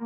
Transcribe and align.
E 0.00 0.04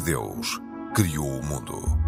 Deus 0.00 0.60
criou 0.94 1.38
o 1.38 1.46
mundo. 1.46 2.03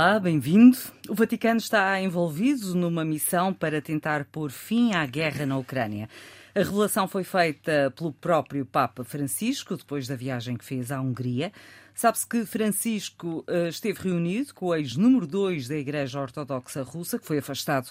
Olá, 0.00 0.20
bem-vindo. 0.20 0.78
O 1.08 1.14
Vaticano 1.16 1.58
está 1.58 2.00
envolvido 2.00 2.72
numa 2.72 3.04
missão 3.04 3.52
para 3.52 3.82
tentar 3.82 4.26
pôr 4.26 4.48
fim 4.48 4.94
à 4.94 5.04
guerra 5.04 5.44
na 5.44 5.58
Ucrânia. 5.58 6.08
A 6.54 6.60
revelação 6.60 7.08
foi 7.08 7.24
feita 7.24 7.92
pelo 7.96 8.12
próprio 8.12 8.64
Papa 8.64 9.02
Francisco, 9.02 9.76
depois 9.76 10.06
da 10.06 10.14
viagem 10.14 10.56
que 10.56 10.64
fez 10.64 10.92
à 10.92 11.00
Hungria. 11.00 11.50
Sabe-se 11.96 12.24
que 12.28 12.46
Francisco 12.46 13.44
uh, 13.48 13.66
esteve 13.66 14.08
reunido 14.08 14.54
com 14.54 14.66
o 14.66 14.74
ex-número 14.76 15.26
2 15.26 15.66
da 15.66 15.74
Igreja 15.76 16.20
Ortodoxa 16.20 16.84
Russa, 16.84 17.18
que 17.18 17.26
foi 17.26 17.38
afastado 17.38 17.90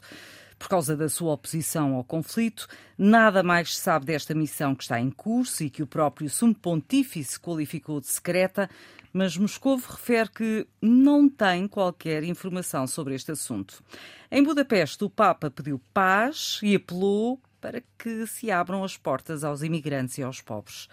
por 0.58 0.70
causa 0.70 0.96
da 0.96 1.10
sua 1.10 1.34
oposição 1.34 1.94
ao 1.94 2.06
conflito. 2.06 2.68
Nada 2.98 3.44
mais 3.44 3.76
se 3.76 3.82
sabe 3.82 4.06
desta 4.06 4.34
missão 4.34 4.74
que 4.74 4.84
está 4.84 4.98
em 4.98 5.12
curso 5.12 5.62
e 5.62 5.70
que 5.70 5.84
o 5.84 5.88
próprio 5.88 6.30
Sumo 6.30 6.56
Pontífice 6.56 7.38
qualificou 7.38 8.00
de 8.00 8.08
secreta, 8.08 8.70
mas 9.18 9.36
Moscou 9.36 9.78
refere 9.78 10.30
que 10.30 10.68
não 10.80 11.28
tem 11.28 11.68
qualquer 11.68 12.24
informação 12.24 12.86
sobre 12.86 13.16
este 13.16 13.32
assunto. 13.32 13.84
Em 14.30 14.44
Budapeste, 14.44 15.04
o 15.04 15.10
Papa 15.10 15.50
pediu 15.50 15.82
paz 15.92 16.60
e 16.62 16.76
apelou 16.76 17.42
para 17.60 17.82
que 17.98 18.28
se 18.28 18.52
abram 18.52 18.84
as 18.84 18.96
portas 18.96 19.44
aos 19.44 19.64
imigrantes 19.64 20.20
e 20.20 20.24
aos 20.24 20.40
pobres. 20.40 20.88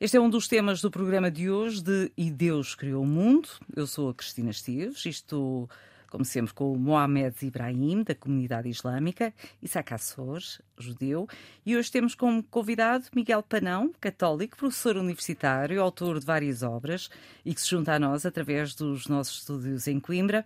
Este 0.00 0.16
é 0.16 0.20
um 0.20 0.28
dos 0.28 0.48
temas 0.48 0.82
do 0.82 0.90
programa 0.90 1.30
de 1.30 1.48
hoje 1.48 1.80
de 1.80 2.10
E 2.16 2.28
Deus 2.28 2.74
Criou 2.74 3.04
o 3.04 3.06
Mundo. 3.06 3.48
Eu 3.76 3.86
sou 3.86 4.08
a 4.08 4.14
Cristina 4.14 4.50
Esteves 4.50 5.06
e 5.06 5.10
estou, 5.10 5.70
como 6.10 6.24
sempre, 6.24 6.52
com 6.52 6.72
o 6.72 6.78
Mohamed 6.78 7.34
Ibrahim, 7.40 8.02
da 8.02 8.14
comunidade 8.14 8.68
islâmica, 8.68 9.32
Isaac 9.62 9.94
Assor, 9.94 10.40
judeu, 10.76 11.28
e 11.64 11.76
hoje 11.76 11.90
temos 11.90 12.14
como 12.14 12.42
convidado 12.42 13.06
Miguel 13.14 13.42
Panão, 13.42 13.92
católico, 14.00 14.56
professor 14.56 14.96
universitário, 14.96 15.80
autor 15.80 16.18
de 16.18 16.26
várias 16.26 16.62
obras 16.62 17.08
e 17.44 17.54
que 17.54 17.60
se 17.60 17.70
junta 17.70 17.94
a 17.94 17.98
nós 17.98 18.26
através 18.26 18.74
dos 18.74 19.06
nossos 19.06 19.38
estúdios 19.38 19.86
em 19.86 20.00
Coimbra. 20.00 20.44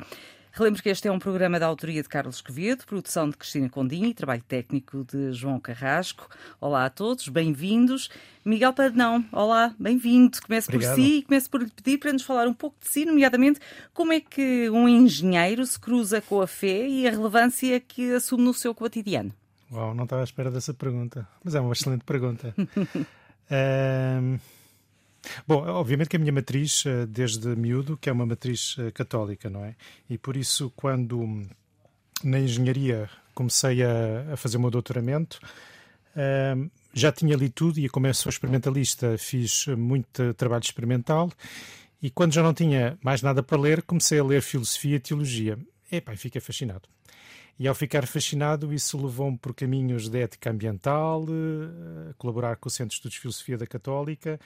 Relembro 0.56 0.80
que 0.80 0.88
este 0.88 1.08
é 1.08 1.10
um 1.10 1.18
programa 1.18 1.58
da 1.58 1.66
autoria 1.66 2.00
de 2.00 2.08
Carlos 2.08 2.40
Quevedo, 2.40 2.86
produção 2.86 3.28
de 3.28 3.36
Cristina 3.36 3.68
Condinho 3.68 4.06
e 4.06 4.14
trabalho 4.14 4.44
técnico 4.46 5.02
de 5.02 5.32
João 5.32 5.58
Carrasco. 5.58 6.28
Olá 6.60 6.84
a 6.84 6.90
todos, 6.90 7.26
bem-vindos. 7.26 8.08
Miguel 8.44 8.72
Padrão, 8.72 9.24
olá, 9.32 9.74
bem-vindo. 9.80 10.40
Começo 10.40 10.70
Obrigado. 10.70 10.94
por 10.94 11.02
si 11.02 11.18
e 11.18 11.22
começo 11.24 11.50
por 11.50 11.60
lhe 11.60 11.70
pedir 11.72 11.98
para 11.98 12.12
nos 12.12 12.22
falar 12.22 12.46
um 12.46 12.54
pouco 12.54 12.76
de 12.80 12.86
si, 12.86 13.04
nomeadamente 13.04 13.58
como 13.92 14.12
é 14.12 14.20
que 14.20 14.70
um 14.70 14.88
engenheiro 14.88 15.66
se 15.66 15.76
cruza 15.76 16.20
com 16.20 16.40
a 16.40 16.46
fé 16.46 16.86
e 16.86 17.04
a 17.04 17.10
relevância 17.10 17.80
que 17.80 18.14
assume 18.14 18.44
no 18.44 18.54
seu 18.54 18.72
cotidiano. 18.72 19.32
Uau, 19.72 19.92
não 19.92 20.04
estava 20.04 20.22
à 20.22 20.24
espera 20.24 20.52
dessa 20.52 20.72
pergunta, 20.72 21.26
mas 21.42 21.56
é 21.56 21.60
uma 21.60 21.72
excelente 21.72 22.04
pergunta. 22.04 22.54
um... 23.50 24.38
Bom, 25.46 25.66
obviamente 25.66 26.08
que 26.08 26.16
a 26.16 26.18
minha 26.18 26.32
matriz, 26.32 26.84
eh, 26.86 27.06
desde 27.06 27.54
miúdo, 27.56 27.96
que 27.96 28.08
é 28.08 28.12
uma 28.12 28.26
matriz 28.26 28.76
eh, 28.78 28.90
católica, 28.90 29.48
não 29.50 29.64
é? 29.64 29.74
E 30.08 30.18
por 30.18 30.36
isso, 30.36 30.72
quando 30.76 31.20
hum, 31.20 31.46
na 32.22 32.38
engenharia 32.38 33.08
comecei 33.34 33.82
a, 33.82 34.32
a 34.32 34.36
fazer 34.36 34.56
o 34.56 34.60
meu 34.60 34.70
doutoramento, 34.70 35.38
hum, 36.16 36.70
já 36.92 37.10
tinha 37.10 37.36
lido 37.36 37.52
tudo 37.52 37.78
e, 37.78 37.88
como 37.88 38.06
eu 38.06 38.14
sou 38.14 38.30
experimentalista, 38.30 39.18
fiz 39.18 39.66
muito 39.66 40.32
trabalho 40.34 40.62
experimental. 40.62 41.30
E 42.00 42.10
quando 42.10 42.32
já 42.32 42.42
não 42.42 42.54
tinha 42.54 42.98
mais 43.02 43.22
nada 43.22 43.42
para 43.42 43.58
ler, 43.58 43.82
comecei 43.82 44.18
a 44.18 44.24
ler 44.24 44.42
filosofia 44.42 44.96
e 44.96 45.00
teologia. 45.00 45.58
Epá, 45.90 46.14
fiquei 46.16 46.40
fascinado. 46.40 46.88
E 47.58 47.68
ao 47.68 47.74
ficar 47.74 48.06
fascinado, 48.06 48.72
isso 48.72 49.00
levou-me 49.00 49.38
por 49.38 49.54
caminhos 49.54 50.08
de 50.08 50.20
ética 50.20 50.50
ambiental, 50.50 51.24
eh, 51.28 52.10
a 52.10 52.14
colaborar 52.14 52.56
com 52.56 52.68
o 52.68 52.70
Centro 52.70 52.90
de 52.90 52.94
Estudos 52.96 53.14
de 53.14 53.20
Filosofia 53.20 53.56
da 53.56 53.66
Católica 53.66 54.40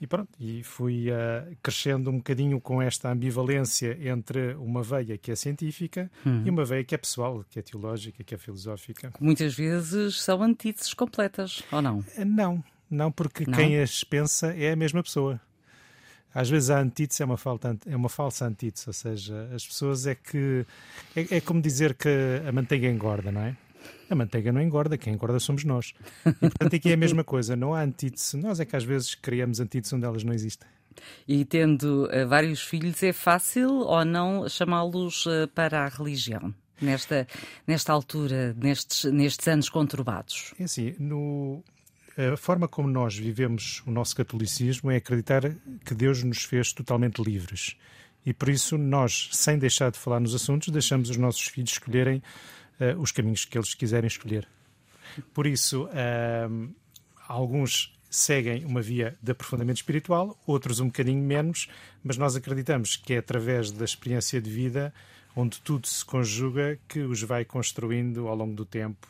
e 0.00 0.06
pronto, 0.06 0.30
e 0.38 0.62
fui 0.62 1.10
uh, 1.10 1.56
crescendo 1.62 2.10
um 2.10 2.18
bocadinho 2.18 2.60
com 2.60 2.82
esta 2.82 3.10
ambivalência 3.10 3.98
entre 4.08 4.54
uma 4.54 4.82
veia 4.82 5.16
que 5.16 5.30
é 5.30 5.36
científica 5.36 6.10
hum. 6.24 6.42
e 6.44 6.50
uma 6.50 6.64
veia 6.64 6.84
que 6.84 6.94
é 6.94 6.98
pessoal, 6.98 7.44
que 7.48 7.58
é 7.58 7.62
teológica, 7.62 8.22
que 8.22 8.34
é 8.34 8.38
filosófica. 8.38 9.12
Muitas 9.18 9.54
vezes 9.54 10.20
são 10.20 10.42
antíteses 10.42 10.92
completas, 10.92 11.62
ou 11.72 11.80
não? 11.80 12.04
Eh, 12.16 12.24
não, 12.24 12.62
não, 12.90 13.10
porque 13.10 13.44
não? 13.46 13.54
quem 13.54 13.80
as 13.80 14.04
pensa 14.04 14.54
é 14.54 14.72
a 14.72 14.76
mesma 14.76 15.02
pessoa. 15.02 15.40
Às 16.34 16.50
vezes 16.50 16.68
a 16.68 16.78
antítese 16.78 17.22
é 17.22 17.24
uma, 17.24 17.38
falta, 17.38 17.78
é 17.86 17.96
uma 17.96 18.10
falsa 18.10 18.44
antítese, 18.44 18.86
ou 18.88 18.92
seja, 18.92 19.48
as 19.54 19.66
pessoas 19.66 20.06
é 20.06 20.14
que. 20.14 20.66
É, 21.16 21.36
é 21.36 21.40
como 21.40 21.62
dizer 21.62 21.94
que 21.94 22.10
a 22.46 22.52
manteiga 22.52 22.86
engorda, 22.86 23.32
não 23.32 23.40
é? 23.40 23.56
A 24.08 24.14
manteiga 24.14 24.52
não 24.52 24.60
engorda, 24.60 24.96
quem 24.96 25.14
engorda 25.14 25.38
somos 25.38 25.64
nós. 25.64 25.92
E, 26.24 26.32
portanto, 26.32 26.76
aqui 26.76 26.90
é 26.90 26.94
a 26.94 26.96
mesma 26.96 27.24
coisa, 27.24 27.56
não 27.56 27.74
há 27.74 27.82
antítese. 27.82 28.36
Nós 28.36 28.60
é 28.60 28.64
que 28.64 28.76
às 28.76 28.84
vezes 28.84 29.14
criamos 29.14 29.60
antítese 29.60 29.94
onde 29.94 30.04
elas 30.04 30.22
não 30.22 30.32
existem. 30.32 30.68
E 31.26 31.44
tendo 31.44 32.06
uh, 32.06 32.26
vários 32.26 32.62
filhos, 32.62 33.02
é 33.02 33.12
fácil 33.12 33.70
ou 33.70 34.04
não 34.04 34.48
chamá-los 34.48 35.26
uh, 35.26 35.48
para 35.54 35.84
a 35.84 35.88
religião? 35.88 36.54
Nesta, 36.80 37.26
nesta 37.66 37.90
altura, 37.90 38.54
nestes, 38.54 39.04
nestes 39.10 39.48
anos 39.48 39.70
conturbados? 39.70 40.52
É 40.60 40.64
assim, 40.64 40.94
no, 40.98 41.64
a 42.16 42.36
forma 42.36 42.66
como 42.66 42.88
nós 42.88 43.16
vivemos 43.16 43.82
o 43.86 43.90
nosso 43.90 44.16
catolicismo 44.16 44.90
é 44.90 44.96
acreditar 44.96 45.42
que 45.84 45.94
Deus 45.94 46.22
nos 46.22 46.44
fez 46.44 46.72
totalmente 46.72 47.22
livres. 47.22 47.76
E 48.24 48.32
por 48.32 48.48
isso 48.48 48.76
nós, 48.78 49.28
sem 49.32 49.58
deixar 49.58 49.90
de 49.90 49.98
falar 49.98 50.18
nos 50.18 50.34
assuntos, 50.34 50.68
deixamos 50.68 51.10
os 51.10 51.16
nossos 51.16 51.46
filhos 51.46 51.72
escolherem 51.72 52.22
uh, 52.80 53.00
os 53.00 53.12
caminhos 53.12 53.44
que 53.44 53.56
eles 53.56 53.74
quiserem 53.74 54.08
escolher. 54.08 54.48
Por 55.32 55.46
isso, 55.46 55.84
uh, 55.84 56.74
alguns 57.28 57.92
seguem 58.10 58.64
uma 58.64 58.80
via 58.80 59.16
de 59.22 59.32
aprofundamento 59.32 59.76
espiritual, 59.76 60.38
outros 60.46 60.80
um 60.80 60.86
bocadinho 60.86 61.22
menos, 61.22 61.68
mas 62.02 62.16
nós 62.16 62.36
acreditamos 62.36 62.96
que 62.96 63.14
é 63.14 63.18
através 63.18 63.70
da 63.70 63.84
experiência 63.84 64.40
de 64.40 64.50
vida, 64.50 64.92
onde 65.34 65.60
tudo 65.60 65.86
se 65.86 66.04
conjuga, 66.04 66.78
que 66.88 67.00
os 67.00 67.22
vai 67.22 67.44
construindo 67.44 68.26
ao 68.26 68.34
longo 68.34 68.54
do 68.54 68.64
tempo 68.64 69.06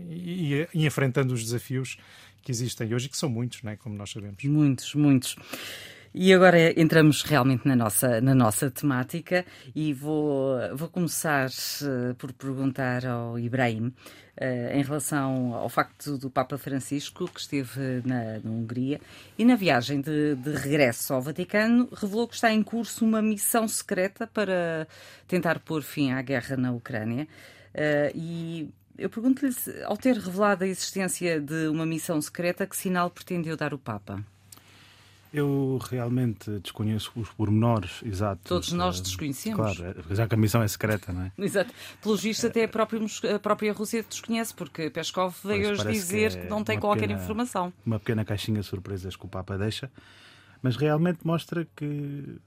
e, 0.00 0.54
e, 0.54 0.68
e 0.74 0.86
enfrentando 0.86 1.32
os 1.32 1.44
desafios 1.44 1.98
que 2.42 2.50
existem 2.50 2.92
hoje 2.94 3.06
e 3.06 3.08
que 3.08 3.16
são 3.16 3.28
muitos, 3.28 3.62
não 3.62 3.72
é? 3.72 3.76
como 3.76 3.94
nós 3.94 4.10
sabemos. 4.10 4.42
Muitos, 4.44 4.94
muitos. 4.94 5.36
E 6.14 6.32
agora 6.32 6.80
entramos 6.80 7.22
realmente 7.22 7.68
na 7.68 7.76
nossa, 7.76 8.20
na 8.20 8.34
nossa 8.34 8.70
temática 8.70 9.44
e 9.74 9.92
vou, 9.92 10.56
vou 10.74 10.88
começar 10.88 11.48
uh, 11.48 12.14
por 12.14 12.32
perguntar 12.32 13.04
ao 13.04 13.38
Ibrahim 13.38 13.88
uh, 13.88 14.72
em 14.72 14.82
relação 14.82 15.54
ao 15.54 15.68
facto 15.68 16.16
do 16.16 16.30
Papa 16.30 16.56
Francisco, 16.56 17.28
que 17.28 17.40
esteve 17.40 18.02
na, 18.04 18.38
na 18.42 18.50
Hungria, 18.50 19.00
e 19.36 19.44
na 19.44 19.54
viagem 19.54 20.00
de, 20.00 20.34
de, 20.36 20.52
regresso 20.52 21.12
ao 21.12 21.20
Vaticano, 21.20 21.88
revelou 21.92 22.26
que 22.26 22.34
está 22.34 22.50
em 22.50 22.62
curso 22.62 23.04
uma 23.04 23.20
missão 23.20 23.68
secreta 23.68 24.26
para 24.26 24.88
tentar 25.26 25.58
pôr 25.60 25.82
fim 25.82 26.12
à 26.12 26.22
guerra 26.22 26.56
na 26.56 26.72
Ucrânia. 26.72 27.28
Uh, 27.74 28.10
e 28.14 28.70
eu 28.96 29.10
pergunto-lhe, 29.10 29.54
ao 29.84 29.96
ter 29.96 30.16
revelado 30.16 30.64
a 30.64 30.66
existência 30.66 31.38
de 31.38 31.68
uma 31.68 31.84
missão 31.84 32.20
secreta, 32.20 32.66
que 32.66 32.76
sinal 32.76 33.10
pretendeu 33.10 33.56
dar 33.56 33.74
o 33.74 33.78
Papa? 33.78 34.24
Eu 35.32 35.78
realmente 35.90 36.50
desconheço 36.60 37.12
os 37.14 37.28
pormenores 37.30 38.00
exatos. 38.02 38.44
Todos 38.44 38.72
nós 38.72 39.00
desconhecemos. 39.00 39.76
Claro, 39.76 39.94
é, 40.10 40.14
já 40.14 40.26
que 40.26 40.34
a 40.34 40.38
missão 40.38 40.62
é 40.62 40.68
secreta, 40.68 41.12
não 41.12 41.22
é? 41.22 41.32
Exato. 41.44 41.72
Pelos 42.02 42.22
vistos, 42.22 42.46
até 42.46 42.64
a 42.64 42.68
própria, 42.68 43.00
a 43.34 43.38
própria 43.38 43.72
Rússia 43.72 44.02
desconhece, 44.08 44.54
porque 44.54 44.88
Peskov 44.88 45.34
veio 45.44 45.70
hoje 45.70 45.86
dizer 45.86 46.32
que, 46.32 46.38
é 46.38 46.42
que 46.42 46.48
não 46.48 46.64
tem 46.64 46.80
qualquer 46.80 47.02
pequena, 47.02 47.20
informação. 47.20 47.72
Uma 47.84 47.98
pequena 47.98 48.24
caixinha 48.24 48.60
de 48.60 48.66
surpresas 48.66 49.16
que 49.16 49.26
o 49.26 49.28
Papa 49.28 49.58
deixa, 49.58 49.90
mas 50.62 50.76
realmente 50.76 51.18
mostra 51.24 51.66
que, 51.76 52.38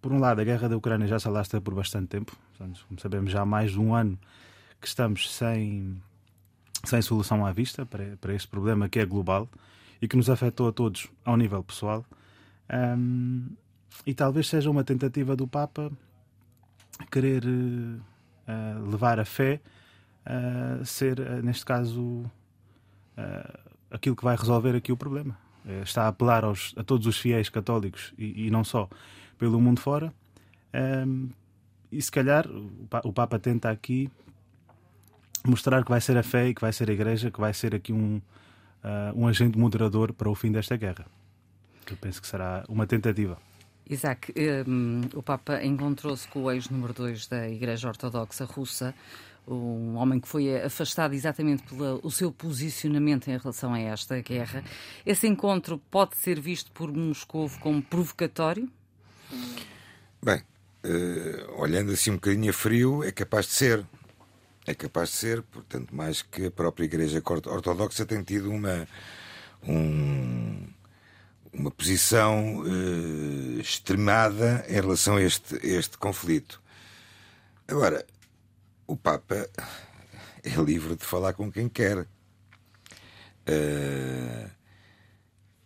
por 0.00 0.10
um 0.12 0.18
lado, 0.18 0.40
a 0.40 0.44
guerra 0.44 0.68
da 0.70 0.76
Ucrânia 0.76 1.06
já 1.06 1.18
se 1.18 1.28
alastra 1.28 1.60
por 1.60 1.74
bastante 1.74 2.08
tempo. 2.08 2.34
Como 2.56 3.00
sabemos, 3.00 3.30
já 3.30 3.42
há 3.42 3.46
mais 3.46 3.72
de 3.72 3.78
um 3.78 3.94
ano 3.94 4.18
que 4.80 4.86
estamos 4.86 5.30
sem, 5.30 6.00
sem 6.84 7.02
solução 7.02 7.44
à 7.44 7.52
vista 7.52 7.84
para, 7.84 8.16
para 8.20 8.34
este 8.34 8.48
problema 8.48 8.88
que 8.88 8.98
é 8.98 9.04
global 9.04 9.48
e 10.00 10.08
que 10.08 10.16
nos 10.16 10.30
afetou 10.30 10.68
a 10.68 10.72
todos 10.72 11.08
ao 11.24 11.36
nível 11.36 11.62
pessoal. 11.62 12.04
Um, 12.72 13.48
e 14.06 14.14
talvez 14.14 14.48
seja 14.48 14.70
uma 14.70 14.82
tentativa 14.82 15.36
do 15.36 15.46
Papa 15.46 15.90
querer 17.10 17.44
uh, 17.44 18.90
levar 18.90 19.20
a 19.20 19.24
fé 19.24 19.60
a 20.24 20.84
ser, 20.84 21.20
uh, 21.20 21.42
neste 21.42 21.64
caso, 21.64 22.24
aquilo 23.90 24.16
que 24.16 24.24
vai 24.24 24.36
resolver 24.36 24.74
aqui 24.74 24.90
o 24.90 24.96
problema. 24.96 25.36
está 25.82 26.04
a 26.04 26.08
apelar 26.08 26.44
aos, 26.44 26.72
a 26.76 26.82
todos 26.82 27.06
os 27.06 27.18
fiéis 27.18 27.48
católicos 27.48 28.14
e, 28.16 28.46
e, 28.46 28.50
não 28.50 28.64
só 28.64 28.88
pelo 29.38 29.60
mundo 29.60 29.80
fora 29.80 30.12
um, 31.06 31.28
e 31.90 32.00
se 32.00 32.10
calhar 32.10 32.46
o 33.04 33.12
Papa 33.12 33.38
tenta 33.38 33.70
aqui 33.70 34.10
mostrar 35.44 35.84
que 35.84 35.90
vai 35.90 36.00
ser 36.00 36.16
a 36.16 36.22
fé 36.22 36.48
e 36.48 36.54
que 36.54 36.60
vai 36.60 36.72
ser 36.72 36.88
a 36.88 36.92
Igreja, 36.92 37.30
que 37.30 37.40
vai 37.40 37.52
ser 37.52 37.74
aqui 37.74 37.92
um, 37.92 38.16
uh, 38.16 39.12
um 39.14 39.26
agente 39.26 39.58
moderador 39.58 40.12
para 40.12 40.30
o 40.30 40.34
fim 40.34 40.50
desta 40.50 40.76
guerra. 40.76 41.04
Que 41.84 41.94
eu 41.94 41.96
penso 41.96 42.20
que 42.20 42.28
será 42.28 42.64
uma 42.68 42.86
tentativa. 42.86 43.38
Isaac, 43.88 44.32
um, 44.66 45.02
o 45.14 45.22
Papa 45.22 45.62
encontrou-se 45.62 46.26
com 46.28 46.44
o 46.44 46.50
ex-número 46.50 46.92
2 46.92 47.26
da 47.26 47.48
Igreja 47.48 47.88
Ortodoxa 47.88 48.44
Russa, 48.44 48.94
um 49.46 49.96
homem 49.96 50.20
que 50.20 50.28
foi 50.28 50.56
afastado 50.62 51.14
exatamente 51.14 51.64
pelo 51.64 52.10
seu 52.10 52.30
posicionamento 52.30 53.28
em 53.28 53.36
relação 53.36 53.74
a 53.74 53.80
esta 53.80 54.20
guerra. 54.20 54.62
Esse 55.04 55.26
encontro 55.26 55.78
pode 55.90 56.16
ser 56.16 56.40
visto 56.40 56.70
por 56.70 56.92
Moscou 56.92 57.50
como 57.60 57.82
provocatório? 57.82 58.70
Bem, 60.22 60.42
uh, 60.84 61.60
olhando 61.60 61.92
assim 61.92 62.10
um 62.10 62.14
bocadinho 62.14 62.50
a 62.50 62.52
frio, 62.52 63.02
é 63.02 63.10
capaz 63.10 63.46
de 63.46 63.52
ser. 63.52 63.86
É 64.64 64.74
capaz 64.74 65.10
de 65.10 65.16
ser, 65.16 65.42
portanto, 65.42 65.94
mais 65.94 66.22
que 66.22 66.46
a 66.46 66.50
própria 66.50 66.84
Igreja 66.84 67.20
Ortodoxa 67.24 68.06
tem 68.06 68.22
tido 68.22 68.48
uma, 68.48 68.86
um, 69.66 70.68
uma 71.52 71.70
posição 71.70 72.60
uh, 72.60 73.60
extremada 73.60 74.64
em 74.68 74.74
relação 74.74 75.16
a 75.16 75.22
este, 75.22 75.54
este 75.66 75.98
conflito. 75.98 76.62
Agora, 77.68 78.06
o 78.86 78.96
Papa 78.96 79.48
é 80.42 80.50
livre 80.56 80.96
de 80.96 81.04
falar 81.04 81.34
com 81.34 81.50
quem 81.50 81.68
quer. 81.68 81.98
Uh, 83.48 84.50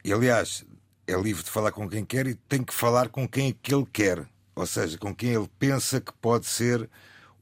e, 0.04 0.12
aliás, 0.12 0.64
é 1.06 1.14
livre 1.14 1.42
de 1.42 1.50
falar 1.50 1.72
com 1.72 1.88
quem 1.88 2.04
quer 2.04 2.26
e 2.26 2.34
tem 2.34 2.64
que 2.64 2.74
falar 2.74 3.08
com 3.08 3.28
quem 3.28 3.50
é 3.50 3.54
que 3.62 3.74
ele 3.74 3.86
quer. 3.92 4.28
Ou 4.54 4.66
seja, 4.66 4.98
com 4.98 5.14
quem 5.14 5.34
ele 5.34 5.50
pensa 5.58 6.00
que 6.00 6.12
pode 6.14 6.46
ser 6.46 6.88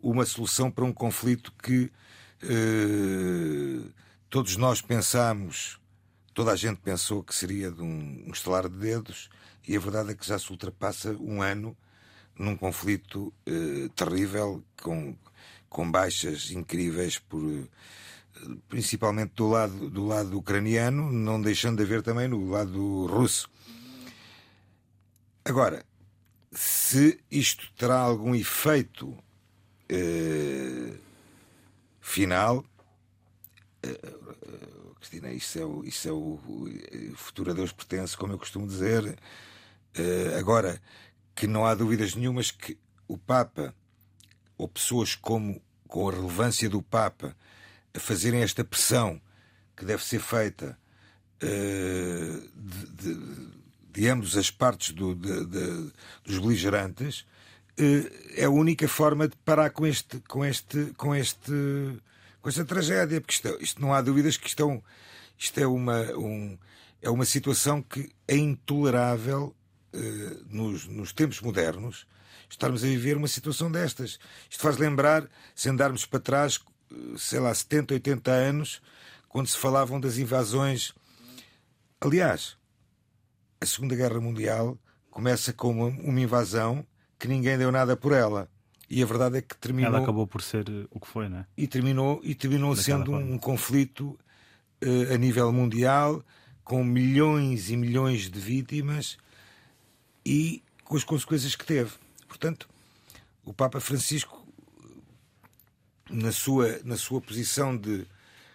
uma 0.03 0.27
solução 0.27 0.71
para 0.71 0.85
um 0.85 0.93
conflito 0.93 1.53
que 1.63 1.91
uh, 2.43 3.91
todos 4.29 4.57
nós 4.57 4.83
pensamos, 4.83 5.81
toda 6.35 6.53
a 6.53 6.57
gente 6.57 6.81
pensou 6.81 7.23
que 7.23 7.35
seria 7.35 7.71
de 7.71 7.81
um, 7.81 8.25
um 8.27 8.33
estalar 8.33 8.69
de 8.69 8.77
dedos, 8.77 9.31
e 9.67 9.77
a 9.77 9.81
verdade 9.81 10.11
é 10.11 10.15
que 10.15 10.27
já 10.27 10.39
se 10.39 10.51
ultrapassa 10.51 11.13
um 11.13 11.41
ano 11.41 11.77
num 12.37 12.57
conflito 12.57 13.33
uh, 13.49 13.89
terrível, 13.91 14.63
com, 14.83 15.17
com 15.69 15.91
baixas 15.91 16.51
incríveis 16.51 17.19
por 17.19 17.69
principalmente 18.69 19.33
do 19.35 19.49
lado, 19.49 19.89
do 19.89 20.07
lado 20.07 20.37
ucraniano, 20.37 21.11
não 21.11 21.41
deixando 21.41 21.77
de 21.77 21.85
haver 21.85 22.03
também 22.03 22.29
no 22.29 22.51
lado 22.51 23.07
russo. 23.07 23.49
Agora, 25.45 25.85
se 26.53 27.21
isto 27.31 27.71
terá 27.77 27.99
algum 27.99 28.35
efeito 28.35 29.17
eh, 29.89 30.95
final, 32.01 32.65
eh, 33.83 34.15
Cristina, 35.05 35.31
isso 35.31 35.59
é, 35.59 35.65
o, 35.65 35.85
isso 35.85 36.09
é 36.09 36.13
o, 36.13 36.17
o, 36.17 37.15
futuro 37.15 37.51
a 37.51 37.55
Deus 37.55 37.73
pertence, 37.73 38.17
como 38.17 38.33
eu 38.33 38.39
costumo 38.39 38.67
dizer. 38.67 39.19
Eh, 39.95 40.35
agora, 40.39 40.81
que 41.35 41.47
não 41.47 41.67
há 41.67 41.75
dúvidas 41.75 42.15
nenhumas 42.15 42.51
que 42.51 42.79
o 43.07 43.19
Papa, 43.19 43.75
ou 44.57 44.67
pessoas 44.67 45.15
como 45.15 45.61
com 45.87 46.09
a 46.09 46.13
relevância 46.13 46.69
do 46.71 46.83
Papa, 46.83 47.37
a 47.93 48.01
fazerem 48.01 48.43
esta 48.43 48.65
pressão 48.65 49.21
que 49.77 49.85
deve 49.85 50.03
ser 50.03 50.21
feita 50.21 50.79
uh, 51.43 52.51
de, 52.57 53.15
de, 53.15 53.49
de, 53.93 54.09
ambas 54.09 54.37
as 54.37 54.51
partes 54.51 54.93
do, 54.93 55.15
de, 55.15 55.93
dos 56.25 56.39
beligerantes, 56.39 57.21
uh, 57.79 58.35
é 58.37 58.45
a 58.45 58.51
única 58.51 58.89
forma 58.89 59.29
de 59.29 59.37
parar 59.45 59.71
com 59.71 59.87
este, 59.87 60.19
com 60.21 60.45
este, 60.45 60.93
com 60.97 61.15
este, 61.15 61.53
com 62.45 62.51
esta 62.51 62.63
tragédia, 62.63 63.23
porque 63.23 63.33
isto, 63.33 63.59
isto 63.59 63.81
não 63.81 63.95
há 63.95 64.03
dúvidas 64.03 64.37
que 64.37 64.47
isto 64.47 64.71
é, 64.71 64.83
isto 65.39 65.59
é 65.59 65.67
uma, 65.67 66.03
um, 66.13 66.59
é 67.01 67.09
uma 67.09 67.25
situação 67.25 67.81
que 67.81 68.13
é 68.29 68.37
intolerável 68.37 69.57
uh, 69.95 70.45
nos, 70.55 70.87
nos 70.87 71.11
tempos 71.11 71.41
modernos 71.41 72.07
estarmos 72.51 72.85
a 72.85 72.87
viver 72.87 73.17
uma 73.17 73.29
situação 73.29 73.73
destas. 73.73 74.19
Isto 74.51 74.61
faz 74.63 74.77
lembrar, 74.77 75.27
se 75.55 75.71
andarmos 75.71 76.05
para 76.05 76.21
trás, 76.21 76.61
sei 77.17 77.41
lá, 77.41 77.55
70, 77.55 77.95
80 77.95 78.31
anos, 78.31 78.83
quando 79.27 79.49
se 79.49 79.57
falavam 79.57 79.99
das 79.99 80.19
invasões. 80.19 80.93
Aliás, 81.99 82.59
a 83.59 83.65
Segunda 83.65 83.97
Guerra 83.97 84.21
Mundial 84.21 84.79
começa 85.11 85.51
com 85.51 85.71
uma, 85.71 85.87
uma 85.87 86.21
invasão 86.21 86.87
que 87.19 87.27
ninguém 87.27 87.57
deu 87.57 87.73
nada 87.73 87.97
por 87.97 88.13
ela. 88.13 88.51
E 88.89 89.03
a 89.03 89.07
verdade 89.07 89.39
é 89.39 89.43
que 89.43 89.57
terminou. 89.57 89.95
Ela 89.95 90.03
acabou 90.03 90.27
por 90.27 90.43
ser 90.43 90.67
o 90.91 91.01
que 91.01 91.07
foi, 91.07 91.29
não 91.29 91.39
é? 91.39 91.47
E 91.57 91.67
terminou, 91.67 92.21
e 92.23 92.35
terminou 92.35 92.77
sendo 92.77 93.13
um, 93.13 93.35
um 93.35 93.39
conflito 93.39 94.19
uh, 94.83 95.15
a 95.15 95.17
nível 95.17 95.53
mundial, 95.53 96.25
com 96.63 96.85
milhões 96.85 97.71
e 97.71 97.77
milhões 97.77 98.31
de 98.31 98.39
vítimas 98.39 99.19
e 100.25 100.63
com 100.85 100.97
as 100.97 101.05
consequências 101.05 101.55
que 101.55 101.65
teve. 101.65 101.93
Portanto, 102.29 102.69
o 103.45 103.53
Papa 103.53 103.81
Francisco 103.81 104.47
na 106.11 106.33
sua, 106.33 106.81
na 106.85 106.97
sua 106.97 107.21
posição 107.21 107.77
de 107.77 108.07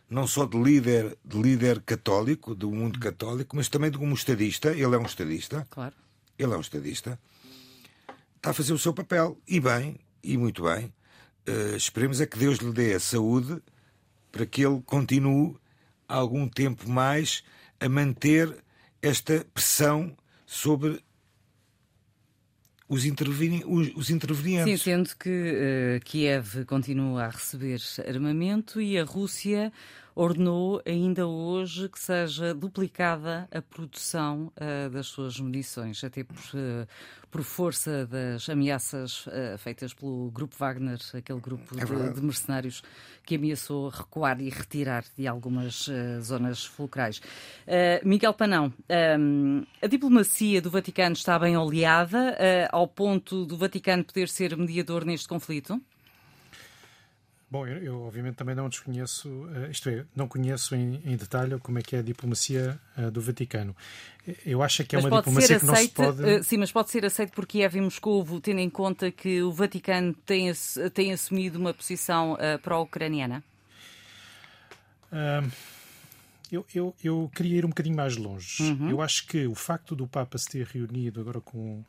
não 0.09 0.25
só 0.25 0.45
de 0.45 0.57
líder, 0.57 1.17
de 1.23 1.39
líder 1.39 1.81
católico, 1.81 2.55
do 2.55 2.71
mundo 2.71 2.99
católico, 2.99 3.55
mas 3.55 3.69
também 3.69 3.91
de 3.91 3.97
um 3.97 4.13
estadista. 4.13 4.71
Ele 4.71 4.95
é 4.95 4.97
um 4.97 5.05
estadista. 5.05 5.67
Claro. 5.69 5.95
Ele 6.37 6.51
é 6.51 6.57
um 6.57 6.61
estadista. 6.61 7.19
Está 8.35 8.49
a 8.49 8.53
fazer 8.53 8.73
o 8.73 8.79
seu 8.79 8.93
papel. 8.93 9.37
E 9.47 9.59
bem, 9.59 9.99
e 10.23 10.37
muito 10.37 10.63
bem. 10.63 10.93
Uh, 11.47 11.75
esperemos 11.75 12.21
é 12.21 12.25
que 12.25 12.37
Deus 12.37 12.59
lhe 12.59 12.71
dê 12.71 12.93
a 12.93 12.99
saúde 12.99 13.61
para 14.31 14.45
que 14.45 14.65
ele 14.65 14.81
continue 14.85 15.55
algum 16.07 16.47
tempo 16.47 16.89
mais 16.89 17.43
a 17.79 17.87
manter 17.87 18.55
esta 19.01 19.45
pressão 19.53 20.15
sobre 20.45 21.01
os, 22.87 23.05
interveni 23.05 23.63
os, 23.65 23.95
os 23.95 24.09
intervenientes. 24.09 24.81
Sim, 24.81 24.91
sendo 24.91 25.15
que 25.17 25.29
uh, 25.29 25.99
Kiev 26.03 26.65
continua 26.65 27.25
a 27.25 27.29
receber 27.29 27.79
armamento 28.07 28.81
e 28.81 28.97
a 28.97 29.03
Rússia 29.03 29.71
ordenou 30.19 30.81
ainda 30.85 31.25
hoje 31.25 31.87
que 31.87 31.97
seja 31.97 32.53
duplicada 32.53 33.47
a 33.49 33.61
produção 33.61 34.51
uh, 34.57 34.89
das 34.89 35.07
suas 35.07 35.39
munições, 35.39 36.03
até 36.03 36.25
por, 36.25 36.35
uh, 36.35 36.85
por 37.31 37.41
força 37.41 38.05
das 38.05 38.49
ameaças 38.49 39.25
uh, 39.27 39.57
feitas 39.57 39.93
pelo 39.93 40.29
Grupo 40.29 40.57
Wagner, 40.59 40.99
aquele 41.13 41.39
grupo 41.39 41.73
é 41.79 41.85
de, 41.85 42.13
de, 42.15 42.21
mercenários 42.21 42.83
que 43.23 43.35
ameaçou 43.35 43.87
recuar 43.87 44.41
e 44.41 44.49
retirar 44.49 45.05
de 45.17 45.25
algumas 45.25 45.87
zonas 46.21 46.65
fulcrais. 46.65 47.21
Miguel 48.03 48.33
Panão, 48.33 48.73
um, 49.19 49.63
a 49.81 49.85
diplomacia 49.85 50.59
do 50.61 50.71
Vaticano 50.71 51.13
está 51.13 51.37
bem 51.37 51.55
oleada 51.55 52.35
ao 52.71 52.87
ponto 52.87 53.45
do 53.45 53.55
Vaticano 53.55 54.03
poder 54.03 54.27
ser 54.27 54.57
mediador 54.57 55.05
neste 55.05 55.27
conflito? 55.27 55.79
Bom, 57.51 57.65
eu, 57.65 57.77
eu, 57.83 58.01
obviamente 58.03 58.35
também 58.35 58.53
não 58.53 58.69
desconheço, 58.69 59.27
uh, 59.27 59.71
isto 59.71 59.89
é, 59.89 60.05
não 60.15 60.27
conheço 60.27 60.75
em, 60.75 61.01
em, 61.03 61.17
detalhe 61.17 61.57
como 61.59 61.79
é 61.79 61.81
que 61.81 61.95
é 61.95 61.99
a 61.99 62.01
diplomacia 62.03 62.79
uh, 62.95 63.09
do 63.09 63.19
Vaticano. 63.19 63.75
Eu 64.45 64.61
acho 64.61 64.83
que 64.83 64.95
é 64.95 64.99
mas 65.01 65.05
uma 65.05 65.17
diplomacia 65.17 65.57
aceite, 65.57 65.93
que 65.93 66.01
não 66.01 66.13
se 66.13 66.15
pode... 66.15 66.23
Uh, 66.23 66.43
sim, 66.43 66.57
mas 66.57 66.71
pode 66.71 66.91
ser 66.91 67.03
aceito 67.05 67.33
por 67.33 67.47
Kiev 67.47 67.75
e 67.75 67.81
Moscou, 67.81 68.39
tendo 68.39 68.59
em 68.59 68.69
conta 68.69 69.11
que 69.11 69.41
o 69.41 69.51
Vaticano 69.51 70.13
tem, 70.13 70.51
tem 70.93 71.11
assumido 71.11 71.57
uma 71.57 71.73
posição 71.73 72.37
pró-ucraniana? 72.61 73.43
Eu, 76.51 76.63
eu, 76.73 76.95
eu 77.03 77.31
queria 77.33 77.57
ir 77.57 77.65
um 77.65 77.69
bocadinho 77.69 77.95
mais 77.95 78.15
longe. 78.15 78.61
Uhum. 78.61 78.91
Eu 78.91 79.01
acho 79.01 79.25
que 79.25 79.47
o 79.47 79.55
facto 79.55 79.95
do 79.95 80.07
Papa 80.07 80.37
se 80.37 80.49
ter 80.49 80.67
reunido 80.67 81.19
agora 81.19 81.41
com 81.41 81.83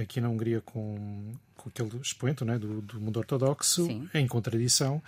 aqui 0.00 0.20
na 0.20 0.28
Hungria 0.28 0.60
com, 0.60 1.32
com 1.58 1.68
aquele 1.68 2.00
expoente 2.00 2.48
é, 2.48 2.58
do, 2.58 2.80
do, 2.80 3.00
mundo 3.00 3.18
ortodoxo, 3.18 3.84
Sim. 3.84 4.08
em 4.14 4.26
contradição, 4.26 5.02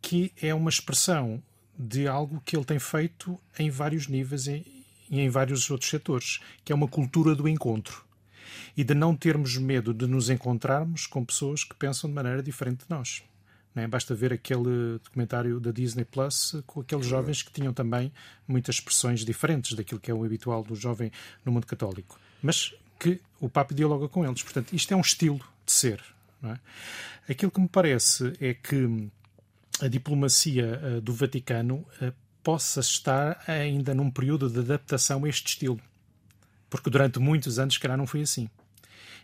que 0.00 0.32
é 0.40 0.54
uma 0.54 0.70
expressão 0.70 1.42
de 1.78 2.06
algo 2.06 2.40
que 2.44 2.56
ele 2.56 2.64
tem 2.64 2.78
feito 2.78 3.38
em 3.58 3.68
vários 3.68 4.06
níveis 4.06 4.46
e 4.46 4.64
em, 5.10 5.20
em 5.20 5.28
vários 5.28 5.70
outros 5.70 5.90
setores, 5.90 6.40
que 6.64 6.72
é 6.72 6.74
uma 6.74 6.88
cultura 6.88 7.34
do 7.34 7.46
encontro 7.46 8.04
e 8.76 8.84
de 8.84 8.94
não 8.94 9.14
termos 9.14 9.56
medo 9.56 9.92
de 9.92 10.06
nos 10.06 10.30
encontrarmos 10.30 11.06
com 11.06 11.24
pessoas 11.24 11.64
que 11.64 11.74
pensam 11.74 12.08
de 12.08 12.14
maneira 12.14 12.42
diferente 12.42 12.84
de 12.84 12.90
nós. 12.90 13.22
É? 13.74 13.86
Basta 13.86 14.14
ver 14.14 14.32
aquele 14.32 14.98
documentário 15.02 15.60
da 15.60 15.70
Disney 15.70 16.04
Plus 16.04 16.56
com 16.66 16.80
aqueles 16.80 17.06
jovens 17.06 17.42
que 17.42 17.52
tinham 17.52 17.72
também 17.72 18.12
muitas 18.46 18.76
expressões 18.76 19.24
diferentes 19.24 19.74
daquilo 19.74 20.00
que 20.00 20.10
é 20.10 20.14
o 20.14 20.24
habitual 20.24 20.62
do 20.62 20.74
jovem 20.74 21.12
no 21.44 21.52
mundo 21.52 21.66
católico. 21.66 22.18
Mas 22.42 22.74
que 22.98 23.20
o 23.40 23.48
Papa 23.48 23.74
dialoga 23.74 24.08
com 24.08 24.24
eles. 24.24 24.42
Portanto, 24.42 24.74
isto 24.74 24.92
é 24.92 24.96
um 24.96 25.00
estilo 25.00 25.40
ser. 25.70 26.02
É? 26.42 27.32
Aquilo 27.32 27.50
que 27.50 27.60
me 27.60 27.68
parece 27.68 28.32
é 28.40 28.54
que 28.54 29.08
a 29.80 29.88
diplomacia 29.88 30.80
uh, 30.82 31.00
do 31.00 31.12
Vaticano 31.12 31.86
uh, 32.02 32.12
possa 32.42 32.80
estar 32.80 33.42
ainda 33.46 33.94
num 33.94 34.10
período 34.10 34.48
de 34.48 34.60
adaptação 34.60 35.24
a 35.24 35.28
este 35.28 35.48
estilo. 35.48 35.80
Porque 36.68 36.90
durante 36.90 37.18
muitos 37.18 37.58
anos, 37.58 37.78
calhar, 37.78 37.98
não 37.98 38.06
foi 38.06 38.22
assim. 38.22 38.48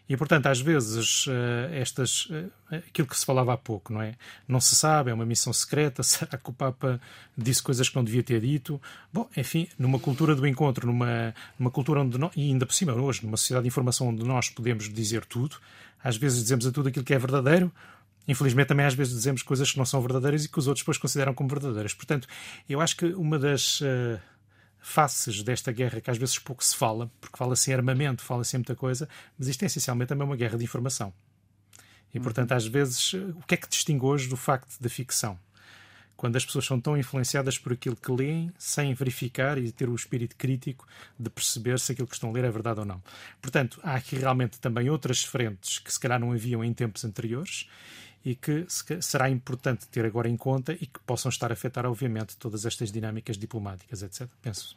E, 0.08 0.16
portanto, 0.16 0.46
às 0.46 0.60
vezes, 0.60 1.24
eh, 1.28 1.80
estas, 1.80 2.28
eh, 2.30 2.76
aquilo 2.76 3.08
que 3.08 3.18
se 3.18 3.26
falava 3.26 3.54
há 3.54 3.56
pouco, 3.56 3.92
não 3.92 4.00
é? 4.00 4.14
Não 4.46 4.60
se 4.60 4.76
sabe, 4.76 5.10
é 5.10 5.14
uma 5.14 5.26
missão 5.26 5.52
secreta, 5.52 6.02
será 6.04 6.38
que 6.38 6.48
o 6.48 6.52
Papa 6.52 7.00
disse 7.36 7.60
coisas 7.60 7.88
que 7.88 7.96
não 7.96 8.04
devia 8.04 8.22
ter 8.22 8.40
dito? 8.40 8.80
Bom, 9.12 9.28
enfim, 9.36 9.68
numa 9.76 9.98
cultura 9.98 10.34
do 10.36 10.46
encontro, 10.46 10.86
numa, 10.86 11.34
numa 11.58 11.70
cultura 11.72 12.02
onde, 12.02 12.18
nós, 12.18 12.30
e 12.36 12.42
ainda 12.42 12.64
por 12.64 12.74
cima 12.74 12.92
hoje, 12.92 13.24
numa 13.24 13.36
sociedade 13.36 13.64
de 13.64 13.68
informação 13.68 14.08
onde 14.08 14.24
nós 14.24 14.48
podemos 14.48 14.88
dizer 14.88 15.24
tudo, 15.24 15.56
às 16.06 16.16
vezes 16.16 16.42
dizemos 16.42 16.66
a 16.66 16.72
tudo 16.72 16.88
aquilo 16.88 17.04
que 17.04 17.14
é 17.14 17.18
verdadeiro, 17.18 17.72
Infelizmente, 18.28 18.66
também 18.66 18.84
às 18.84 18.94
vezes 18.94 19.14
dizemos 19.14 19.42
coisas 19.42 19.70
que 19.70 19.78
não 19.78 19.84
são 19.84 20.00
verdadeiras 20.00 20.44
e 20.44 20.48
que 20.48 20.58
os 20.58 20.66
outros 20.66 20.82
depois 20.82 20.98
consideram 20.98 21.32
como 21.32 21.48
verdadeiras. 21.48 21.94
Portanto, 21.94 22.26
eu 22.68 22.80
acho 22.80 22.96
que 22.96 23.06
uma 23.14 23.38
das 23.38 23.80
uh, 23.80 24.18
faces 24.80 25.42
desta 25.44 25.70
guerra, 25.70 26.00
que 26.00 26.10
às 26.10 26.18
vezes 26.18 26.36
pouco 26.38 26.64
se 26.64 26.75
fala, 26.75 27.10
porque 27.20 27.36
fala-se 27.36 27.70
em 27.70 27.75
armamento, 27.75 28.22
fala-se 28.22 28.56
em 28.56 28.58
muita 28.58 28.75
coisa, 28.75 29.08
mas 29.38 29.46
isto 29.46 29.62
é 29.62 29.66
essencialmente 29.66 30.08
também 30.08 30.26
uma 30.26 30.34
guerra 30.34 30.58
de 30.58 30.64
informação. 30.64 31.12
E, 32.12 32.18
portanto, 32.18 32.52
às 32.52 32.66
vezes, 32.66 33.12
o 33.12 33.42
que 33.46 33.54
é 33.54 33.56
que 33.56 33.68
distingue 33.68 34.04
hoje 34.04 34.28
do 34.28 34.36
facto 34.36 34.76
da 34.80 34.88
ficção? 34.88 35.38
Quando 36.16 36.37
as 36.37 36.44
pessoas 36.44 36.64
são 36.64 36.80
tão 36.80 36.96
influenciadas 36.96 37.58
por 37.58 37.73
aquilo 37.73 37.96
que 37.96 38.11
leem, 38.11 38.52
sem 38.58 38.94
verificar 38.94 39.58
e 39.58 39.70
ter 39.70 39.88
o 39.88 39.94
espírito 39.94 40.35
crítico 40.37 40.87
de 41.18 41.28
perceber 41.28 41.78
se 41.78 41.92
aquilo 41.92 42.08
que 42.08 42.14
estão 42.14 42.30
a 42.30 42.32
ler 42.32 42.44
é 42.44 42.50
verdade 42.50 42.80
ou 42.80 42.87
não. 42.87 43.02
Portanto, 43.40 43.78
há 43.82 43.94
aqui 43.94 44.16
realmente 44.16 44.58
também 44.58 44.88
outras 44.88 45.23
frentes 45.23 45.78
que 45.78 45.92
se 45.92 46.00
calhar 46.00 46.18
não 46.18 46.32
haviam 46.32 46.64
em 46.64 46.73
tempos 46.73 47.04
anteriores 47.04 47.68
e 48.25 48.35
que 48.35 48.66
será 49.00 49.30
importante 49.30 49.87
ter 49.88 50.04
agora 50.04 50.28
em 50.28 50.37
conta 50.37 50.73
e 50.73 50.87
que 50.87 50.99
possam 51.06 51.28
estar 51.28 51.50
a 51.50 51.54
afetar, 51.54 51.87
obviamente, 51.87 52.37
todas 52.37 52.66
estas 52.66 52.90
dinâmicas 52.90 53.37
diplomáticas, 53.37 54.02
etc. 54.02 54.28
Penso. 54.42 54.76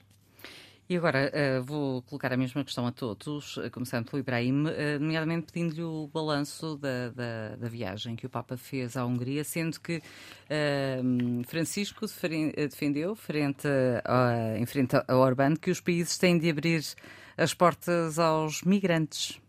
E 0.89 0.97
agora 0.97 1.31
uh, 1.31 1.63
vou 1.63 2.01
colocar 2.01 2.33
a 2.33 2.37
mesma 2.37 2.63
questão 2.63 2.87
a 2.87 2.91
todos, 2.91 3.57
uh, 3.57 3.69
começando 3.69 4.09
pelo 4.09 4.19
Ibrahim, 4.21 4.63
uh, 4.63 4.99
nomeadamente 4.99 5.51
pedindo-lhe 5.53 5.83
o 5.83 6.09
balanço 6.11 6.77
da, 6.77 7.09
da, 7.09 7.55
da, 7.57 7.69
viagem 7.69 8.15
que 8.15 8.25
o 8.25 8.29
Papa 8.29 8.57
fez 8.57 8.97
à 8.97 9.05
Hungria, 9.05 9.43
sendo 9.43 9.79
que 9.79 10.01
Francisco 11.45 12.07
defendeu, 12.55 13.15
frente 13.15 13.67
a, 14.03 14.57
em 14.57 14.65
frente 14.65 14.95
a 14.95 15.15
Orbán, 15.15 15.55
que 15.55 15.69
os 15.69 15.79
países 15.79 16.17
têm 16.17 16.39
de 16.39 16.49
abrir 16.49 16.83
as 17.37 17.53
portas 17.53 18.17
aos 18.17 18.63
migrantes. 18.63 19.39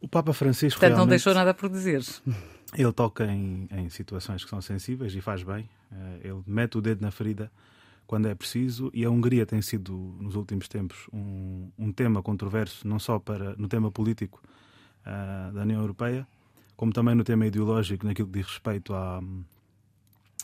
O 0.00 0.08
Papa 0.08 0.32
Francisco. 0.32 0.80
Portanto, 0.80 0.96
não 0.96 1.06
deixou 1.06 1.34
nada 1.34 1.52
por 1.52 1.68
dizer. 1.68 2.02
Ele 2.72 2.92
toca 2.94 3.26
em, 3.26 3.68
em, 3.70 3.90
situações 3.90 4.42
que 4.42 4.48
são 4.48 4.62
sensíveis 4.62 5.14
e 5.14 5.20
faz 5.20 5.42
bem. 5.42 5.68
Eh, 5.92 6.28
ele 6.28 6.42
mete 6.46 6.78
o 6.78 6.80
dedo 6.80 7.02
na 7.02 7.10
ferida 7.10 7.50
quando 8.08 8.26
é 8.26 8.34
preciso 8.34 8.90
e 8.94 9.04
a 9.04 9.10
Hungria 9.10 9.44
tem 9.44 9.60
sido, 9.60 9.92
nos 10.18 10.34
últimos 10.34 10.66
tempos, 10.66 11.06
um, 11.12 11.70
um 11.78 11.92
tema 11.92 12.22
controverso, 12.22 12.88
não 12.88 12.98
só 12.98 13.18
para, 13.18 13.54
no 13.56 13.68
tema 13.68 13.92
político 13.92 14.42
uh, 15.02 15.52
da 15.52 15.60
União 15.60 15.78
Europeia, 15.82 16.26
como 16.74 16.90
também 16.90 17.14
no 17.14 17.22
tema 17.22 17.46
ideológico, 17.46 18.06
naquilo 18.06 18.26
que 18.28 18.38
diz 18.38 18.46
respeito 18.46 18.94
a, 18.94 19.22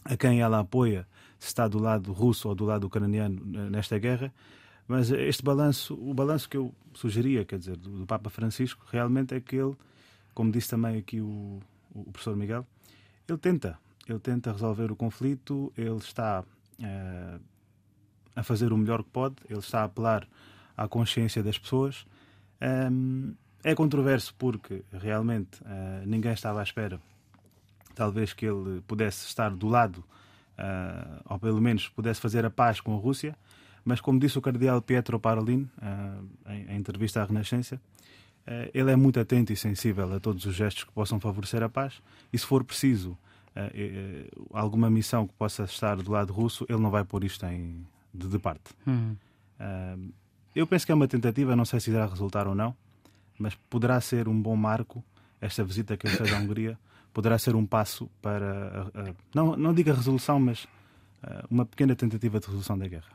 a 0.05 0.15
quem 0.15 0.43
ela 0.43 0.61
apoia, 0.61 1.09
se 1.39 1.47
está 1.47 1.67
do 1.67 1.79
lado 1.79 2.13
russo 2.13 2.51
ou 2.51 2.55
do 2.55 2.67
lado 2.67 2.87
ucraniano 2.87 3.43
nesta 3.71 3.99
guerra. 3.99 4.31
Mas 4.87 5.11
este 5.11 5.43
balanço, 5.43 5.95
o 5.95 6.13
balanço 6.13 6.47
que 6.51 6.59
eu 6.59 6.71
sugeria, 6.93 7.47
quer 7.47 7.59
dizer, 7.59 7.79
do, 7.79 8.01
do 8.01 8.07
Papa 8.07 8.29
Francisco, 8.29 8.85
realmente 8.91 9.35
é 9.35 9.41
que 9.41 9.57
ele, 9.57 9.75
como 10.35 10.53
disse 10.53 10.69
também 10.69 10.99
aqui 10.99 11.19
o, 11.19 11.61
o 11.95 12.13
professor 12.13 12.37
Miguel, 12.37 12.67
ele 13.27 13.39
tenta, 13.39 13.79
ele 14.07 14.19
tenta 14.19 14.53
resolver 14.53 14.93
o 14.93 14.97
conflito, 14.97 15.73
ele 15.79 15.97
está 15.97 16.45
uh, 16.79 17.54
a 18.35 18.43
fazer 18.43 18.73
o 18.73 18.79
melhor 18.79 19.03
que 19.03 19.11
pode, 19.11 19.37
ele 19.49 19.59
está 19.59 19.83
a 19.83 19.85
apelar 19.85 20.27
à 20.77 20.89
consciência 20.89 21.43
das 21.43 21.59
pessoas. 21.59 22.07
Um, 22.91 23.35
é 23.63 23.75
controverso 23.75 24.35
porque 24.39 24.83
realmente 24.93 25.61
uh, 25.63 26.07
ninguém 26.07 26.33
estava 26.33 26.61
à 26.61 26.63
espera, 26.63 27.01
talvez 27.95 28.33
que 28.33 28.45
ele 28.47 28.83
pudesse 28.87 29.27
estar 29.27 29.51
do 29.51 29.69
lado, 29.69 30.05
uh, 30.59 31.23
ou 31.27 31.39
pelo 31.39 31.61
menos 31.61 31.89
pudesse 31.89 32.21
fazer 32.21 32.45
a 32.45 32.51
paz 32.51 32.81
com 32.81 32.95
a 32.95 32.99
Rússia, 32.99 33.37
mas 33.85 34.01
como 34.01 34.19
disse 34.19 34.39
o 34.39 34.43
cardeal 34.43 34.81
Pietro 34.81 35.19
Parolin, 35.21 35.69
em, 36.47 36.73
em 36.73 36.77
entrevista 36.77 37.21
à 37.21 37.25
Renascença, 37.27 37.79
ele 38.73 38.91
é 38.91 38.97
muito 38.97 39.21
atento 39.21 39.53
e 39.53 39.57
sensível 39.57 40.11
a 40.15 40.19
todos 40.19 40.47
os 40.47 40.55
gestos 40.55 40.85
que 40.85 40.93
possam 40.93 41.21
favorecer 41.21 41.63
a 41.63 41.69
paz 41.69 42.01
e, 42.33 42.39
se 42.39 42.47
for 42.47 42.65
preciso, 42.65 43.15
eh, 43.57 43.71
eh, 43.73 44.31
alguma 44.53 44.91
missão 44.91 45.29
que 45.29 45.35
possa 45.35 45.63
estar 45.63 45.97
do 45.97 46.11
lado 46.11 46.33
russo, 46.33 46.67
ele 46.69 46.81
não 46.81 46.91
vai 46.91 47.05
pôr 47.05 47.23
isto 47.23 47.47
em, 47.47 47.87
de, 48.15 48.29
de 48.29 48.39
parte. 48.39 48.71
Uhum. 48.87 49.17
Eu 50.55 50.67
penso 50.67 50.87
que 50.87 50.93
é 50.93 50.95
uma 50.95 51.09
tentativa, 51.09 51.57
não 51.57 51.65
sei 51.65 51.81
se 51.81 51.91
irá 51.91 52.07
resultar 52.07 52.47
ou 52.47 52.55
não, 52.55 52.75
mas 53.39 53.55
poderá 53.69 54.01
ser 54.01 54.29
um 54.29 54.41
bom 54.41 54.55
marco 54.55 55.03
esta 55.41 55.65
visita 55.65 55.97
que 55.97 56.07
ele 56.07 56.17
fez 56.17 56.33
à 56.33 56.39
Hungria, 56.39 56.79
poderá 57.13 57.39
ser 57.39 57.55
um 57.55 57.67
passo 57.67 58.09
para, 58.23 58.91
não, 59.35 59.57
não 59.57 59.75
diga 59.75 59.93
resolução, 59.93 60.39
mas 60.39 60.67
uma 61.51 61.65
pequena 61.65 61.95
tentativa 61.95 62.39
de 62.39 62.47
resolução 62.47 62.79
da 62.79 62.87
guerra. 62.87 63.13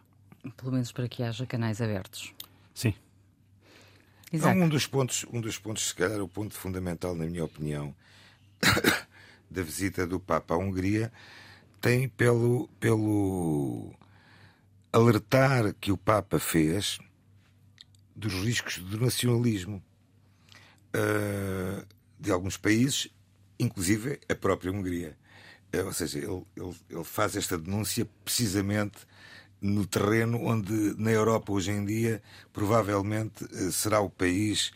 Pelo 0.58 0.72
menos 0.72 0.92
para 0.92 1.08
que 1.08 1.24
haja 1.24 1.46
canais 1.46 1.82
abertos. 1.82 2.34
Sim. 2.74 2.94
Exato. 4.32 4.58
Um 4.58 4.70
dos 4.70 4.86
pontos, 4.86 5.26
um 5.32 5.42
dos 5.42 5.58
pontos, 5.58 5.88
se 5.88 5.96
calhar, 5.96 6.22
o 6.22 6.28
ponto 6.28 6.54
fundamental, 6.54 7.16
na 7.16 7.26
minha 7.26 7.44
opinião, 7.44 7.94
da 9.50 9.64
visita 9.64 10.06
do 10.06 10.20
Papa 10.20 10.54
à 10.54 10.58
Hungria 10.58 11.12
tem 11.82 12.08
pelo, 12.08 12.70
pelo 12.80 13.94
alertar 14.92 15.74
que 15.80 15.92
o 15.92 15.98
Papa 15.98 16.40
fez 16.40 17.00
dos 18.16 18.34
riscos 18.34 18.78
do 18.80 19.00
nacionalismo 19.00 19.84
uh, 20.96 21.86
de 22.20 22.32
alguns 22.32 22.58
países, 22.58 23.08
inclusive 23.60 24.20
a 24.28 24.36
própria 24.36 24.72
Hungria. 24.72 25.18
Uh, 25.74 25.86
ou 25.86 25.94
seja, 25.94 26.18
ele, 26.18 26.44
ele, 26.56 26.76
ele 26.90 27.04
faz 27.04 27.36
esta 27.36 27.58
denúncia 27.58 28.08
precisamente 28.26 28.98
no 29.62 29.86
terreno 29.86 30.42
onde 30.42 30.74
na 30.98 31.12
Europa 31.12 31.52
hoje 31.52 31.72
em 31.72 31.86
dia 31.86 32.24
provavelmente 32.54 33.44
eh, 33.52 33.72
será 33.72 34.00
o 34.00 34.10
país 34.10 34.72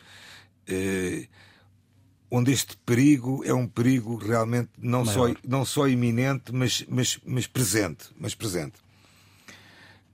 onde 2.30 2.52
este 2.52 2.76
perigo 2.84 3.42
é 3.46 3.54
um 3.54 3.66
perigo 3.66 4.16
realmente 4.16 4.68
não 4.76 5.06
só 5.06 5.34
não 5.42 5.64
só 5.64 5.88
iminente 5.88 6.52
mas 6.52 6.84
mas 6.86 7.18
mas 7.24 7.46
presente 7.46 8.10
mas 8.18 8.34
presente 8.34 8.83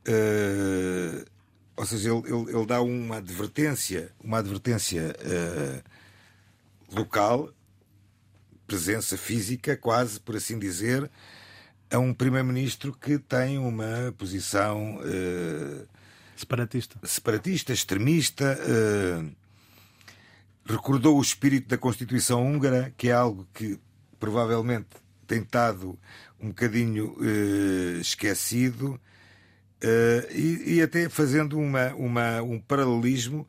eh, 0.06 1.24
ou 1.76 1.86
seja 1.86 2.10
ele, 2.10 2.22
ele, 2.26 2.56
ele, 2.56 2.66
dá 2.66 2.80
uma 2.82 3.16
advertência 3.16 4.12
uma 4.22 4.38
advertência 4.38 5.14
eh, 5.20 5.82
local 6.92 7.52
presença 8.66 9.16
física 9.16 9.76
quase 9.76 10.20
por 10.20 10.36
assim 10.36 10.58
dizer 10.58 11.10
a 11.90 11.98
um 11.98 12.14
primeiro-ministro 12.14 12.92
que 12.92 13.18
tem 13.18 13.58
uma 13.58 14.14
posição 14.16 14.98
uh, 14.98 15.88
separatista, 16.36 16.96
separatista, 17.02 17.72
extremista. 17.72 18.58
Uh, 18.62 19.32
recordou 20.64 21.18
o 21.18 21.22
espírito 21.22 21.68
da 21.68 21.76
Constituição 21.76 22.46
húngara, 22.46 22.94
que 22.96 23.08
é 23.08 23.12
algo 23.12 23.46
que 23.52 23.78
provavelmente 24.20 24.88
tem 25.26 25.42
estado 25.42 25.98
um 26.40 26.48
bocadinho 26.48 27.16
esquecido, 29.80 30.28
e, 30.32 30.74
e, 30.76 30.82
até 30.82 31.08
fazendo 31.08 31.58
uma, 31.58 31.94
uma, 31.94 32.42
um 32.42 32.60
paralelismo 32.60 33.46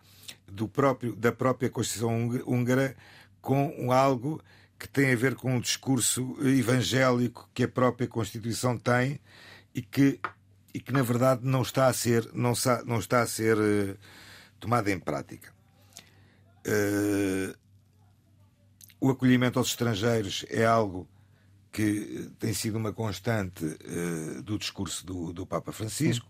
do 0.47 0.67
próprio, 0.67 1.15
da 1.15 1.31
própria 1.31 1.69
Constituição 1.69 2.29
húngara 2.45 2.95
com 3.41 3.91
algo 3.91 4.41
que 4.79 4.87
tem 4.87 5.11
a 5.11 5.15
ver 5.15 5.35
com 5.35 5.57
o 5.57 5.61
discurso 5.61 6.37
evangélico 6.41 7.49
que 7.53 7.63
a 7.63 7.67
própria 7.67 8.07
Constituição 8.07 8.77
tem 8.77 9.19
e 9.75 9.81
que, 9.81 10.19
e 10.73 10.79
que 10.79 10.91
na 10.91 11.03
verdade 11.03 11.41
não 11.43 11.61
está 11.61 11.87
a 11.87 11.93
ser, 11.93 12.27
não 12.33 12.53
está, 12.53 12.83
não 12.83 12.99
está 12.99 13.21
a 13.21 13.27
ser 13.27 13.57
uh, 13.57 13.97
tomada 14.59 14.91
em 14.91 14.99
prática. 14.99 15.53
Uh, 16.65 17.55
o 18.99 19.09
acolhimento 19.09 19.59
aos 19.59 19.69
estrangeiros 19.69 20.45
é 20.49 20.65
algo 20.65 21.07
que 21.71 22.29
tem 22.39 22.53
sido 22.53 22.77
uma 22.77 22.91
constante 22.91 23.65
uh, 23.65 24.41
do 24.43 24.57
discurso 24.57 25.05
do, 25.05 25.31
do 25.31 25.45
Papa 25.45 25.71
Francisco. 25.71 26.27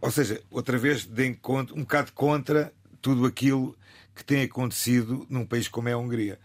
ou 0.00 0.10
seja, 0.10 0.42
outra 0.50 0.78
vez, 0.78 1.04
de 1.04 1.26
encontro, 1.26 1.76
um 1.76 1.80
bocado 1.80 2.12
contra 2.12 2.72
tudo 3.02 3.26
aquilo 3.26 3.76
que 4.14 4.24
tem 4.24 4.42
acontecido 4.42 5.26
num 5.28 5.46
país 5.46 5.68
como 5.68 5.88
é 5.88 5.92
a 5.92 5.98
Hungria. 5.98 6.40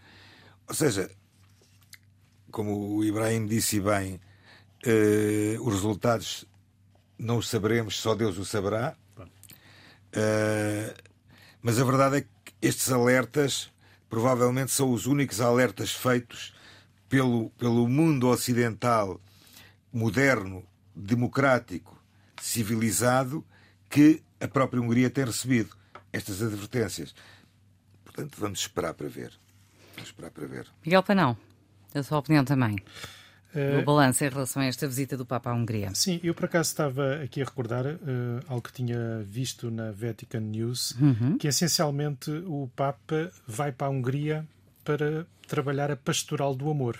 Ou 0.68 0.74
seja, 0.74 1.10
como 2.50 2.96
o 2.96 3.04
Ibrahim 3.04 3.46
disse 3.46 3.80
bem, 3.80 4.20
uh, 4.86 5.60
os 5.66 5.74
resultados 5.74 6.44
não 7.18 7.38
os 7.38 7.48
saberemos, 7.48 7.98
só 7.98 8.14
Deus 8.14 8.38
o 8.38 8.44
saberá. 8.44 8.96
Uh, 9.18 10.94
mas 11.60 11.80
a 11.80 11.84
verdade 11.84 12.18
é 12.18 12.20
que 12.20 12.28
estes 12.62 12.92
alertas 12.92 13.72
provavelmente 14.14 14.70
são 14.70 14.92
os 14.92 15.06
únicos 15.06 15.40
alertas 15.40 15.90
feitos 15.90 16.54
pelo, 17.08 17.50
pelo 17.58 17.88
mundo 17.88 18.28
ocidental 18.28 19.20
moderno, 19.92 20.64
democrático, 20.94 22.00
civilizado, 22.40 23.44
que 23.90 24.22
a 24.40 24.46
própria 24.46 24.80
Hungria 24.80 25.10
tem 25.10 25.24
recebido 25.24 25.76
estas 26.12 26.40
advertências. 26.40 27.12
Portanto, 28.04 28.36
vamos 28.38 28.60
esperar 28.60 28.94
para 28.94 29.08
ver. 29.08 29.32
Vamos 29.96 30.10
esperar 30.10 30.30
para 30.30 30.46
ver. 30.46 30.68
Miguel 30.84 31.02
Panão, 31.02 31.36
a 31.92 32.02
sua 32.04 32.18
opinião 32.18 32.44
também. 32.44 32.76
O 33.80 33.84
balanço 33.84 34.24
em 34.24 34.28
relação 34.28 34.62
a 34.62 34.66
esta 34.66 34.86
visita 34.86 35.16
do 35.16 35.24
Papa 35.24 35.50
à 35.50 35.54
Hungria. 35.54 35.90
Sim, 35.94 36.20
eu 36.22 36.34
por 36.34 36.46
acaso 36.46 36.70
estava 36.70 37.22
aqui 37.22 37.40
a 37.40 37.44
recordar 37.44 37.86
uh, 37.86 37.98
algo 38.48 38.62
que 38.62 38.72
tinha 38.72 39.22
visto 39.22 39.70
na 39.70 39.92
Vatican 39.92 40.40
News, 40.40 40.92
uhum. 41.00 41.38
que 41.38 41.46
essencialmente 41.46 42.30
o 42.30 42.68
Papa 42.74 43.30
vai 43.46 43.70
para 43.70 43.86
a 43.86 43.90
Hungria 43.90 44.44
para 44.84 45.26
trabalhar 45.46 45.90
a 45.90 45.96
pastoral 45.96 46.54
do 46.54 46.70
amor 46.70 46.98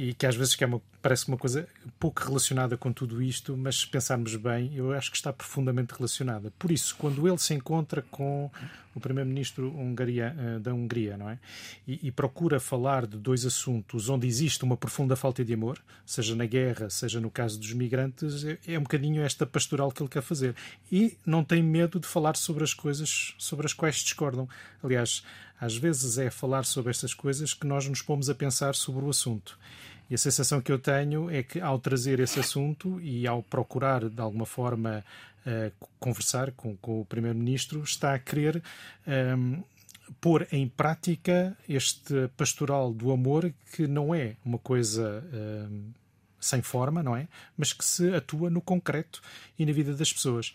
e 0.00 0.14
que 0.14 0.24
às 0.24 0.34
vezes 0.34 0.56
que 0.56 0.64
é 0.64 0.66
uma, 0.66 0.80
parece 1.02 1.28
uma 1.28 1.36
coisa 1.36 1.68
pouco 1.98 2.22
relacionada 2.24 2.74
com 2.74 2.90
tudo 2.90 3.20
isto, 3.20 3.54
mas 3.54 3.80
se 3.80 3.86
pensarmos 3.86 4.34
bem, 4.34 4.74
eu 4.74 4.94
acho 4.94 5.10
que 5.10 5.16
está 5.18 5.30
profundamente 5.30 5.92
relacionada. 5.92 6.50
Por 6.58 6.72
isso, 6.72 6.96
quando 6.96 7.28
ele 7.28 7.36
se 7.36 7.52
encontra 7.52 8.00
com 8.10 8.50
o 8.94 8.98
primeiro-ministro 8.98 9.70
eh, 9.76 10.58
da 10.58 10.72
Hungria, 10.72 11.18
não 11.18 11.28
é? 11.28 11.38
E, 11.86 12.08
e, 12.08 12.10
procura 12.10 12.58
falar 12.58 13.06
de 13.06 13.18
dois 13.18 13.44
assuntos 13.44 14.08
onde 14.08 14.26
existe 14.26 14.64
uma 14.64 14.76
profunda 14.76 15.14
falta 15.14 15.44
de 15.44 15.52
amor, 15.52 15.78
seja 16.06 16.34
na 16.34 16.46
guerra, 16.46 16.88
seja 16.88 17.20
no 17.20 17.30
caso 17.30 17.60
dos 17.60 17.74
migrantes, 17.74 18.42
é, 18.42 18.58
é 18.68 18.78
um 18.78 18.82
bocadinho 18.82 19.22
esta 19.22 19.44
pastoral 19.44 19.92
que 19.92 20.02
ele 20.02 20.08
quer 20.08 20.22
fazer. 20.22 20.56
E 20.90 21.14
não 21.26 21.44
tem 21.44 21.62
medo 21.62 22.00
de 22.00 22.06
falar 22.06 22.36
sobre 22.36 22.64
as 22.64 22.72
coisas 22.72 23.34
sobre 23.36 23.66
as 23.66 23.74
quais 23.74 23.96
discordam. 23.96 24.48
Aliás, 24.82 25.22
às 25.60 25.76
vezes 25.76 26.16
é 26.16 26.30
falar 26.30 26.64
sobre 26.64 26.90
estas 26.90 27.12
coisas 27.12 27.52
que 27.52 27.66
nós 27.66 27.86
nos 27.86 28.00
pomos 28.00 28.30
a 28.30 28.34
pensar 28.34 28.74
sobre 28.74 29.04
o 29.04 29.10
assunto. 29.10 29.58
E 30.10 30.14
a 30.14 30.18
sensação 30.18 30.60
que 30.60 30.72
eu 30.72 30.78
tenho 30.78 31.30
é 31.30 31.42
que, 31.42 31.60
ao 31.60 31.78
trazer 31.78 32.18
esse 32.18 32.40
assunto 32.40 33.00
e 33.00 33.26
ao 33.26 33.42
procurar, 33.42 34.08
de 34.08 34.20
alguma 34.20 34.44
forma, 34.44 35.04
uh, 35.46 35.86
conversar 36.00 36.50
com, 36.52 36.76
com 36.76 37.00
o 37.00 37.04
Primeiro-Ministro, 37.04 37.82
está 37.82 38.14
a 38.14 38.18
querer 38.18 38.62
um, 39.06 39.12
ehm, 39.12 39.64
pôr 40.20 40.48
em 40.50 40.66
prática 40.68 41.56
este 41.68 42.28
pastoral 42.36 42.92
do 42.92 43.12
amor, 43.12 43.52
que 43.72 43.86
não 43.86 44.12
é 44.12 44.34
uma 44.44 44.58
coisa. 44.58 45.24
Uh, 45.32 46.00
sem 46.40 46.62
forma, 46.62 47.02
não 47.02 47.14
é? 47.14 47.28
Mas 47.56 47.72
que 47.72 47.84
se 47.84 48.14
atua 48.14 48.48
no 48.48 48.62
concreto 48.62 49.20
e 49.58 49.66
na 49.66 49.72
vida 49.72 49.94
das 49.94 50.10
pessoas. 50.10 50.54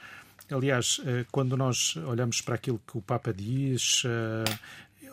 Aliás, 0.52 1.02
eh, 1.06 1.26
quando 1.32 1.58
nós 1.58 1.96
olhamos 1.98 2.42
para 2.42 2.56
aquilo 2.56 2.80
que 2.86 2.98
o 2.98 3.02
Papa 3.02 3.34
diz, 3.34 4.04
eh, 4.06 4.44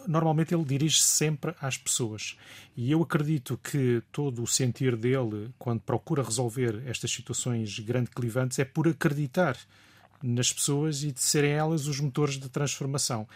normalmente 0.07 0.55
ele 0.55 0.65
dirige-se 0.65 1.07
sempre 1.07 1.55
às 1.61 1.77
pessoas. 1.77 2.37
E 2.77 2.91
eu 2.91 3.03
acredito 3.03 3.59
que 3.63 4.03
todo 4.11 4.43
o 4.43 4.47
sentir 4.47 4.97
dele, 4.97 5.51
quando 5.59 5.81
procura 5.81 6.23
resolver 6.23 6.83
estas 6.87 7.11
situações 7.11 7.79
grande 7.79 8.11
clivantes, 8.11 8.59
é 8.59 8.65
por 8.65 8.89
acreditar 8.89 9.57
nas 10.23 10.53
pessoas 10.53 11.03
e 11.03 11.13
de 11.13 11.21
serem 11.21 11.53
elas 11.53 11.87
os 11.87 11.99
motores 12.01 12.39
de 12.39 12.49
transformação. 12.49 13.29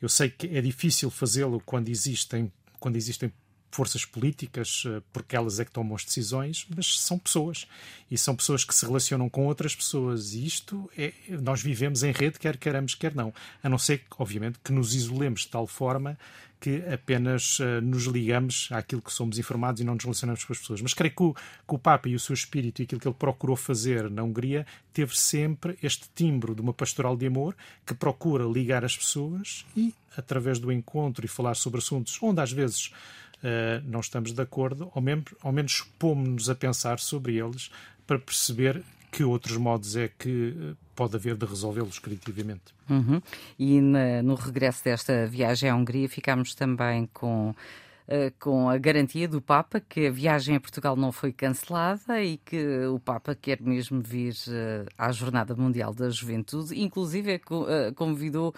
Eu 0.00 0.08
sei 0.08 0.30
que 0.30 0.46
é 0.46 0.60
difícil 0.60 1.10
fazê-lo 1.10 1.60
quando 1.60 1.88
existem, 1.88 2.50
quando 2.78 2.96
existem 2.96 3.32
forças 3.70 4.04
políticas, 4.04 4.84
eh, 4.86 5.00
porque 5.12 5.36
elas 5.36 5.60
é 5.60 5.64
que 5.64 5.70
tomam 5.70 5.94
as 5.94 6.04
decisões, 6.04 6.66
mas 6.74 7.00
são 7.00 7.18
pessoas. 7.18 7.66
E 8.10 8.18
são 8.18 8.34
pessoas 8.34 8.64
que 8.64 8.74
se 8.74 8.84
relacionam 8.84 9.28
com 9.28 9.46
outras 9.46 9.74
pessoas. 9.74 10.34
E 10.34 10.44
isto 10.44 10.90
é. 10.96 11.12
Nós 11.28 11.62
vivemos 11.62 12.02
em 12.02 12.12
rede, 12.12 12.38
quer 12.38 12.56
queiramos, 12.56 12.94
quer 12.94 13.14
não. 13.14 13.32
A 13.62 13.68
não 13.68 13.78
ser, 13.78 14.02
obviamente, 14.18 14.58
que 14.62 14.72
nos 14.72 14.94
isolemos 14.94 15.42
de 15.42 15.48
tal 15.48 15.66
forma 15.66 16.18
que 16.60 16.84
apenas 16.92 17.58
uh, 17.58 17.80
nos 17.82 18.04
ligamos 18.04 18.68
àquilo 18.70 19.00
que 19.00 19.12
somos 19.12 19.38
informados 19.38 19.80
e 19.80 19.84
não 19.84 19.94
nos 19.94 20.04
relacionamos 20.04 20.44
com 20.44 20.52
as 20.52 20.58
pessoas. 20.58 20.82
Mas 20.82 20.92
creio 20.92 21.14
que 21.14 21.22
o, 21.22 21.32
que 21.32 21.74
o 21.74 21.78
Papa 21.78 22.08
e 22.08 22.14
o 22.14 22.20
seu 22.20 22.34
espírito 22.34 22.82
e 22.82 22.84
aquilo 22.84 23.00
que 23.00 23.08
ele 23.08 23.16
procurou 23.18 23.56
fazer 23.56 24.10
na 24.10 24.22
Hungria 24.22 24.66
teve 24.92 25.18
sempre 25.18 25.78
este 25.82 26.10
timbre 26.14 26.54
de 26.54 26.60
uma 26.60 26.74
pastoral 26.74 27.16
de 27.16 27.26
amor 27.26 27.56
que 27.86 27.94
procura 27.94 28.44
ligar 28.44 28.84
as 28.84 28.94
pessoas 28.94 29.64
e, 29.74 29.94
através 30.14 30.58
do 30.58 30.70
encontro 30.70 31.24
e 31.24 31.28
falar 31.28 31.54
sobre 31.54 31.78
assuntos 31.78 32.18
onde 32.22 32.42
às 32.42 32.52
vezes 32.52 32.92
uh, 33.42 33.82
não 33.84 34.00
estamos 34.00 34.32
de 34.32 34.42
acordo, 34.42 34.90
ao 34.94 35.02
menos, 35.02 35.34
ao 35.40 35.52
menos 35.52 35.82
pomos-nos 35.98 36.48
a 36.50 36.54
pensar 36.54 36.98
sobre 36.98 37.36
eles 37.36 37.70
para 38.06 38.18
perceber 38.18 38.82
que 39.10 39.24
outros 39.24 39.56
modos 39.56 39.96
é 39.96 40.08
que 40.08 40.54
eh, 40.56 40.74
pode 40.94 41.16
haver 41.16 41.36
de 41.36 41.44
resolvê-los 41.44 41.98
criativamente. 41.98 42.72
Uhum. 42.88 43.20
E 43.58 43.80
na, 43.80 44.22
no 44.22 44.34
regresso 44.34 44.84
desta 44.84 45.26
viagem 45.26 45.68
à 45.68 45.74
Hungria 45.74 46.08
ficámos 46.08 46.54
também 46.54 47.08
com 47.12 47.52
eh, 47.52 47.89
com 48.38 48.68
a 48.68 48.76
garantia 48.76 49.28
do 49.28 49.40
Papa 49.40 49.80
que 49.80 50.06
a 50.06 50.10
viagem 50.10 50.56
a 50.56 50.60
Portugal 50.60 50.96
não 50.96 51.12
foi 51.12 51.32
cancelada 51.32 52.20
e 52.20 52.38
que 52.38 52.86
o 52.86 52.98
Papa 52.98 53.34
quer 53.34 53.60
mesmo 53.60 54.00
vir 54.00 54.34
uh, 54.48 54.86
à 54.98 55.12
Jornada 55.12 55.54
Mundial 55.54 55.94
da 55.94 56.10
Juventude, 56.10 56.80
inclusive 56.80 57.40
uh, 57.50 57.94
convidou, 57.94 58.54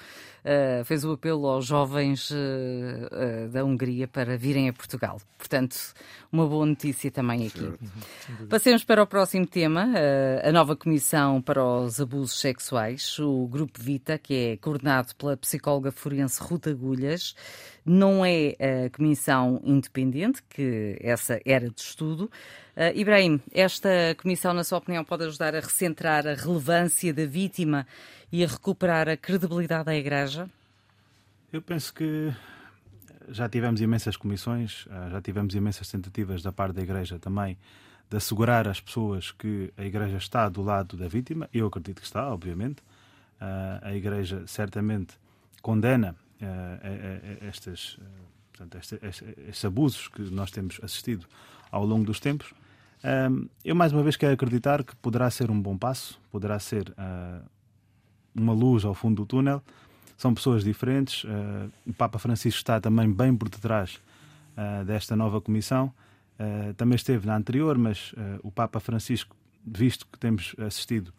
fez 0.84 1.04
o 1.04 1.12
apelo 1.12 1.46
aos 1.46 1.66
jovens 1.66 2.32
da 3.52 3.64
Hungria 3.64 4.08
para 4.08 4.36
virem 4.36 4.68
a 4.68 4.72
Portugal. 4.72 5.20
Portanto, 5.38 5.76
uma 6.32 6.46
boa 6.46 6.66
notícia 6.66 7.10
também 7.10 7.46
aqui. 7.46 7.60
Uhum. 7.60 8.46
Passemos 8.48 8.82
para 8.84 9.02
o 9.02 9.06
próximo 9.06 9.46
tema, 9.46 9.88
a 10.42 10.50
nova 10.50 10.74
Comissão 10.74 11.40
para 11.40 11.64
os 11.64 12.00
Abusos 12.00 12.40
Sexuais, 12.40 13.18
o 13.20 13.46
Grupo 13.46 13.80
Vita, 13.80 14.18
que 14.18 14.34
é 14.34 14.56
coordenado 14.56 15.14
pela 15.14 15.36
psicóloga 15.36 15.92
forense 15.92 16.42
Ruta 16.42 16.70
Agulhas, 16.70 17.36
não 17.84 18.24
é 18.24 18.56
a 18.86 18.90
comissão 18.90 19.60
independente, 19.64 20.42
que 20.48 20.96
essa 21.00 21.40
era 21.44 21.68
de 21.68 21.80
estudo. 21.80 22.30
Uh, 22.76 22.96
Ibrahim, 22.96 23.40
esta 23.52 23.88
comissão, 24.20 24.54
na 24.54 24.64
sua 24.64 24.78
opinião, 24.78 25.04
pode 25.04 25.24
ajudar 25.24 25.54
a 25.54 25.60
recentrar 25.60 26.26
a 26.26 26.34
relevância 26.34 27.12
da 27.12 27.26
vítima 27.26 27.86
e 28.30 28.44
a 28.44 28.46
recuperar 28.46 29.08
a 29.08 29.16
credibilidade 29.16 29.84
da 29.84 29.94
Igreja? 29.94 30.48
Eu 31.52 31.60
penso 31.60 31.92
que 31.92 32.32
já 33.28 33.48
tivemos 33.48 33.80
imensas 33.80 34.16
comissões, 34.16 34.86
ah, 34.90 35.08
já 35.10 35.20
tivemos 35.20 35.54
imensas 35.54 35.88
tentativas 35.88 36.42
da 36.42 36.52
parte 36.52 36.74
da 36.74 36.82
Igreja 36.82 37.18
também 37.18 37.58
de 38.08 38.16
assegurar 38.16 38.68
às 38.68 38.80
pessoas 38.80 39.32
que 39.32 39.72
a 39.76 39.84
Igreja 39.84 40.18
está 40.18 40.48
do 40.48 40.62
lado 40.62 40.96
da 40.96 41.08
vítima. 41.08 41.48
Eu 41.52 41.66
acredito 41.66 42.00
que 42.00 42.06
está, 42.06 42.32
obviamente. 42.32 42.82
Ah, 43.40 43.80
a 43.82 43.94
Igreja 43.94 44.46
certamente 44.46 45.14
condena 45.60 46.14
uh, 46.42 47.46
estas, 47.46 47.98
portanto, 48.50 48.78
este, 48.78 48.98
este, 49.02 49.24
estes 49.48 49.64
abusos 49.64 50.08
que 50.08 50.22
nós 50.22 50.50
temos 50.50 50.80
assistido 50.82 51.26
ao 51.70 51.84
longo 51.84 52.04
dos 52.04 52.20
tempos. 52.20 52.52
eu 53.64 53.74
mais 53.74 53.92
uma 53.92 54.02
vez 54.02 54.16
quero 54.16 54.34
acreditar 54.34 54.84
que 54.84 54.94
poderá 54.96 55.30
ser 55.30 55.50
um 55.50 55.60
bom 55.60 55.76
passo, 55.76 56.20
poderá 56.30 56.58
ser 56.58 56.94
uma 58.34 58.52
luz 58.52 58.84
ao 58.84 58.94
fundo 58.94 59.22
do 59.22 59.26
túnel. 59.26 59.62
São 60.18 60.34
pessoas 60.34 60.62
diferentes. 60.62 61.24
O 61.86 61.94
Papa 61.94 62.18
Francisco 62.18 62.58
está 62.58 62.78
também 62.78 63.10
bem 63.10 63.34
por 63.34 63.48
detrás 63.48 63.98
desta 64.86 65.16
nova 65.16 65.40
comissão. 65.40 65.92
também 66.76 66.96
esteve 66.96 67.26
na 67.26 67.34
anterior, 67.34 67.78
mas 67.78 68.14
o 68.42 68.50
Papa 68.52 68.78
Francisco, 68.78 69.34
visto 69.66 70.06
que 70.06 70.18
temos 70.18 70.54
assistido 70.58 71.10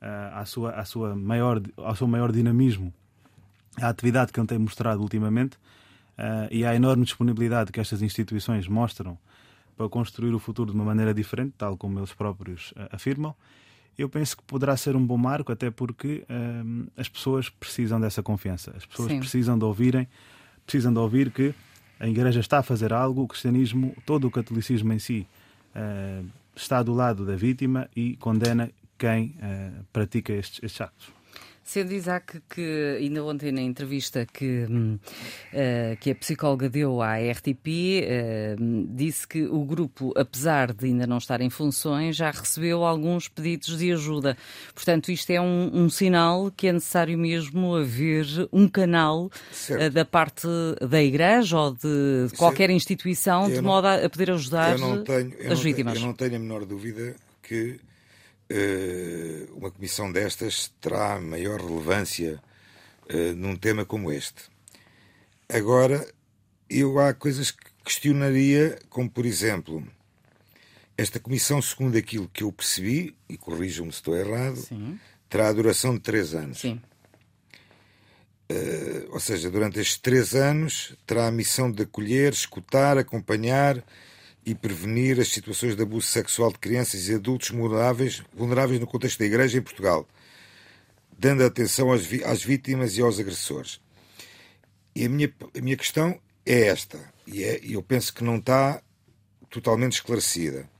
à, 0.00 0.44
sua, 0.44 0.70
à 0.70 0.84
sua 0.84 1.16
maior, 1.16 1.60
ao 1.76 1.96
seu 1.96 2.06
maior 2.06 2.30
dinamismo 2.30 2.94
a 3.80 3.88
atividade 3.88 4.32
que 4.32 4.40
ele 4.40 4.46
tem 4.46 4.58
mostrado 4.58 5.00
ultimamente 5.00 5.56
uh, 6.18 6.48
e 6.50 6.64
a 6.64 6.74
enorme 6.74 7.04
disponibilidade 7.04 7.70
que 7.70 7.80
estas 7.80 8.02
instituições 8.02 8.66
mostram 8.66 9.18
para 9.76 9.88
construir 9.88 10.34
o 10.34 10.38
futuro 10.38 10.70
de 10.70 10.76
uma 10.76 10.84
maneira 10.84 11.12
diferente, 11.12 11.54
tal 11.58 11.76
como 11.76 11.98
eles 11.98 12.12
próprios 12.12 12.72
uh, 12.72 12.88
afirmam, 12.90 13.34
eu 13.98 14.08
penso 14.08 14.36
que 14.36 14.42
poderá 14.42 14.76
ser 14.76 14.94
um 14.94 15.06
bom 15.06 15.16
marco, 15.16 15.50
até 15.52 15.70
porque 15.70 16.24
uh, 16.28 16.90
as 16.96 17.08
pessoas 17.08 17.48
precisam 17.48 18.00
dessa 18.00 18.22
confiança. 18.22 18.72
As 18.76 18.84
pessoas 18.84 19.10
Sim. 19.10 19.20
precisam 19.20 19.58
de 19.58 19.64
ouvirem, 19.64 20.06
precisam 20.66 20.92
de 20.92 20.98
ouvir 20.98 21.30
que 21.30 21.54
a 21.98 22.06
Igreja 22.06 22.40
está 22.40 22.58
a 22.58 22.62
fazer 22.62 22.92
algo, 22.92 23.22
o 23.22 23.28
cristianismo, 23.28 23.96
todo 24.04 24.26
o 24.26 24.30
catolicismo 24.30 24.92
em 24.92 24.98
si, 24.98 25.26
está 26.54 26.82
do 26.82 26.92
lado 26.92 27.24
da 27.24 27.36
vítima 27.36 27.88
e 27.96 28.16
condena 28.16 28.70
quem 28.98 29.34
pratica 29.94 30.34
estes, 30.34 30.62
estes 30.62 30.80
atos. 30.82 31.15
Sendo 31.66 31.92
Isaac 31.92 32.40
que 32.48 32.96
ainda 32.96 33.24
ontem 33.24 33.50
na 33.50 33.60
entrevista 33.60 34.24
que, 34.24 34.62
uh, 34.62 35.96
que 35.98 36.12
a 36.12 36.14
psicóloga 36.14 36.68
deu 36.68 37.02
à 37.02 37.16
RTP, 37.16 37.66
uh, 37.66 37.68
eh, 37.68 38.56
disse 38.90 39.26
que 39.26 39.42
o 39.46 39.64
grupo, 39.64 40.12
apesar 40.16 40.72
de 40.72 40.86
ainda 40.86 41.08
não 41.08 41.18
estar 41.18 41.40
em 41.40 41.50
funções, 41.50 42.14
já 42.14 42.30
recebeu 42.30 42.84
alguns 42.84 43.26
pedidos 43.26 43.76
de 43.76 43.90
ajuda. 43.92 44.36
Portanto, 44.72 45.10
isto 45.10 45.28
é 45.30 45.40
um, 45.40 45.70
um 45.74 45.90
sinal 45.90 46.52
que 46.56 46.68
é 46.68 46.72
necessário 46.72 47.18
mesmo 47.18 47.74
haver 47.74 48.26
um 48.52 48.68
canal 48.68 49.24
uh, 49.24 49.90
da 49.90 50.04
parte 50.04 50.46
da 50.88 51.02
Igreja 51.02 51.58
ou 51.58 51.72
de 51.72 52.28
qualquer 52.38 52.70
instituição 52.70 53.48
de 53.48 53.56
não, 53.56 53.64
modo 53.64 53.88
a, 53.88 54.08
poder 54.08 54.30
ajudar 54.30 54.76
tenho, 55.04 55.52
as 55.52 55.60
vítimas. 55.60 55.94
Tenho, 55.94 56.04
eu 56.04 56.06
não 56.06 56.14
tenho 56.14 56.36
a 56.36 56.38
menor 56.38 56.64
dúvida 56.64 57.16
que 57.42 57.80
uma 59.56 59.70
comissão 59.70 60.10
destas 60.10 60.72
terá 60.80 61.20
maior 61.20 61.60
relevância 61.60 62.40
uh, 63.12 63.34
num 63.34 63.56
tema 63.56 63.84
como 63.84 64.12
este. 64.12 64.44
Agora, 65.48 66.06
eu 66.68 66.98
há 66.98 67.12
coisas 67.14 67.50
que 67.50 67.66
questionaria, 67.84 68.78
como 68.88 69.10
por 69.10 69.24
exemplo, 69.24 69.86
esta 70.96 71.20
comissão, 71.20 71.60
segundo 71.60 71.96
aquilo 71.96 72.28
que 72.28 72.42
eu 72.42 72.52
percebi, 72.52 73.14
e 73.28 73.36
corrijam-me 73.36 73.92
se 73.92 73.98
estou 73.98 74.16
errado, 74.16 74.56
Sim. 74.56 74.98
terá 75.28 75.48
a 75.48 75.52
duração 75.52 75.94
de 75.94 76.00
três 76.00 76.34
anos. 76.34 76.58
Sim. 76.58 76.80
Uh, 78.50 79.12
ou 79.12 79.18
seja, 79.18 79.50
durante 79.50 79.80
estes 79.80 79.98
três 79.98 80.34
anos 80.34 80.94
terá 81.04 81.26
a 81.26 81.32
missão 81.32 81.70
de 81.70 81.82
acolher, 81.82 82.32
escutar, 82.32 82.96
acompanhar 82.96 83.84
e 84.46 84.54
prevenir 84.54 85.18
as 85.20 85.28
situações 85.28 85.74
de 85.74 85.82
abuso 85.82 86.06
sexual 86.06 86.52
de 86.52 86.58
crianças 86.60 87.08
e 87.08 87.14
adultos 87.14 87.50
vulneráveis, 87.50 88.22
vulneráveis 88.32 88.78
no 88.78 88.86
contexto 88.86 89.18
da 89.18 89.26
Igreja 89.26 89.58
em 89.58 89.62
Portugal, 89.62 90.08
dando 91.18 91.42
atenção 91.44 91.90
às, 91.90 92.02
às 92.24 92.44
vítimas 92.44 92.96
e 92.96 93.02
aos 93.02 93.18
agressores. 93.18 93.80
E 94.94 95.04
a 95.04 95.08
minha, 95.08 95.34
a 95.52 95.60
minha 95.60 95.76
questão 95.76 96.20
é 96.46 96.68
esta, 96.68 97.12
e 97.26 97.42
é, 97.42 97.60
eu 97.64 97.82
penso 97.82 98.14
que 98.14 98.22
não 98.22 98.36
está 98.36 98.80
totalmente 99.50 99.94
esclarecida. 99.94 100.70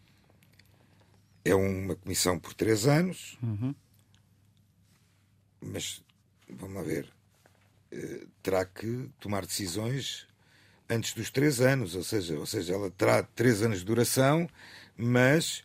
É 1.44 1.54
uma 1.54 1.96
comissão 1.96 2.38
por 2.38 2.54
três 2.54 2.86
anos, 2.86 3.36
uhum. 3.42 3.74
mas 5.60 6.04
vamos 6.48 6.76
lá 6.76 6.82
ver, 6.82 7.08
eh, 7.90 8.26
terá 8.42 8.64
que 8.64 9.10
tomar 9.18 9.44
decisões 9.44 10.26
antes 10.88 11.14
dos 11.14 11.30
três 11.30 11.60
anos, 11.60 11.94
ou 11.94 12.02
seja, 12.02 12.38
ou 12.38 12.46
seja 12.46 12.74
ela 12.74 12.90
terá 12.90 13.22
três 13.22 13.62
anos 13.62 13.80
de 13.80 13.84
duração, 13.84 14.48
mas 14.96 15.64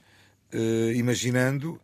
eh, 0.52 0.94
imaginando 0.96 1.80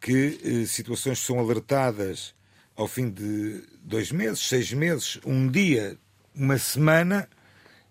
que 0.00 0.40
eh, 0.42 0.66
situações 0.66 1.18
são 1.18 1.38
alertadas 1.38 2.34
ao 2.76 2.88
fim 2.88 3.10
de 3.10 3.62
dois 3.82 4.10
meses, 4.10 4.40
seis 4.40 4.72
meses, 4.72 5.18
um 5.24 5.48
dia, 5.48 5.98
uma 6.34 6.58
semana, 6.58 7.28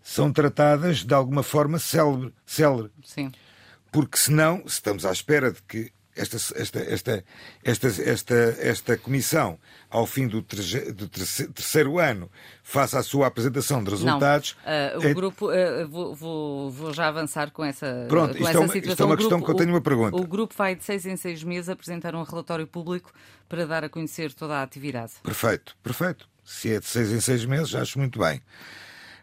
são 0.02 0.32
tratadas 0.32 1.04
de 1.04 1.14
alguma 1.14 1.44
forma 1.44 1.78
célebre. 1.78 2.34
célebre. 2.46 2.92
Sim. 3.04 3.32
Porque 3.92 4.18
senão, 4.18 4.62
se 4.68 4.74
estamos 4.74 5.06
à 5.06 5.12
espera 5.12 5.52
de 5.52 5.62
que 5.64 5.92
esta, 6.20 6.38
esta, 6.56 6.80
esta, 6.80 7.24
esta, 7.64 7.88
esta, 7.88 8.36
esta 8.60 8.98
comissão, 8.98 9.58
ao 9.90 10.06
fim 10.06 10.28
do, 10.28 10.42
terceiro, 10.42 10.94
do 10.94 11.08
terceiro 11.08 11.98
ano, 11.98 12.30
faça 12.62 13.00
a 13.00 13.04
sua 13.04 13.28
apresentação 13.28 13.84
de 13.84 13.90
resultados. 13.90 14.56
Não, 14.66 15.00
uh, 15.00 15.04
o 15.04 15.08
é... 15.08 15.14
grupo, 15.14 15.48
uh, 15.48 15.88
vou, 15.88 16.16
vou, 16.16 16.72
vou, 16.72 16.94
já 16.94 17.08
avançar 17.08 17.52
com 17.52 17.64
essa, 17.64 18.06
Pronto, 18.08 18.32
com 18.32 18.44
isto, 18.44 18.50
essa 18.50 18.58
é 18.58 18.62
uma, 18.62 18.68
situação. 18.68 18.92
isto 18.92 19.04
é 19.04 19.06
uma 19.06 19.18
questão 19.18 19.38
grupo, 19.40 19.46
que 19.46 19.52
eu 19.52 19.66
tenho 19.66 19.76
uma 19.76 19.82
pergunta. 19.82 20.18
O, 20.18 20.22
o 20.22 20.28
grupo 20.28 20.54
vai 20.58 20.76
de 20.76 20.84
seis 20.84 21.06
em 21.06 21.16
seis 21.16 21.44
meses 21.44 21.70
apresentar 21.70 22.14
um 22.16 22.24
relatório 22.24 22.68
público 22.68 23.12
para 23.48 23.66
dar 23.66 23.84
a 23.84 23.90
conhecer 23.90 24.34
toda 24.34 24.58
a 24.58 24.64
atividade. 24.64 25.14
Perfeito, 25.24 25.76
perfeito. 25.82 26.28
Se 26.44 26.74
é 26.74 26.80
de 26.80 26.86
seis 26.86 27.12
em 27.12 27.20
seis 27.20 27.46
meses, 27.46 27.74
acho 27.76 27.98
muito 27.98 28.20
bem. 28.20 28.42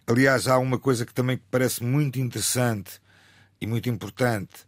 Aliás, 0.07 0.47
há 0.47 0.59
uma 0.59 0.79
coisa 0.79 1.05
que 1.05 1.13
também 1.13 1.41
parece 1.51 1.83
muito 1.83 2.21
interessante 2.21 3.01
e 3.61 3.67
muito 3.67 3.89
importante 3.89 4.66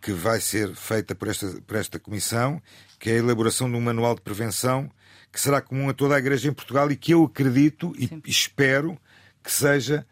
que 0.00 0.12
vai 0.12 0.40
ser 0.40 0.74
feita 0.74 1.14
por 1.14 1.28
esta, 1.28 1.46
por 1.66 1.76
esta 1.76 1.98
comissão, 1.98 2.62
que 2.98 3.10
é 3.10 3.14
a 3.14 3.16
elaboração 3.16 3.68
de 3.70 3.76
um 3.76 3.80
manual 3.80 4.14
de 4.14 4.20
prevenção 4.20 4.90
que 5.32 5.40
será 5.40 5.60
comum 5.60 5.88
a 5.88 5.94
toda 5.94 6.16
a 6.16 6.18
Igreja 6.18 6.48
em 6.48 6.52
Portugal 6.52 6.90
e 6.90 6.96
que 6.96 7.12
eu 7.12 7.24
acredito 7.24 7.92
e 7.96 8.08
Sim. 8.08 8.22
espero 8.26 8.98
que 9.42 9.52
seja, 9.52 10.06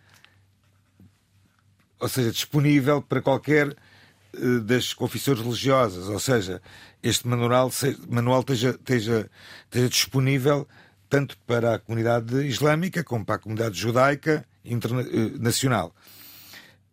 ou 1.98 2.09
seja, 2.09 2.31
disponível 2.31 3.03
para 3.03 3.20
qualquer 3.20 3.68
uh, 3.68 4.61
das 4.61 4.92
confissões 4.94 5.40
religiosas, 5.40 6.09
ou 6.09 6.20
seja, 6.20 6.62
este 7.03 7.27
manual, 7.27 7.70
manual 8.09 8.40
esteja, 8.40 8.70
esteja, 8.70 9.31
esteja 9.64 9.88
disponível 9.88 10.66
tanto 11.09 11.37
para 11.46 11.74
a 11.74 11.79
comunidade 11.79 12.46
islâmica 12.46 13.03
como 13.03 13.24
para 13.24 13.37
a 13.37 13.38
comunidade 13.38 13.79
judaica 13.79 14.46
internacional. 14.64 15.94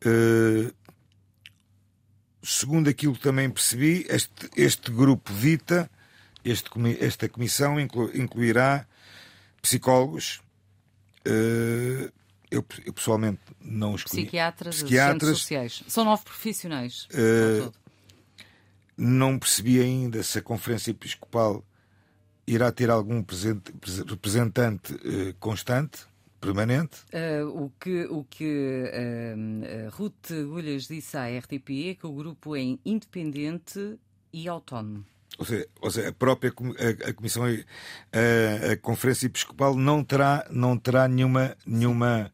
Uh, 0.06 0.74
segundo 2.46 2.90
aquilo 2.90 3.14
que 3.14 3.22
também 3.22 3.50
percebi, 3.50 4.06
este, 4.08 4.50
este 4.56 4.92
grupo 4.92 5.34
Vita, 5.34 5.90
este, 6.44 6.70
esta 7.00 7.28
comissão 7.28 7.80
inclu, 7.80 8.16
incluirá 8.16 8.86
psicólogos. 9.62 10.42
Uh, 11.28 12.12
eu, 12.52 12.64
eu, 12.86 12.94
pessoalmente 12.94 13.42
não 13.60 13.96
escolhi. 13.96 14.24
Psiquiatras, 14.24 14.76
psiquiatras 14.76 15.38
sociais. 15.40 15.84
São 15.88 16.06
nove 16.06 16.24
profissionais. 16.24 17.08
Uh, 17.12 17.74
não 18.96 19.40
percebi 19.40 19.82
ainda 19.82 20.22
se 20.22 20.38
a 20.38 20.42
Conferência 20.42 20.92
Episcopal 20.92 21.66
irá 22.48 22.72
ter 22.72 22.92
algum 22.92 23.26
representante 24.08 24.94
uh, 24.94 25.34
constante, 25.40 26.06
permanente? 26.46 26.98
Uh, 27.14 27.66
o 27.66 27.72
que, 27.80 28.06
o 28.06 28.24
que 28.24 28.84
uh, 28.86 29.90
Ruth 29.92 30.32
Gulhas 30.32 30.88
disse 30.88 31.18
à 31.18 31.28
RTP 31.28 31.90
é 31.90 31.96
que 31.96 32.06
o 32.06 32.12
grupo 32.12 32.56
é 32.56 32.62
independente 32.86 33.98
e 34.32 34.48
autónomo. 34.48 35.06
Ou 35.38 35.46
seja, 35.46 35.68
ou 35.82 35.92
seja 35.92 36.10
a 36.10 36.14
própria 36.14 36.52
a, 36.52 37.10
a 37.10 37.14
Comissão, 37.14 37.44
a, 37.44 38.72
a, 38.72 38.78
Conferência 38.78 39.26
Episcopal 39.26 39.76
não 39.76 40.04
terá, 40.04 40.46
não 40.50 40.78
terá 40.78 41.08
nenhuma. 41.08 41.58
nenhuma... 41.66 42.32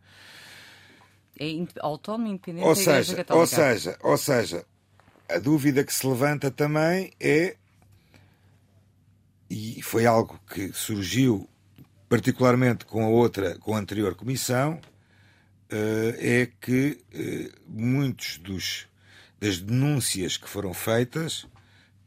É 1.39 1.45
autónomo 1.79 2.27
e 2.27 2.31
independente 2.31 2.67
ou 2.67 2.75
seja, 2.75 3.25
Ou 3.29 3.47
seja, 3.47 3.97
ou 4.03 4.17
seja, 4.17 4.65
a 5.27 5.39
dúvida 5.39 5.83
que 5.83 5.93
se 5.93 6.05
levanta 6.05 6.51
também 6.51 7.11
é 7.19 7.55
e 9.51 9.81
foi 9.81 10.05
algo 10.05 10.39
que 10.49 10.71
surgiu 10.71 11.49
particularmente 12.11 12.83
com 12.83 13.05
a 13.05 13.07
outra, 13.07 13.57
com 13.59 13.73
a 13.73 13.79
anterior 13.79 14.15
comissão, 14.15 14.73
uh, 15.71 16.13
é 16.19 16.45
que 16.59 17.01
uh, 17.15 17.61
muitos 17.65 18.37
dos 18.37 18.85
das 19.39 19.59
denúncias 19.59 20.35
que 20.35 20.49
foram 20.49 20.73
feitas, 20.73 21.47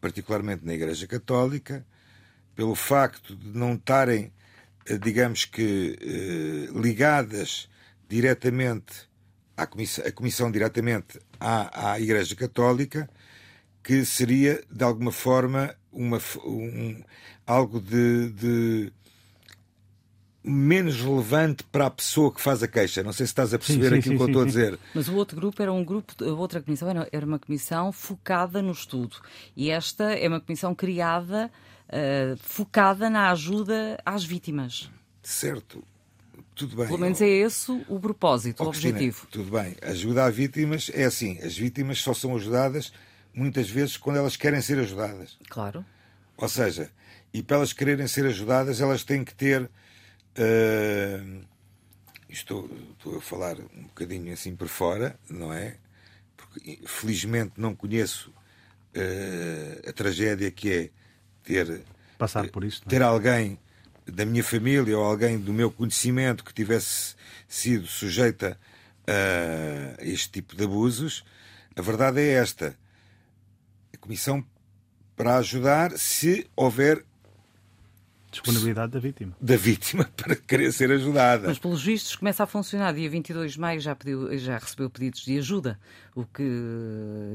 particularmente 0.03 0.63
na 0.63 0.75
Igreja 0.75 1.07
Católica, 1.07 1.87
pelo 2.55 2.75
facto 2.75 3.35
de 3.35 3.57
não 3.57 3.77
estarem, 3.77 4.31
uh, 4.91 4.99
digamos 4.99 5.47
que, 5.47 5.99
ligadas 6.75 7.67
diretamente 8.07 9.09
à 9.57 9.67
comissão, 9.67 10.05
a 10.07 10.13
comissão 10.13 10.53
diretamente 10.53 11.19
à, 11.41 11.93
à 11.93 11.99
Igreja 11.99 12.37
Católica, 12.37 13.09
que 13.83 14.05
seria 14.05 14.63
de 14.71 14.85
alguma 14.85 15.13
forma 15.13 15.75
uma, 15.91 16.19
um, 16.45 17.03
algo 17.47 17.81
de, 17.81 18.29
de, 18.33 18.93
menos 20.45 21.01
relevante 21.01 21.65
para 21.65 21.87
a 21.87 21.91
pessoa 21.91 22.33
que 22.33 22.41
faz 22.41 22.63
a 22.63 22.69
queixa. 22.69 23.03
Não 23.03 23.13
sei 23.13 23.27
se 23.27 23.33
estás 23.33 23.55
a 23.55 23.59
perceber 23.59 23.85
sim, 23.85 23.91
sim, 23.91 23.99
aquilo 23.99 24.13
sim, 24.13 24.17
que 24.19 24.23
eu 24.23 24.27
estou 24.27 24.43
a 24.43 24.47
dizer. 24.47 24.79
Mas 24.95 25.09
o 25.09 25.17
outro 25.17 25.37
grupo 25.37 25.63
era 25.63 25.73
um 25.73 25.83
grupo, 25.83 26.13
a 26.23 26.33
outra 26.35 26.61
comissão 26.61 26.89
era, 26.91 27.09
era 27.11 27.25
uma 27.25 27.39
comissão 27.39 27.91
focada 27.91 28.61
no 28.61 28.73
estudo. 28.73 29.17
E 29.57 29.71
esta 29.71 30.13
é 30.13 30.29
uma 30.29 30.41
comissão 30.41 30.75
criada, 30.75 31.51
uh, 31.89 32.37
focada 32.37 33.09
na 33.09 33.31
ajuda 33.31 33.99
às 34.05 34.23
vítimas. 34.23 34.91
Certo. 35.23 35.83
Tudo 36.55 36.77
bem. 36.77 36.87
Pelo 36.87 36.99
menos 36.99 37.21
é 37.21 37.27
esse 37.27 37.73
o 37.89 37.99
propósito, 37.99 38.63
oh, 38.63 38.67
o 38.67 38.69
objetivo. 38.69 39.27
tudo 39.31 39.51
bem. 39.51 39.75
Ajuda 39.83 40.25
a 40.25 40.31
vítimas 40.31 40.91
é 40.95 41.05
assim: 41.05 41.39
as 41.43 41.57
vítimas 41.57 42.01
só 42.01 42.15
são 42.15 42.37
ajudadas 42.37 42.93
muitas 43.35 43.69
vezes 43.69 43.97
quando 43.97 44.19
elas 44.19 44.37
querem 44.37 44.61
ser 44.61 44.79
ajudadas. 44.79 45.37
Claro. 45.49 45.85
Ou 46.37 46.49
seja, 46.49 46.91
e 47.33 47.43
para 47.43 47.57
elas 47.57 47.73
quererem 47.73 48.07
ser 48.07 48.27
ajudadas, 48.27 48.81
elas 48.81 49.03
têm 49.03 49.25
que 49.25 49.35
ter. 49.35 49.69
Uh, 50.37 51.45
estou, 52.29 52.69
estou 52.93 53.19
a 53.19 53.21
falar 53.21 53.57
um 53.59 53.85
bocadinho 53.85 54.33
assim 54.33 54.57
por 54.57 54.69
fora, 54.69 55.19
não 55.31 55.53
é? 55.53 55.77
Porque 56.37 56.81
felizmente 56.87 57.53
não 57.57 57.75
conheço 57.75 58.31
uh, 58.31 59.89
a 59.89 59.93
tragédia 59.93 60.51
que 60.51 60.73
é 60.73 60.91
ter. 61.43 61.83
Passar 62.19 62.49
por 62.49 62.65
isso. 62.65 62.83
É? 62.87 62.89
Ter 62.89 63.03
alguém 63.03 63.59
da 64.07 64.25
minha 64.25 64.43
família 64.43 64.99
ou 64.99 65.05
alguém 65.05 65.39
do 65.39 65.53
meu 65.53 65.71
conhecimento 65.71 66.45
que 66.45 66.53
tivesse 66.53 67.15
sido 67.49 67.87
sujeita 67.87 68.59
a 69.07 70.05
este 70.05 70.31
tipo 70.31 70.57
de 70.57 70.65
abusos. 70.65 71.25
A 71.77 71.83
verdade 71.83 72.21
é 72.21 72.33
esta: 72.35 72.77
a 73.93 73.97
Comissão 73.99 74.45
para 75.17 75.37
ajudar 75.37 75.97
se 75.97 76.47
houver 76.57 77.05
disponibilidade 78.35 78.93
da 78.93 78.99
vítima. 78.99 79.37
Da 79.41 79.57
vítima 79.57 80.09
para 80.17 80.37
querer 80.37 80.73
ser 80.73 80.91
ajudada. 80.91 81.49
Mas 81.49 81.59
pelos 81.59 81.83
vistos 81.83 82.17
começa 82.17 82.45
a 82.45 82.47
funcionar. 82.47 82.93
Dia 82.93 83.09
22 83.09 83.53
de 83.53 83.61
maio 83.61 83.81
já, 83.81 83.95
pediu, 83.95 84.37
já 84.39 84.59
recebeu 84.59 84.91
pedidos 84.91 85.25
de 85.25 85.39
ajuda, 85.39 85.79
o 86.15 86.25
que 86.25 86.43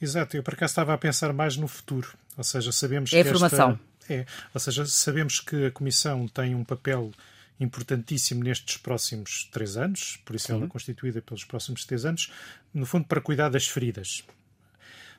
Exato, 0.00 0.36
eu 0.36 0.42
por 0.42 0.54
acaso 0.54 0.72
estava 0.72 0.94
a 0.94 0.98
pensar 0.98 1.32
mais 1.32 1.56
no 1.56 1.68
futuro, 1.68 2.08
ou 2.36 2.42
seja, 2.42 2.72
sabemos 2.72 3.12
é 3.12 3.22
que 3.22 3.28
a 3.28 3.32
formação. 3.32 3.78
Esta, 4.00 4.12
é, 4.12 4.26
ou 4.52 4.60
seja, 4.60 4.84
sabemos 4.86 5.40
que 5.40 5.66
a 5.66 5.70
Comissão 5.70 6.26
tem 6.26 6.54
um 6.54 6.64
papel 6.64 7.12
importantíssimo 7.60 8.42
nestes 8.42 8.78
próximos 8.78 9.48
três 9.52 9.76
anos, 9.76 10.18
por 10.24 10.34
isso 10.34 10.46
Sim. 10.46 10.54
ela 10.54 10.64
é 10.64 10.68
constituída 10.68 11.20
pelos 11.20 11.44
próximos 11.44 11.84
três 11.84 12.04
anos, 12.04 12.32
no 12.72 12.86
fundo 12.86 13.04
para 13.06 13.20
cuidar 13.20 13.50
das 13.50 13.68
feridas. 13.68 14.24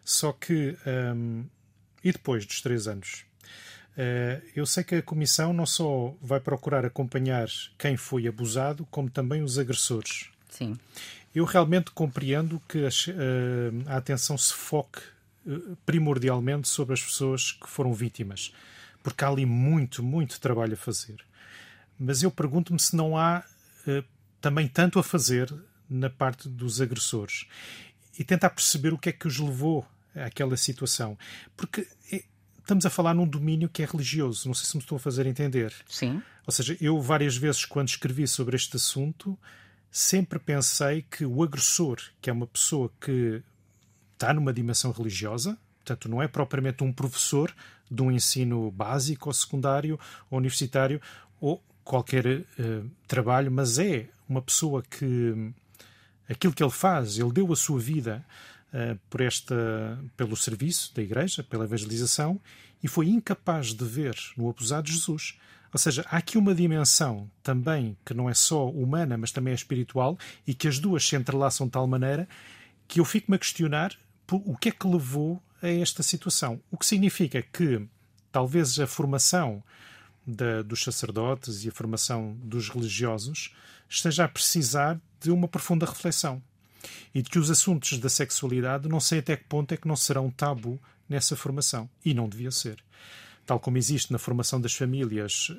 Só 0.03 0.33
que, 0.33 0.75
um, 1.15 1.45
e 2.03 2.11
depois 2.11 2.45
dos 2.45 2.59
três 2.61 2.87
anos? 2.87 3.23
Uh, 3.91 4.41
eu 4.55 4.65
sei 4.65 4.83
que 4.83 4.95
a 4.95 5.01
Comissão 5.01 5.53
não 5.53 5.65
só 5.65 6.15
vai 6.21 6.39
procurar 6.39 6.85
acompanhar 6.85 7.47
quem 7.77 7.95
foi 7.97 8.27
abusado, 8.27 8.87
como 8.89 9.09
também 9.09 9.43
os 9.43 9.59
agressores. 9.59 10.29
Sim. 10.49 10.77
Eu 11.35 11.45
realmente 11.45 11.91
compreendo 11.91 12.61
que 12.67 12.79
a, 12.79 12.87
uh, 12.87 13.89
a 13.89 13.97
atenção 13.97 14.37
se 14.37 14.53
foque 14.53 14.99
uh, 15.45 15.77
primordialmente 15.85 16.67
sobre 16.67 16.93
as 16.93 17.03
pessoas 17.03 17.51
que 17.51 17.69
foram 17.69 17.93
vítimas, 17.93 18.53
porque 19.03 19.23
há 19.23 19.27
ali 19.27 19.45
muito, 19.45 20.01
muito 20.01 20.39
trabalho 20.39 20.73
a 20.73 20.77
fazer. 20.77 21.23
Mas 21.99 22.23
eu 22.23 22.31
pergunto-me 22.31 22.79
se 22.79 22.95
não 22.95 23.17
há 23.17 23.43
uh, 23.87 24.03
também 24.39 24.67
tanto 24.67 24.99
a 24.99 25.03
fazer 25.03 25.53
na 25.89 26.09
parte 26.09 26.47
dos 26.47 26.81
agressores 26.81 27.45
e 28.17 28.23
tentar 28.23 28.49
perceber 28.49 28.93
o 28.93 28.97
que 28.97 29.09
é 29.09 29.11
que 29.11 29.27
os 29.27 29.37
levou 29.37 29.85
àquela 30.15 30.57
situação. 30.57 31.17
Porque 31.55 31.87
é, 32.11 32.23
estamos 32.59 32.85
a 32.85 32.89
falar 32.89 33.13
num 33.13 33.27
domínio 33.27 33.69
que 33.69 33.83
é 33.83 33.85
religioso, 33.85 34.47
não 34.47 34.53
sei 34.53 34.65
se 34.65 34.75
me 34.75 34.81
estou 34.81 34.95
a 34.95 34.99
fazer 34.99 35.25
entender. 35.25 35.73
Sim. 35.87 36.21
Ou 36.45 36.53
seja, 36.53 36.77
eu 36.81 36.99
várias 37.01 37.37
vezes, 37.37 37.65
quando 37.65 37.89
escrevi 37.89 38.27
sobre 38.27 38.55
este 38.55 38.75
assunto, 38.75 39.37
sempre 39.91 40.39
pensei 40.39 41.03
que 41.03 41.25
o 41.25 41.43
agressor, 41.43 41.99
que 42.21 42.29
é 42.29 42.33
uma 42.33 42.47
pessoa 42.47 42.91
que 42.99 43.43
está 44.13 44.33
numa 44.33 44.53
dimensão 44.53 44.91
religiosa, 44.91 45.57
portanto, 45.77 46.07
não 46.07 46.21
é 46.21 46.27
propriamente 46.27 46.83
um 46.83 46.93
professor 46.93 47.53
de 47.89 48.01
um 48.01 48.11
ensino 48.11 48.71
básico 48.71 49.29
ou 49.29 49.33
secundário 49.33 49.99
ou 50.29 50.37
universitário 50.37 51.01
ou 51.39 51.61
qualquer 51.83 52.25
uh, 52.25 52.89
trabalho, 53.07 53.51
mas 53.51 53.79
é 53.79 54.07
uma 54.27 54.41
pessoa 54.41 54.83
que 54.83 55.53
aquilo 56.29 56.53
que 56.53 56.63
ele 56.63 56.71
faz, 56.71 57.17
ele 57.17 57.31
deu 57.31 57.51
a 57.51 57.55
sua 57.55 57.79
vida 57.79 58.25
uh, 58.73 58.99
por 59.09 59.21
esta, 59.21 59.97
pelo 60.15 60.35
serviço 60.35 60.93
da 60.95 61.01
Igreja, 61.01 61.43
pela 61.43 61.65
evangelização, 61.65 62.39
e 62.83 62.87
foi 62.87 63.09
incapaz 63.09 63.73
de 63.73 63.85
ver 63.85 64.15
no 64.37 64.49
abusado 64.49 64.89
Jesus 64.89 65.37
ou 65.73 65.79
seja, 65.79 66.05
há 66.09 66.17
aqui 66.17 66.37
uma 66.37 66.53
dimensão 66.53 67.31
também 67.41 67.97
que 68.05 68.13
não 68.13 68.29
é 68.29 68.33
só 68.33 68.69
humana, 68.69 69.17
mas 69.17 69.31
também 69.31 69.51
é 69.51 69.55
espiritual 69.55 70.17
e 70.45 70.53
que 70.53 70.67
as 70.67 70.77
duas 70.79 71.07
se 71.07 71.15
entrelaçam 71.15 71.65
de 71.65 71.71
tal 71.71 71.87
maneira 71.87 72.27
que 72.87 72.99
eu 72.99 73.05
fico-me 73.05 73.37
a 73.37 73.39
questionar 73.39 73.97
o 74.29 74.57
que 74.57 74.69
é 74.69 74.71
que 74.71 74.87
levou 74.87 75.41
a 75.61 75.67
esta 75.67 76.03
situação. 76.03 76.59
O 76.69 76.77
que 76.77 76.85
significa 76.85 77.41
que 77.41 77.85
talvez 78.31 78.79
a 78.79 78.87
formação 78.87 79.63
da, 80.25 80.61
dos 80.61 80.83
sacerdotes 80.83 81.63
e 81.63 81.69
a 81.69 81.71
formação 81.71 82.37
dos 82.43 82.69
religiosos 82.69 83.53
esteja 83.89 84.25
a 84.25 84.27
precisar 84.27 84.99
de 85.19 85.31
uma 85.31 85.47
profunda 85.47 85.85
reflexão 85.85 86.41
e 87.13 87.21
de 87.21 87.29
que 87.29 87.39
os 87.39 87.49
assuntos 87.51 87.97
da 87.99 88.09
sexualidade 88.09 88.87
não 88.87 88.99
sei 88.99 89.19
até 89.19 89.35
que 89.35 89.43
ponto 89.43 89.73
é 89.73 89.77
que 89.77 89.87
não 89.87 89.95
serão 89.95 90.29
tabu 90.29 90.79
nessa 91.07 91.35
formação. 91.35 91.89
E 92.03 92.13
não 92.13 92.29
devia 92.29 92.51
ser 92.51 92.83
tal 93.45 93.59
como 93.59 93.77
existe 93.77 94.11
na 94.11 94.19
formação 94.19 94.61
das 94.61 94.73
famílias, 94.73 95.51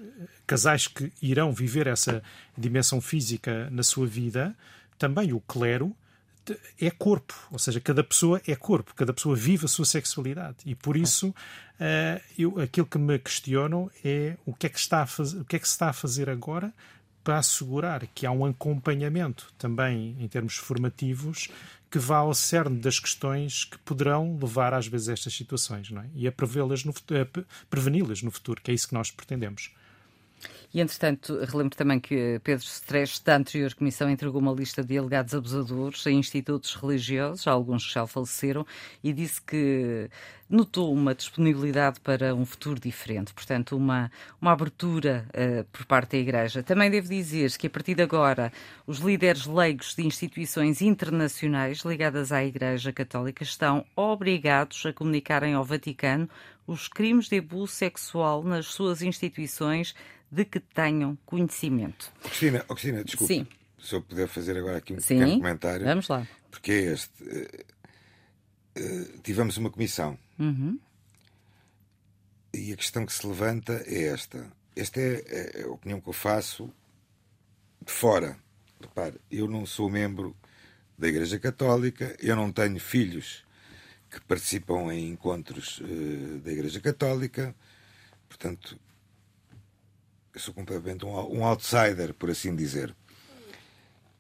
casais 0.47 0.87
que 0.87 1.13
irão 1.21 1.53
viver 1.53 1.87
essa 1.87 2.23
dimensão 2.57 3.01
física 3.01 3.69
na 3.71 3.83
sua 3.83 4.07
vida, 4.07 4.57
também 4.99 5.33
o 5.33 5.41
clero 5.41 5.95
é 6.81 6.91
corpo, 6.91 7.35
ou 7.51 7.59
seja, 7.59 7.81
cada 7.81 8.03
pessoa 8.03 8.41
é 8.47 8.55
corpo, 8.57 8.95
cada 8.95 9.13
pessoa 9.13 9.37
vive 9.37 9.65
a 9.65 9.69
sua 9.69 9.85
sexualidade 9.85 10.59
e 10.67 10.75
por 10.75 10.97
isso 10.97 11.29
uh, 11.29 12.21
eu, 12.39 12.61
aquilo 12.61 12.87
que 12.87 12.99
me 12.99 13.19
questionam 13.19 13.91
é 14.05 14.37
o 14.45 14.53
que 14.53 14.67
é 14.67 14.69
que 14.69 14.79
está 14.79 15.03
a 15.03 15.07
o 15.41 15.45
que 15.45 15.57
é 15.57 15.59
que 15.59 15.67
se 15.67 15.75
está 15.75 15.91
a 15.91 15.93
fazer 15.93 16.29
agora 16.29 16.73
para 17.23 17.39
assegurar 17.39 18.07
que 18.09 18.27
há 18.27 18.33
um 18.33 18.45
acompanhamento 18.45 19.53
também 19.57 20.17
em 20.19 20.29
termos 20.29 20.57
formativos 20.57 21.49
que 21.91 21.99
vá 21.99 22.19
ao 22.19 22.35
cerne 22.35 22.79
das 22.79 22.99
questões 22.99 23.65
que 23.65 23.79
poderão 23.79 24.39
levar 24.41 24.73
às 24.73 24.87
vezes 24.87 25.11
a 25.11 25.13
estas 25.13 25.35
situações 25.35 25.91
não 25.91 26.03
é? 26.03 26.07
e 26.15 26.27
a 26.27 26.33
preveni-las 26.33 28.23
no 28.23 28.31
futuro, 28.31 28.61
que 28.63 28.71
é 28.71 28.75
isso 28.75 28.89
que 28.89 28.95
nós 28.95 29.11
pretendemos. 29.11 29.71
E, 30.75 30.81
entretanto, 30.81 31.39
relembro 31.45 31.77
também 31.77 32.01
que 32.01 32.41
Pedro 32.43 32.65
Streste, 32.65 33.23
da 33.25 33.37
anterior 33.37 33.75
comissão, 33.75 34.09
entregou 34.09 34.41
uma 34.41 34.53
lista 34.53 34.83
de 34.83 34.97
alegados 34.97 35.35
abusadores 35.35 36.07
a 36.07 36.11
institutos 36.11 36.75
religiosos, 36.75 37.47
alguns 37.47 37.87
que 37.87 37.93
já 37.93 38.07
faleceram, 38.07 38.67
e 39.05 39.13
disse 39.13 39.43
que 39.43 40.09
notou 40.49 40.93
uma 40.93 41.15
disponibilidade 41.15 42.01
para 42.01 42.35
um 42.35 42.47
futuro 42.47 42.81
diferente, 42.81 43.35
portanto, 43.35 43.77
uma, 43.77 44.11
uma 44.41 44.53
abertura 44.53 45.27
uh, 45.29 45.65
por 45.65 45.85
parte 45.85 46.13
da 46.13 46.19
Igreja. 46.19 46.63
Também 46.63 46.91
devo 46.91 47.09
dizer 47.09 47.51
que, 47.59 47.67
a 47.67 47.71
partir 47.71 47.95
de 47.95 48.03
agora, 48.03 48.51
os 48.87 48.99
líderes 48.99 49.45
leigos 49.45 49.95
de 49.95 50.07
instituições 50.07 50.81
internacionais 50.81 51.81
ligadas 51.81 52.33
à 52.33 52.43
Igreja 52.45 52.93
Católica 52.93 53.43
estão 53.43 53.85
obrigados 53.95 54.85
a 54.87 54.93
comunicarem 54.93 55.53
ao 55.53 55.65
Vaticano 55.65 56.29
os 56.67 56.87
crimes 56.87 57.29
de 57.29 57.39
abuso 57.39 57.73
sexual 57.73 58.43
nas 58.43 58.67
suas 58.67 59.03
instituições 59.03 59.95
de 60.33 60.47
que 60.47 60.59
tenham 60.59 61.15
conhecimento. 61.27 62.11
Cristina, 62.23 62.65
oh, 62.67 62.75
Cristina 62.75 63.05
desculpe. 63.05 63.35
Sim. 63.35 63.47
Se 63.79 63.95
eu 63.95 64.01
puder 64.01 64.27
fazer 64.27 64.57
agora 64.57 64.79
aqui 64.79 64.95
um 64.95 65.01
Sim, 65.01 65.19
pequeno 65.19 65.37
comentário. 65.39 65.85
Vamos 65.85 66.09
lá. 66.09 66.27
Porque 66.51 66.73
é 66.73 66.93
este. 66.93 67.23
Uh, 67.23 68.81
uh, 68.81 69.19
tivemos 69.23 69.59
uma 69.59 69.71
comissão. 69.71 70.19
Uhum. 70.39 70.81
E 72.55 72.73
a 72.73 72.77
questão 72.77 73.05
que 73.05 73.13
se 73.13 73.27
levanta 73.27 73.83
é 73.87 74.05
esta. 74.05 74.51
Esta 74.75 75.01
é, 75.01 75.61
é 75.61 75.63
a 75.65 75.69
opinião 75.69 76.01
que 76.01 76.09
eu 76.09 76.15
faço 76.15 76.73
de 77.85 77.93
fora. 77.93 78.39
Repare, 78.81 79.21
eu 79.31 79.47
não 79.47 79.67
sou 79.67 79.91
membro 79.91 80.35
da 80.97 81.09
Igreja 81.09 81.39
Católica, 81.39 82.17
eu 82.21 82.35
não 82.35 82.51
tenho 82.51 82.81
filhos 82.81 83.45
que 84.11 84.21
participam 84.23 84.93
em 84.93 85.11
encontros 85.11 85.81
uh, 85.81 86.39
da 86.39 86.53
Igreja 86.53 86.81
Católica, 86.81 87.55
portanto, 88.29 88.79
sou 90.41 90.55
completamente 90.55 91.05
um, 91.05 91.39
um 91.39 91.45
outsider, 91.45 92.15
por 92.15 92.31
assim 92.31 92.55
dizer. 92.55 92.95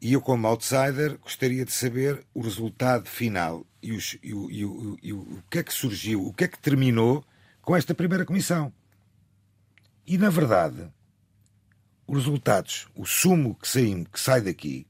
E 0.01 0.12
eu, 0.14 0.20
como 0.20 0.48
outsider, 0.48 1.16
gostaria 1.18 1.64
de 1.64 1.70
saber 1.70 2.27
o 2.35 2.40
resultado 2.40 3.09
final 3.09 3.64
e, 3.81 3.92
os, 3.92 4.18
e, 4.22 4.35
o, 4.35 4.51
e, 4.51 4.64
o, 4.64 4.98
e, 5.01 5.12
o, 5.12 5.42
que 5.48 5.59
é 5.59 5.62
que 5.62 5.72
surgiu, 5.72 6.27
o 6.27 6.33
que 6.33 6.44
é 6.44 6.48
que 6.48 6.59
terminou 6.59 7.25
com 7.61 7.77
esta 7.77 7.94
primeira 7.94 8.25
comissão. 8.25 8.72
E, 10.05 10.18
na 10.18 10.29
verdade, 10.29 10.92
os 12.05 12.18
resultados, 12.18 12.88
o 12.96 13.07
sumo 13.07 13.55
que, 13.55 13.68
saim, 13.68 14.03
que 14.03 14.18
sai 14.18 14.40
daqui, 14.40 14.88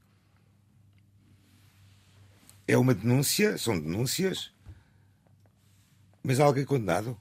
é 2.67 2.75
uma 2.75 2.95
denúncia, 2.95 3.55
são 3.57 3.79
denúncias, 3.79 4.51
mas 6.23 6.39
há 6.39 6.45
alguém 6.45 6.65
condenado? 6.65 7.15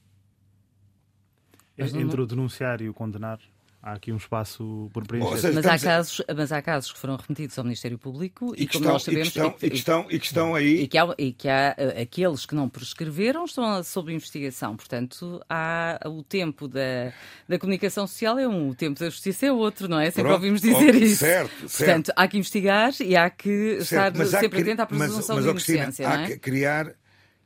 Entre 1.76 2.20
o 2.20 2.26
denunciar 2.26 2.80
e 2.80 2.88
o 2.88 2.94
condenar, 2.94 3.38
há 3.82 3.94
aqui 3.94 4.12
um 4.12 4.16
espaço 4.16 4.88
por 4.92 5.04
preencher. 5.04 5.38
Seja, 5.38 5.52
mas, 5.52 5.66
há 5.66 5.78
casos, 5.78 6.22
mas 6.36 6.52
há 6.52 6.62
casos 6.62 6.92
que 6.92 6.98
foram 6.98 7.16
remetidos 7.16 7.58
ao 7.58 7.64
Ministério 7.64 7.98
Público 7.98 8.54
e, 8.56 8.62
e 8.62 8.66
como 8.68 8.84
estão, 8.84 8.92
nós 8.92 9.02
sabemos... 9.02 9.28
E 9.28 9.32
que 9.32 9.38
estão, 9.38 9.56
e, 9.60 9.70
que 9.70 9.76
estão, 9.76 10.06
e 10.08 10.18
que 10.20 10.26
estão 10.26 10.54
aí... 10.54 10.82
E 10.82 10.86
que, 10.86 10.96
há, 10.96 11.14
e 11.18 11.32
que 11.32 11.48
há 11.48 11.74
eh, 11.76 12.02
aqueles 12.02 12.46
que 12.46 12.54
não 12.54 12.68
prescreveram 12.68 13.44
estão 13.44 13.82
sob 13.82 14.12
investigação. 14.12 14.76
Portanto, 14.76 15.44
há 15.50 15.98
o 16.06 16.22
tempo 16.22 16.68
da, 16.68 17.12
da 17.48 17.58
comunicação 17.58 18.06
social 18.06 18.38
é 18.38 18.46
um, 18.46 18.68
o 18.68 18.74
tempo 18.74 19.00
da 19.00 19.10
justiça 19.10 19.46
é 19.46 19.52
outro, 19.52 19.88
não 19.88 19.98
é? 19.98 20.06
Sempre 20.06 20.22
Pronto, 20.22 20.34
ouvimos 20.34 20.60
dizer 20.60 20.94
isso. 20.94 21.16
Certo, 21.16 21.68
certo. 21.68 21.76
Portanto, 21.76 22.12
há 22.14 22.28
que 22.28 22.38
investigar 22.38 22.92
e 23.00 23.16
há 23.16 23.28
que 23.28 23.84
certo, 23.84 24.22
estar 24.22 24.40
sempre 24.40 24.62
atento 24.62 24.82
à 24.82 24.86
presunção 24.86 25.36
mas, 25.36 25.44
mas, 25.44 25.64
de 25.64 25.72
inocência, 25.72 25.84
Cristina, 25.84 26.08
não 26.08 26.20
é? 26.20 26.24
Há 26.24 26.26
que 26.28 26.38
criar 26.38 26.94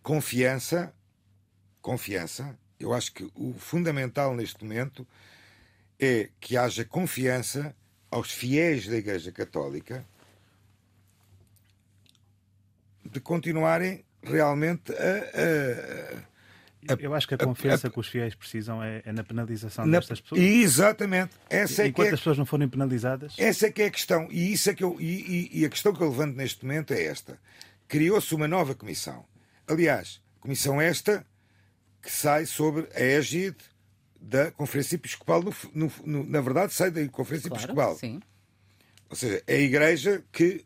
confiança, 0.03 0.92
confiança, 1.81 2.59
eu 2.79 2.92
acho 2.92 3.12
que 3.12 3.27
o 3.35 3.55
fundamental 3.55 4.35
neste 4.35 4.62
momento 4.62 5.07
é 5.99 6.29
que 6.41 6.57
haja 6.57 6.85
confiança 6.85 7.75
aos 8.11 8.31
fiéis 8.31 8.87
da 8.87 8.97
Igreja 8.97 9.33
Católica 9.33 10.05
de 13.05 13.21
continuarem 13.21 14.05
realmente 14.23 14.93
a, 14.93 16.93
a 16.93 16.97
Eu 17.01 17.15
acho 17.15 17.27
que 17.27 17.35
a 17.35 17.39
confiança 17.39 17.89
a, 17.89 17.91
que 17.91 17.99
os 17.99 18.09
fiéis 18.09 18.35
precisam 18.35 18.83
é, 18.83 19.03
é 19.05 19.13
na 19.13 19.25
penalização 19.25 19.87
na, 19.87 19.99
destas 19.99 20.21
pessoas. 20.21 20.41
Exatamente. 20.41 21.33
Essa 21.49 21.83
é 21.83 21.89
Enquanto 21.89 22.09
é, 22.09 22.13
as 22.13 22.21
pessoas 22.21 22.39
não 22.39 22.47
forem 22.47 22.69
penalizadas. 22.69 23.35
Essa 23.39 23.67
é 23.67 23.73
que 23.73 23.83
é 23.83 23.87
a 23.87 23.91
questão. 23.91 24.29
E, 24.31 24.53
isso 24.53 24.71
é 24.71 24.75
que 24.75 24.85
eu, 24.85 24.97
e, 25.01 25.51
e, 25.53 25.61
e 25.61 25.65
a 25.65 25.69
questão 25.69 25.93
que 25.93 26.03
eu 26.03 26.11
levanto 26.11 26.37
neste 26.37 26.65
momento 26.65 26.93
é 26.93 27.05
esta. 27.05 27.39
Criou-se 27.89 28.35
uma 28.35 28.49
nova 28.49 28.75
comissão. 28.75 29.25
Aliás, 29.67 30.21
comissão 30.41 30.81
esta 30.81 31.27
que 32.03 32.11
sai 32.11 32.47
sobre 32.47 32.89
a 32.95 33.01
égide 33.01 33.57
da 34.21 34.51
Conferência 34.51 34.97
Episcopal. 34.97 35.43
No, 35.43 35.55
no, 35.75 35.93
no, 36.05 36.25
na 36.25 36.41
verdade, 36.41 36.73
sai 36.73 36.91
da 36.91 37.07
Conferência 37.09 37.49
claro, 37.49 37.65
Episcopal. 37.65 37.97
Sim. 37.97 38.21
Ou 39.09 39.17
seja, 39.17 39.43
é 39.47 39.57
a 39.57 39.61
Igreja 39.61 40.25
que. 40.33 40.65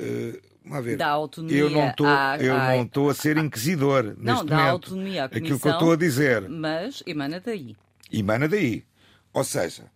Uh, 0.00 0.50
Vamos 0.64 0.84
ver. 0.84 0.96
Dá 0.96 1.08
autonomia 1.08 1.58
eu 1.58 1.70
não 1.70 1.88
estou 1.88 2.06
à, 2.06 2.36
eu 2.38 2.54
à... 2.54 2.76
não 2.76 2.82
estou 2.84 3.10
a 3.10 3.14
ser 3.14 3.36
inquisidor 3.38 4.04
não, 4.04 4.34
neste 4.34 4.46
dá 4.46 4.56
momento. 4.56 4.70
autonomia 4.70 5.24
à 5.24 5.28
comissão, 5.28 5.44
Aquilo 5.44 5.60
que 5.60 5.68
eu 5.68 5.72
estou 5.72 5.92
a 5.92 5.96
dizer. 5.96 6.48
Mas 6.48 7.02
emana 7.06 7.40
daí. 7.40 7.76
Emana 8.12 8.48
daí. 8.48 8.84
Ou 9.32 9.44
seja, 9.44 9.90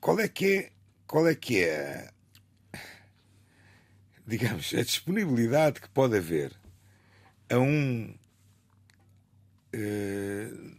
qual 0.00 0.20
é 0.20 0.28
que 0.28 0.46
é, 0.46 0.70
qual 1.06 1.26
é 1.26 1.34
que 1.34 1.64
é, 1.64 2.10
digamos, 4.26 4.72
a 4.74 4.82
disponibilidade 4.82 5.80
que 5.80 5.88
pode 5.88 6.16
haver 6.16 6.52
a 7.50 7.58
um 7.58 8.14
uh, 9.74 10.76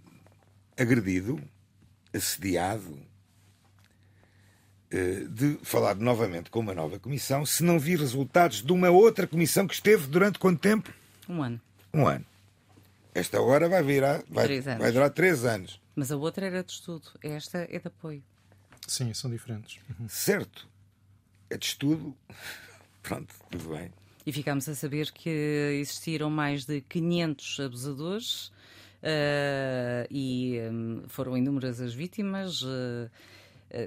agredido, 0.77 1.41
assediado, 2.13 2.97
eh, 4.91 5.25
de 5.29 5.58
falar 5.63 5.95
novamente 5.95 6.49
com 6.49 6.60
uma 6.60 6.73
nova 6.73 6.97
comissão 6.99 7.45
se 7.45 7.63
não 7.63 7.77
vir 7.77 7.99
resultados 7.99 8.62
de 8.62 8.71
uma 8.71 8.89
outra 8.89 9.27
comissão 9.27 9.67
que 9.67 9.73
esteve 9.73 10.08
durante 10.08 10.39
quanto 10.39 10.60
tempo? 10.60 10.93
Um 11.27 11.41
ano. 11.41 11.60
Um 11.93 12.08
ano. 12.08 12.25
Esta 13.13 13.38
agora 13.38 13.67
vai 13.67 13.81
virar, 13.81 14.23
vai, 14.29 14.62
vai 14.62 14.91
durar 14.91 15.10
três 15.10 15.43
anos. 15.43 15.81
Mas 15.95 16.12
a 16.12 16.17
outra 16.17 16.45
era 16.45 16.63
de 16.63 16.71
estudo, 16.71 17.10
esta 17.21 17.67
é 17.69 17.79
de 17.79 17.88
apoio. 17.88 18.23
Sim, 18.88 19.13
são 19.13 19.29
diferentes. 19.29 19.79
Uhum. 19.99 20.08
Certo. 20.08 20.67
É 21.49 21.58
de 21.58 21.65
estudo. 21.65 22.15
Pronto, 23.01 23.34
tudo 23.49 23.75
bem. 23.75 23.91
E 24.25 24.31
ficámos 24.31 24.69
a 24.69 24.75
saber 24.75 25.12
que 25.12 25.29
existiram 25.79 26.29
mais 26.29 26.65
de 26.65 26.81
500 26.81 27.60
abusadores 27.60 28.51
uh, 29.05 30.07
e 30.09 30.59
um, 30.71 31.03
foram 31.07 31.37
inúmeras 31.37 31.79
as 31.79 31.93
vítimas. 31.93 32.61
Uh, 32.61 33.09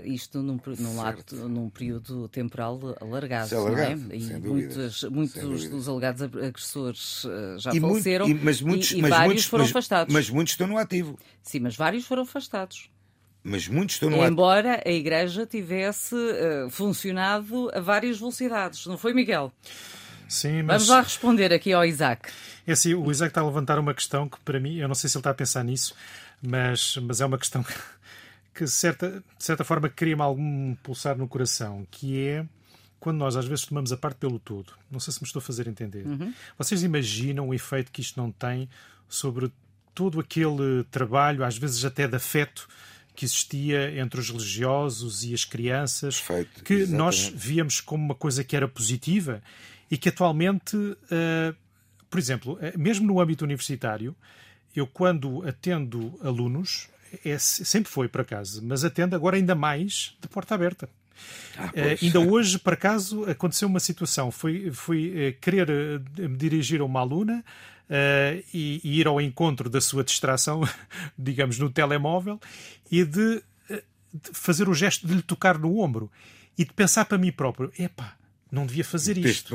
isto 0.05 0.43
num, 0.43 0.61
num, 0.79 1.01
ato, 1.01 1.35
num 1.49 1.71
período 1.71 2.29
temporal 2.29 2.79
alargado, 3.01 3.55
é 3.55 3.57
alargado 3.57 4.01
não 4.03 4.11
é? 4.13 4.17
E 4.17 4.39
muitos, 4.39 5.05
muitos 5.05 5.69
dos 5.69 5.89
alegados 5.89 6.21
agressores 6.21 7.25
já 7.57 7.73
e 7.73 7.81
faleceram 7.81 8.27
muito, 8.27 8.41
e, 8.41 8.45
mas 8.45 8.61
muitos, 8.61 8.91
e, 8.91 9.01
mas 9.01 9.11
vários 9.11 9.27
muitos, 9.27 9.45
foram 9.47 9.65
mas, 9.65 9.71
afastados. 9.71 10.13
Mas 10.13 10.29
muitos 10.29 10.53
estão 10.53 10.67
no 10.67 10.77
ativo. 10.77 11.19
Sim, 11.43 11.61
mas 11.61 11.75
vários 11.75 12.05
foram 12.05 12.25
afastados. 12.25 12.91
Mas 13.43 13.67
muitos 13.67 13.97
estão 13.97 14.11
no 14.11 14.17
ativo. 14.17 14.31
Embora 14.31 14.83
a 14.85 14.91
Igreja 14.91 15.47
tivesse 15.47 16.15
uh, 16.15 16.69
funcionado 16.69 17.71
a 17.73 17.81
várias 17.81 18.19
velocidades, 18.19 18.85
não 18.85 18.99
foi, 18.99 19.15
Miguel? 19.15 19.51
Sim, 20.29 20.63
mas... 20.63 20.83
Vamos 20.83 20.89
lá 20.89 21.01
responder 21.01 21.53
aqui 21.53 21.73
ao 21.73 21.85
Isaac. 21.85 22.31
É 22.67 22.73
assim, 22.73 22.95
o 22.95 23.11
Isaac 23.11 23.31
está 23.31 23.41
a 23.41 23.47
levantar 23.47 23.79
uma 23.79 23.95
questão 23.95 24.29
que, 24.29 24.39
para 24.41 24.61
mim, 24.61 24.77
eu 24.77 24.87
não 24.87 24.95
sei 24.95 25.09
se 25.09 25.17
ele 25.17 25.21
está 25.21 25.31
a 25.31 25.35
pensar 25.35 25.65
nisso, 25.65 25.95
mas, 26.43 26.97
mas 26.99 27.21
é 27.21 27.27
uma 27.27 27.39
questão 27.39 27.63
que 27.63 27.73
que 28.59 28.67
certa, 28.67 29.23
de 29.39 29.45
certa 29.45 29.63
forma 29.63 29.89
cria-me 29.89 30.21
algum 30.23 30.75
pulsar 30.83 31.17
no 31.17 31.29
coração, 31.29 31.87
que 31.93 32.27
é 32.27 32.45
quando 32.99 33.17
nós 33.19 33.37
às 33.37 33.47
vezes 33.47 33.65
tomamos 33.65 33.93
a 33.93 33.97
parte 33.97 34.17
pelo 34.17 34.41
todo. 34.41 34.73
Não 34.91 34.99
sei 34.99 35.13
se 35.13 35.23
me 35.23 35.27
estou 35.27 35.39
a 35.39 35.43
fazer 35.43 35.69
entender. 35.69 36.05
Uhum. 36.05 36.35
Vocês 36.59 36.83
imaginam 36.83 37.49
o 37.49 37.55
efeito 37.55 37.93
que 37.93 38.01
isto 38.01 38.21
não 38.21 38.33
tem 38.33 38.69
sobre 39.09 39.53
todo 39.95 40.19
aquele 40.19 40.83
trabalho, 40.91 41.45
às 41.45 41.57
vezes 41.57 41.85
até 41.85 42.09
de 42.09 42.17
afeto, 42.17 42.69
que 43.15 43.25
existia 43.25 43.97
entre 43.97 44.19
os 44.19 44.29
religiosos 44.29 45.23
e 45.23 45.33
as 45.33 45.45
crianças, 45.45 46.21
Perfeito, 46.21 46.65
que 46.65 46.75
exatamente. 46.75 46.99
nós 46.99 47.33
víamos 47.33 47.81
como 47.81 48.05
uma 48.05 48.15
coisa 48.15 48.43
que 48.43 48.57
era 48.57 48.67
positiva 48.67 49.41
e 49.91 49.97
que 49.97 50.09
atualmente, 50.09 50.77
uh, 50.77 51.57
por 52.11 52.19
exemplo, 52.19 52.55
uh, 52.55 52.79
mesmo 52.79 53.07
no 53.07 53.21
âmbito 53.21 53.45
universitário, 53.45 54.15
eu 54.75 54.87
quando 54.87 55.47
atendo 55.47 56.19
alunos, 56.23 56.89
é, 57.25 57.39
sempre 57.39 57.91
foi, 57.91 58.09
por 58.09 58.21
acaso, 58.21 58.63
mas 58.65 58.85
atende 58.85 59.15
agora 59.15 59.37
ainda 59.37 59.55
mais 59.55 60.17
de 60.21 60.29
porta 60.29 60.55
aberta. 60.55 60.89
Ah, 61.57 61.67
uh, 61.67 61.99
ainda 62.03 62.21
hoje, 62.21 62.59
por 62.59 62.73
acaso, 62.73 63.25
aconteceu 63.25 63.69
uma 63.69 63.81
situação. 63.81 64.31
Fui, 64.31 64.71
fui 64.73 65.09
uh, 65.09 65.41
querer 65.41 65.69
uh, 65.71 66.29
me 66.29 66.37
dirigir 66.37 66.81
a 66.81 66.85
uma 66.85 67.01
aluna 67.01 67.45
e, 68.53 68.83
e, 68.85 69.01
ir 69.01 69.07
ao 69.07 69.19
encontro 69.19 69.71
da 69.71 69.81
sua 69.81 70.05
distração, 70.05 70.61
digamos, 71.19 71.59
no 71.59 71.71
telemóvel, 71.71 72.39
e 72.91 73.03
de, 73.03 73.43
de, 73.67 73.83
fazer 74.35 74.69
o 74.69 74.75
gesto 74.75 75.07
de 75.07 75.15
lhe 75.15 75.23
tocar 75.23 75.59
no 75.59 75.79
ombro 75.79 76.11
e 76.57 76.67
de 76.67 76.73
pensar 76.75 77.07
para 77.07 77.17
mim 77.17 77.33
próprio: 77.33 77.73
epá, 77.79 78.18
não 78.51 78.67
devia 78.67 78.85
fazer 78.85 79.19
isto. 79.19 79.55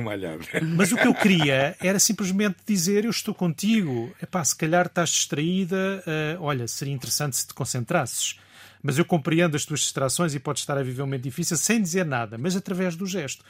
Mas 0.76 0.92
o 0.92 0.98
que 0.98 1.08
eu 1.08 1.14
queria 1.14 1.76
era 1.80 2.00
simplesmente 2.00 2.58
dizer: 2.66 3.06
Eu 3.06 3.12
estou 3.12 3.34
contigo, 3.34 4.14
Epá, 4.22 4.44
se 4.44 4.56
calhar 4.56 4.86
estás 4.86 5.10
distraída, 5.10 6.04
uh, 6.38 6.44
olha, 6.44 6.68
seria 6.68 6.94
interessante 6.94 7.38
se 7.38 7.48
te 7.48 7.54
concentrasses. 7.54 8.40
Mas 8.82 8.98
eu 8.98 9.06
compreendo 9.06 9.56
as 9.56 9.66
tuas 9.66 9.80
distrações 9.80 10.36
e 10.36 10.40
pode 10.40 10.60
estar 10.60 10.78
a 10.78 10.84
viver 10.84 11.02
um 11.02 11.06
momento 11.06 11.24
difícil 11.24 11.56
sem 11.56 11.82
dizer 11.82 12.06
nada, 12.06 12.38
mas 12.38 12.56
através 12.56 12.98
do 12.98 13.06
gesto. 13.06 13.44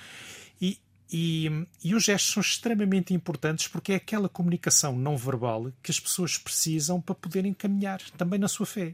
E, 0.62 0.78
e, 1.12 1.66
e, 1.84 1.96
os 1.96 2.04
gestos 2.04 2.34
são 2.34 2.42
extremamente 2.42 3.16
importantes 3.16 3.68
porque 3.68 3.94
é 3.94 3.96
aquela 3.96 4.30
comunicação 4.30 4.96
não 4.96 5.18
verbal 5.18 5.72
que 5.82 5.90
as 5.90 6.00
pessoas 6.00 6.38
precisam 6.38 7.02
para 7.02 7.16
poderem 7.16 7.52
caminhar 7.52 8.00
também 8.16 8.40
na 8.40 8.48
sua 8.48 8.68
fé. 8.68 8.94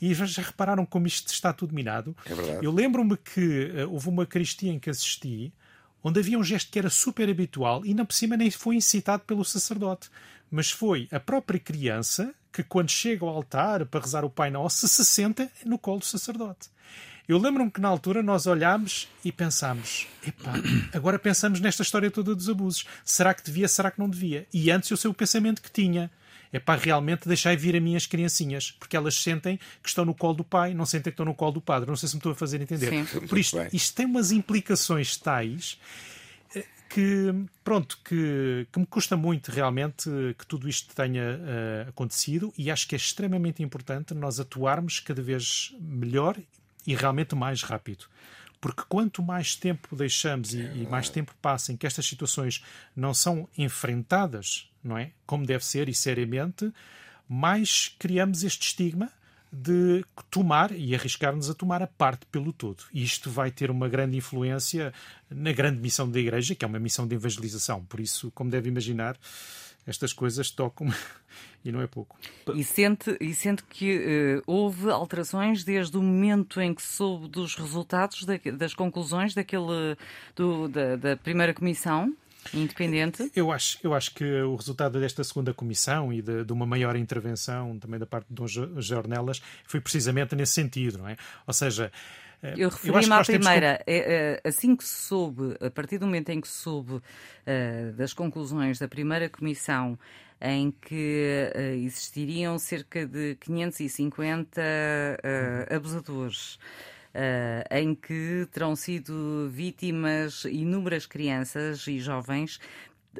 E 0.00 0.12
já, 0.12 0.26
repararam 0.42 0.84
como 0.84 1.06
isto 1.06 1.32
está 1.32 1.52
tudo 1.52 1.74
minado? 1.74 2.14
É 2.26 2.34
verdade. 2.34 2.66
Eu 2.66 2.72
lembro-me 2.72 3.16
que 3.16 3.70
uh, 3.70 3.90
houve 3.90 4.08
uma 4.08 4.24
Eucaristia 4.24 4.70
em 4.70 4.78
que 4.78 4.90
assisti 4.90 5.52
onde 6.02 6.20
havia 6.20 6.38
um 6.38 6.44
gesto 6.44 6.70
que 6.70 6.78
era 6.78 6.90
super 6.90 7.28
habitual 7.28 7.84
e, 7.84 7.88
ainda 7.88 8.04
por 8.04 8.14
cima, 8.14 8.36
nem 8.36 8.50
foi 8.50 8.76
incitado 8.76 9.22
pelo 9.24 9.44
sacerdote, 9.44 10.10
mas 10.50 10.70
foi 10.70 11.08
a 11.10 11.20
própria 11.20 11.60
criança 11.60 12.34
que, 12.52 12.62
quando 12.62 12.90
chega 12.90 13.24
ao 13.24 13.34
altar 13.34 13.86
para 13.86 14.00
rezar 14.00 14.24
o 14.24 14.30
Pai 14.30 14.50
Nosso, 14.50 14.86
se 14.86 15.04
senta 15.04 15.50
no 15.64 15.78
colo 15.78 16.00
do 16.00 16.04
sacerdote. 16.04 16.68
Eu 17.26 17.38
lembro-me 17.38 17.70
que 17.70 17.80
na 17.80 17.88
altura 17.88 18.22
nós 18.22 18.46
olhámos 18.46 19.08
e 19.24 19.30
pensámos: 19.30 20.06
epá, 20.26 20.52
agora 20.92 21.18
pensamos 21.18 21.60
nesta 21.60 21.82
história 21.82 22.10
toda 22.10 22.34
dos 22.34 22.48
abusos. 22.48 22.84
Será 23.04 23.32
que 23.32 23.44
devia, 23.44 23.68
será 23.68 23.90
que 23.90 23.98
não 23.98 24.08
devia? 24.08 24.46
E 24.52 24.70
antes 24.70 24.90
eu 24.90 24.96
sei 24.96 25.10
o 25.10 25.14
pensamento 25.14 25.62
que 25.62 25.70
tinha 25.70 26.10
é 26.52 26.60
para 26.60 26.80
realmente 26.80 27.26
deixar 27.26 27.56
vir 27.56 27.74
a 27.74 27.80
minhas 27.80 28.06
criancinhas, 28.06 28.70
porque 28.72 28.96
elas 28.96 29.14
sentem 29.14 29.58
que 29.82 29.88
estão 29.88 30.04
no 30.04 30.14
colo 30.14 30.34
do 30.34 30.44
pai, 30.44 30.74
não 30.74 30.84
sentem 30.84 31.10
que 31.10 31.14
estão 31.14 31.24
no 31.24 31.34
colo 31.34 31.52
do 31.52 31.60
padre. 31.60 31.88
Não 31.88 31.96
sei 31.96 32.08
se 32.08 32.14
me 32.14 32.18
estou 32.18 32.32
a 32.32 32.34
fazer 32.34 32.60
entender. 32.60 32.90
Sim. 32.90 33.26
Por 33.26 33.38
isto, 33.38 33.56
isto 33.72 33.94
tem 33.94 34.04
umas 34.04 34.30
implicações 34.30 35.16
tais 35.16 35.78
eh, 36.54 36.64
que, 36.90 37.34
pronto, 37.64 37.98
que, 38.04 38.66
que 38.70 38.78
me 38.78 38.86
custa 38.86 39.16
muito 39.16 39.50
realmente 39.50 40.10
que 40.38 40.46
tudo 40.46 40.68
isto 40.68 40.94
tenha 40.94 41.22
uh, 41.22 41.88
acontecido 41.88 42.52
e 42.58 42.70
acho 42.70 42.86
que 42.86 42.94
é 42.94 42.98
extremamente 42.98 43.62
importante 43.62 44.12
nós 44.12 44.38
atuarmos 44.38 45.00
cada 45.00 45.22
vez 45.22 45.74
melhor 45.80 46.36
e 46.86 46.94
realmente 46.94 47.34
mais 47.34 47.62
rápido. 47.62 48.04
Porque 48.62 48.84
quanto 48.88 49.20
mais 49.24 49.56
tempo 49.56 49.96
deixamos 49.96 50.54
e, 50.54 50.60
e, 50.60 50.86
mais 50.88 51.08
tempo 51.08 51.34
passa 51.42 51.72
em 51.72 51.76
que 51.76 51.84
estas 51.84 52.06
situações 52.06 52.64
não 52.94 53.12
são 53.12 53.48
enfrentadas, 53.58 54.70
não 54.84 54.96
é? 54.96 55.10
Como 55.26 55.44
deve 55.44 55.64
ser 55.64 55.88
e 55.88 55.94
seriamente, 55.94 56.72
mais 57.28 57.92
criamos 57.98 58.44
este 58.44 58.68
estigma 58.68 59.10
de 59.52 60.04
tomar 60.30 60.70
e 60.70 60.94
arriscar-nos 60.94 61.50
a 61.50 61.54
tomar 61.54 61.82
a 61.82 61.88
parte 61.88 62.24
pelo 62.26 62.52
todo. 62.52 62.84
E 62.92 63.02
isto 63.02 63.28
vai 63.28 63.50
ter 63.50 63.68
uma 63.68 63.88
grande 63.88 64.16
influência 64.16 64.94
na 65.28 65.52
grande 65.52 65.80
missão 65.80 66.08
da 66.08 66.20
Igreja, 66.20 66.54
que 66.54 66.64
é 66.64 66.68
uma 66.68 66.78
missão 66.78 67.04
de 67.04 67.16
evangelização. 67.16 67.84
Por 67.84 67.98
isso, 67.98 68.30
como 68.30 68.48
deve 68.48 68.68
imaginar, 68.68 69.18
estas 69.86 70.12
coisas 70.12 70.50
tocam 70.50 70.88
e 71.64 71.72
não 71.72 71.80
é 71.80 71.86
pouco. 71.86 72.18
E 72.54 72.64
sente, 72.64 73.16
e 73.20 73.34
sente 73.34 73.64
que 73.64 73.98
uh, 73.98 74.42
houve 74.46 74.90
alterações 74.90 75.64
desde 75.64 75.96
o 75.96 76.02
momento 76.02 76.60
em 76.60 76.74
que 76.74 76.82
soube 76.82 77.28
dos 77.28 77.54
resultados, 77.54 78.24
da, 78.24 78.34
das 78.54 78.74
conclusões 78.74 79.34
daquele, 79.34 79.96
do, 80.36 80.68
da, 80.68 80.96
da 80.96 81.16
primeira 81.16 81.52
comissão? 81.52 82.14
Independente? 82.52 83.30
Eu 83.36 83.52
acho, 83.52 83.78
eu 83.84 83.94
acho 83.94 84.12
que 84.14 84.24
o 84.24 84.56
resultado 84.56 84.98
desta 84.98 85.22
segunda 85.22 85.54
comissão 85.54 86.12
e 86.12 86.20
de, 86.20 86.44
de 86.44 86.52
uma 86.52 86.66
maior 86.66 86.96
intervenção 86.96 87.78
também 87.78 88.00
da 88.00 88.06
parte 88.06 88.26
de 88.28 88.34
Dom 88.34 88.46
Jornelas 88.80 89.40
foi 89.64 89.80
precisamente 89.80 90.34
nesse 90.34 90.52
sentido, 90.52 90.98
não 90.98 91.08
é? 91.08 91.16
Ou 91.46 91.54
seja, 91.54 91.92
eu 92.56 92.68
referi-me 92.68 93.12
à 93.12 93.22
primeira. 93.22 93.82
Que... 93.84 93.90
É, 93.90 94.40
é, 94.44 94.48
assim 94.48 94.74
que 94.74 94.84
soube, 94.84 95.56
a 95.60 95.70
partir 95.70 95.98
do 95.98 96.06
momento 96.06 96.30
em 96.30 96.40
que 96.40 96.48
soube 96.48 96.94
uh, 96.94 97.92
das 97.96 98.12
conclusões 98.12 98.78
da 98.78 98.88
primeira 98.88 99.28
comissão, 99.28 99.98
em 100.40 100.72
que 100.72 101.50
uh, 101.54 101.60
existiriam 101.84 102.58
cerca 102.58 103.06
de 103.06 103.36
550 103.36 104.60
uh, 104.60 105.74
abusadores. 105.74 106.58
Uh, 107.14 107.62
em 107.70 107.94
que 107.94 108.48
terão 108.50 108.74
sido 108.74 109.46
vítimas 109.50 110.46
inúmeras 110.46 111.04
crianças 111.04 111.86
e 111.86 112.00
jovens 112.00 112.58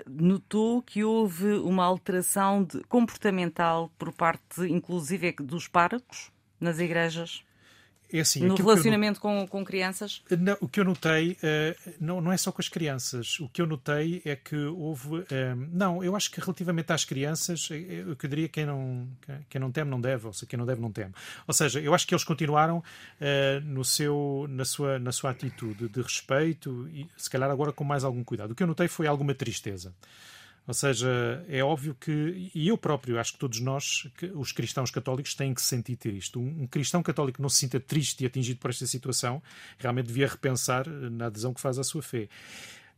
notou 0.09 0.81
que 0.81 1.05
houve 1.05 1.53
uma 1.59 1.85
alteração 1.85 2.64
de, 2.64 2.83
comportamental 2.85 3.93
por 3.99 4.11
parte, 4.11 4.62
inclusive, 4.62 5.33
dos 5.33 5.68
párocos 5.68 6.33
nas 6.59 6.79
igrejas? 6.79 7.45
É 8.13 8.21
assim, 8.21 8.41
no 8.41 8.55
relacionamento 8.55 9.19
eu, 9.19 9.23
com, 9.23 9.47
com 9.47 9.65
crianças? 9.65 10.23
Não, 10.39 10.57
o 10.61 10.69
que 10.69 10.79
eu 10.79 10.85
notei 10.85 11.33
uh, 11.33 11.93
não, 11.99 12.21
não 12.21 12.31
é 12.31 12.37
só 12.37 12.53
com 12.53 12.61
as 12.61 12.69
crianças. 12.69 13.41
O 13.41 13.49
que 13.49 13.63
eu 13.63 13.67
notei 13.67 14.21
é 14.25 14.37
que 14.37 14.57
houve. 14.57 15.09
Uh, 15.17 15.25
não, 15.73 16.05
eu 16.05 16.15
acho 16.15 16.31
que 16.31 16.41
relativamente 16.41 16.93
às 16.93 17.05
crianças, 17.05 17.69
eh, 17.71 18.05
eu, 18.07 18.15
que 18.15 18.29
diria 18.29 18.49
quem 18.49 18.67
não, 18.67 19.09
quem 19.49 19.61
não 19.61 19.73
teme 19.73 19.91
não 19.91 20.01
deve, 20.01 20.27
ou 20.27 20.33
seja, 20.33 20.47
quem 20.47 20.59
não 20.59 20.67
deve 20.67 20.81
não 20.81 20.93
teme. 20.93 21.15
Ou 21.47 21.55
seja, 21.55 21.81
eu 21.81 21.95
acho 21.95 22.07
que 22.07 22.15
eles 22.15 22.25
continuaram 22.25 22.79
uh, 22.79 23.61
no 23.65 23.85
seu, 23.85 24.47
na, 24.49 24.65
sua, 24.65 24.99
na 24.99 25.13
sua 25.13 25.31
atitude 25.31 25.89
de 25.89 26.03
respeito 26.03 26.89
e 26.93 27.09
se 27.17 27.31
calhar 27.31 27.51
agora 27.51 27.73
com 27.73 27.85
mais 27.85 28.05
algum 28.05 28.23
cuidado. 28.23 28.51
O 28.51 28.55
que 28.55 28.63
eu 28.63 28.67
notei 28.67 28.89
foi 28.89 29.07
alguma 29.07 29.35
tristeza. 29.35 29.95
Ou 30.67 30.75
seja, 30.75 31.45
é 31.49 31.63
óbvio 31.63 31.97
que, 31.99 32.51
e 32.55 32.69
eu 32.69 32.79
próprio, 32.79 33.19
acho 33.19 33.33
que 33.33 33.39
todos 33.39 33.61
nós, 33.61 34.09
que 34.17 34.27
os 34.27 34.53
cristãos 34.53 34.91
católicos, 34.91 35.35
têm 35.35 35.53
que 35.53 35.61
sentir 35.61 35.99
isto. 36.07 36.39
Um, 36.39 36.63
um, 36.63 36.67
cristão 36.67 37.03
católico 37.03 37.43
não 37.43 37.49
se 37.49 37.59
sinta 37.59 37.81
triste 37.81 38.23
e 38.23 38.27
atingido 38.27 38.61
por 38.61 38.71
esta 38.71 38.87
situação, 38.87 39.43
realmente 39.79 40.07
devia 40.07 40.29
repensar 40.29 40.89
na 40.89 41.27
adesão 41.27 41.53
que 41.53 41.61
faz 41.61 41.79
à 41.79 41.85
sua 41.85 42.03
fé. 42.03 42.29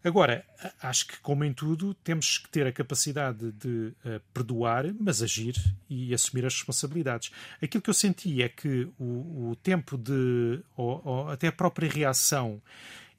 Agora, 0.04 0.44
acho 0.82 1.06
que, 1.06 1.18
como 1.20 1.44
em 1.44 1.54
tudo, 1.54 1.94
temos 1.94 2.36
que 2.36 2.50
ter 2.50 2.66
a 2.66 2.72
capacidade 2.72 3.50
de 3.52 3.94
uh, 4.04 4.20
perdoar, 4.34 4.84
mas 5.00 5.22
agir 5.22 5.54
e 5.88 6.12
assumir 6.12 6.44
as 6.44 6.52
responsabilidades. 6.52 7.32
Aquilo 7.62 7.82
que 7.82 7.88
eu 7.88 7.94
senti 7.94 8.42
é 8.42 8.50
que 8.50 8.86
o, 8.98 9.50
o 9.50 9.56
tempo 9.62 9.96
de. 9.96 10.60
Ou, 10.76 11.00
ou 11.02 11.28
até 11.30 11.46
a 11.46 11.52
própria 11.52 11.88
reação 11.88 12.60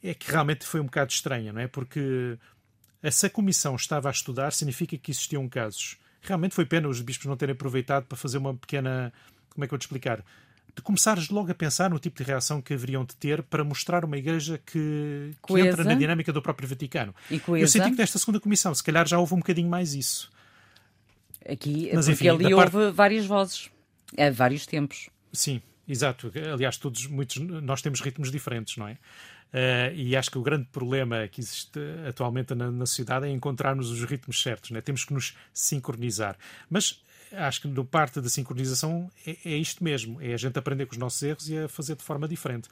é 0.03 0.13
que 0.13 0.29
realmente 0.29 0.63
foi 0.63 0.79
um 0.79 0.85
bocado 0.85 1.11
estranha, 1.11 1.51
não 1.51 1.59
é? 1.59 1.67
Porque 1.67 2.37
se 3.11 3.25
a 3.25 3.29
comissão 3.29 3.75
estava 3.75 4.09
a 4.09 4.11
estudar, 4.11 4.51
significa 4.53 4.97
que 4.97 5.11
existiam 5.11 5.47
casos. 5.47 5.97
Realmente 6.21 6.55
foi 6.55 6.65
pena 6.65 6.87
os 6.87 7.01
bispos 7.01 7.27
não 7.27 7.37
terem 7.37 7.53
aproveitado 7.53 8.05
para 8.05 8.17
fazer 8.17 8.37
uma 8.37 8.53
pequena. 8.55 9.13
Como 9.49 9.63
é 9.63 9.67
que 9.67 9.73
eu 9.73 9.77
te 9.77 9.83
explicar? 9.83 10.23
de 10.75 10.81
começares 10.81 11.29
logo 11.29 11.49
a 11.49 11.55
pensar 11.55 11.89
no 11.89 11.97
tipo 11.97 12.21
de 12.21 12.23
reação 12.23 12.61
que 12.61 12.73
haveriam 12.73 13.05
de 13.05 13.15
ter 13.15 13.41
para 13.41 13.63
mostrar 13.63 14.03
uma 14.03 14.17
igreja 14.17 14.59
que, 14.65 15.31
que 15.47 15.59
entra 15.59 15.83
na 15.85 15.93
dinâmica 15.93 16.33
do 16.33 16.41
próprio 16.41 16.67
Vaticano. 16.67 17.15
E 17.31 17.41
Eu 17.47 17.67
senti 17.67 17.91
que 17.91 17.97
nesta 17.97 18.19
segunda 18.19 18.41
comissão, 18.41 18.75
se 18.75 18.83
calhar 18.83 19.07
já 19.07 19.17
houve 19.17 19.33
um 19.33 19.37
bocadinho 19.37 19.69
mais 19.69 19.93
isso. 19.93 20.29
Aqui, 21.47 21.91
Mas, 21.93 22.05
porque 22.05 22.11
enfim, 22.11 22.27
ali 22.27 22.53
houve 22.53 22.71
parte... 22.71 22.91
várias 22.91 23.25
vozes, 23.25 23.69
a 24.17 24.29
vários 24.31 24.65
tempos. 24.65 25.09
Sim, 25.31 25.61
exato. 25.87 26.31
Aliás, 26.51 26.75
todos, 26.77 27.07
muitos, 27.07 27.37
nós 27.37 27.81
temos 27.81 28.01
ritmos 28.01 28.29
diferentes, 28.29 28.75
não 28.75 28.87
é? 28.87 28.97
Uh, 29.55 29.95
e 29.95 30.17
acho 30.17 30.29
que 30.29 30.37
o 30.37 30.41
grande 30.41 30.65
problema 30.65 31.29
que 31.29 31.39
existe 31.39 31.79
atualmente 32.05 32.53
na, 32.53 32.69
na 32.69 32.85
sociedade 32.85 33.25
é 33.25 33.29
encontrarmos 33.29 33.89
os 33.89 34.03
ritmos 34.03 34.41
certos, 34.41 34.71
né? 34.71 34.81
temos 34.81 35.05
que 35.05 35.13
nos 35.13 35.33
sincronizar. 35.53 36.35
Mas 36.69 37.01
acho 37.31 37.61
que 37.61 37.67
no 37.69 37.85
parte 37.85 38.19
da 38.19 38.27
sincronização 38.27 39.09
é, 39.25 39.37
é, 39.45 39.55
isto 39.55 39.81
mesmo: 39.81 40.21
é 40.21 40.33
a 40.33 40.37
gente 40.37 40.59
aprender 40.59 40.85
com 40.85 40.91
os 40.91 40.97
nossos 40.97 41.23
erros 41.23 41.47
e 41.47 41.57
a 41.57 41.69
fazer 41.69 41.95
de 41.95 42.03
forma 42.03 42.27
diferente. 42.27 42.67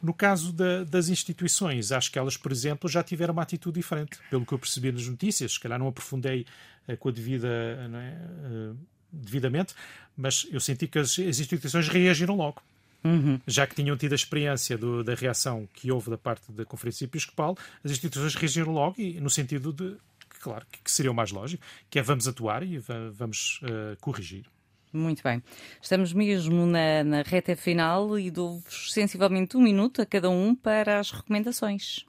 No 0.00 0.14
caso 0.14 0.52
da, 0.52 0.84
das 0.84 1.08
instituições, 1.08 1.90
acho 1.90 2.12
que 2.12 2.20
elas, 2.20 2.36
por 2.36 2.52
exemplo, 2.52 2.88
já 2.88 3.02
tiveram 3.02 3.32
uma 3.32 3.42
atitude 3.42 3.80
diferente, 3.80 4.16
pelo 4.30 4.46
que 4.46 4.52
eu 4.52 4.58
percebi 4.60 4.92
nas 4.92 5.08
notícias. 5.08 5.54
Se 5.54 5.60
calhar 5.60 5.76
não 5.76 5.88
aprofundei 5.88 6.46
uh, 6.86 6.96
com 6.98 7.08
a 7.08 7.12
devida. 7.12 7.48
Uh, 7.48 8.76
devidamente, 9.10 9.74
mas 10.14 10.46
eu 10.50 10.60
senti 10.60 10.86
que 10.86 10.98
as 10.98 11.18
instituições 11.18 11.88
reagiram 11.88 12.36
logo. 12.36 12.62
Uhum. 13.08 13.40
Já 13.46 13.66
que 13.66 13.74
tinham 13.74 13.96
tido 13.96 14.12
a 14.12 14.16
experiência 14.16 14.76
do, 14.76 15.02
da 15.02 15.14
reação 15.14 15.68
que 15.72 15.90
houve 15.90 16.10
da 16.10 16.18
parte 16.18 16.52
da 16.52 16.64
Conferência 16.64 17.04
Episcopal, 17.04 17.56
as 17.82 17.90
instituições 17.90 18.34
reagiram 18.34 18.72
logo 18.72 19.00
e 19.00 19.20
no 19.20 19.30
sentido 19.30 19.72
de, 19.72 19.96
claro, 20.40 20.66
que 20.70 20.90
seria 20.90 21.10
o 21.10 21.14
mais 21.14 21.30
lógico, 21.30 21.62
que 21.88 21.98
é 21.98 22.02
vamos 22.02 22.28
atuar 22.28 22.62
e 22.62 22.78
vamos 23.12 23.60
uh, 23.62 23.96
corrigir. 24.00 24.44
Muito 24.92 25.22
bem. 25.22 25.42
Estamos 25.82 26.12
mesmo 26.12 26.66
na, 26.66 27.04
na 27.04 27.22
reta 27.22 27.54
final 27.54 28.18
e 28.18 28.30
dou-vos 28.30 28.92
sensivelmente 28.92 29.56
um 29.56 29.60
minuto 29.60 30.00
a 30.00 30.06
cada 30.06 30.30
um 30.30 30.54
para 30.54 30.98
as 30.98 31.10
recomendações. 31.10 32.06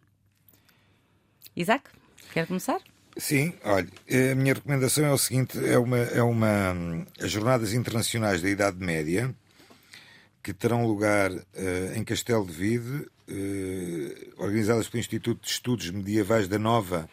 Isaac, 1.55 1.89
quer 2.33 2.47
começar? 2.47 2.79
Sim, 3.17 3.53
olha, 3.65 3.89
a 4.31 4.35
minha 4.35 4.53
recomendação 4.53 5.05
é 5.05 5.11
o 5.11 5.17
seguinte: 5.17 5.59
é 5.65 5.77
uma, 5.77 5.97
é 5.97 6.21
uma 6.21 6.73
as 7.21 7.29
Jornadas 7.29 7.73
Internacionais 7.73 8.41
da 8.41 8.49
Idade 8.49 8.77
Média, 8.77 9.35
que 10.49 10.53
terão 10.53 10.87
lugar 10.87 11.31
uh, 11.31 11.43
em 11.95 12.03
Castelo 12.03 12.43
de 12.43 12.51
Vide, 12.51 13.05
uh, 13.27 14.43
organizadas 14.43 14.89
pelo 14.89 14.99
Instituto 14.99 15.43
de 15.43 15.51
Estudos 15.51 15.91
Medievais 15.91 16.47
da 16.47 16.57
Nova 16.57 17.07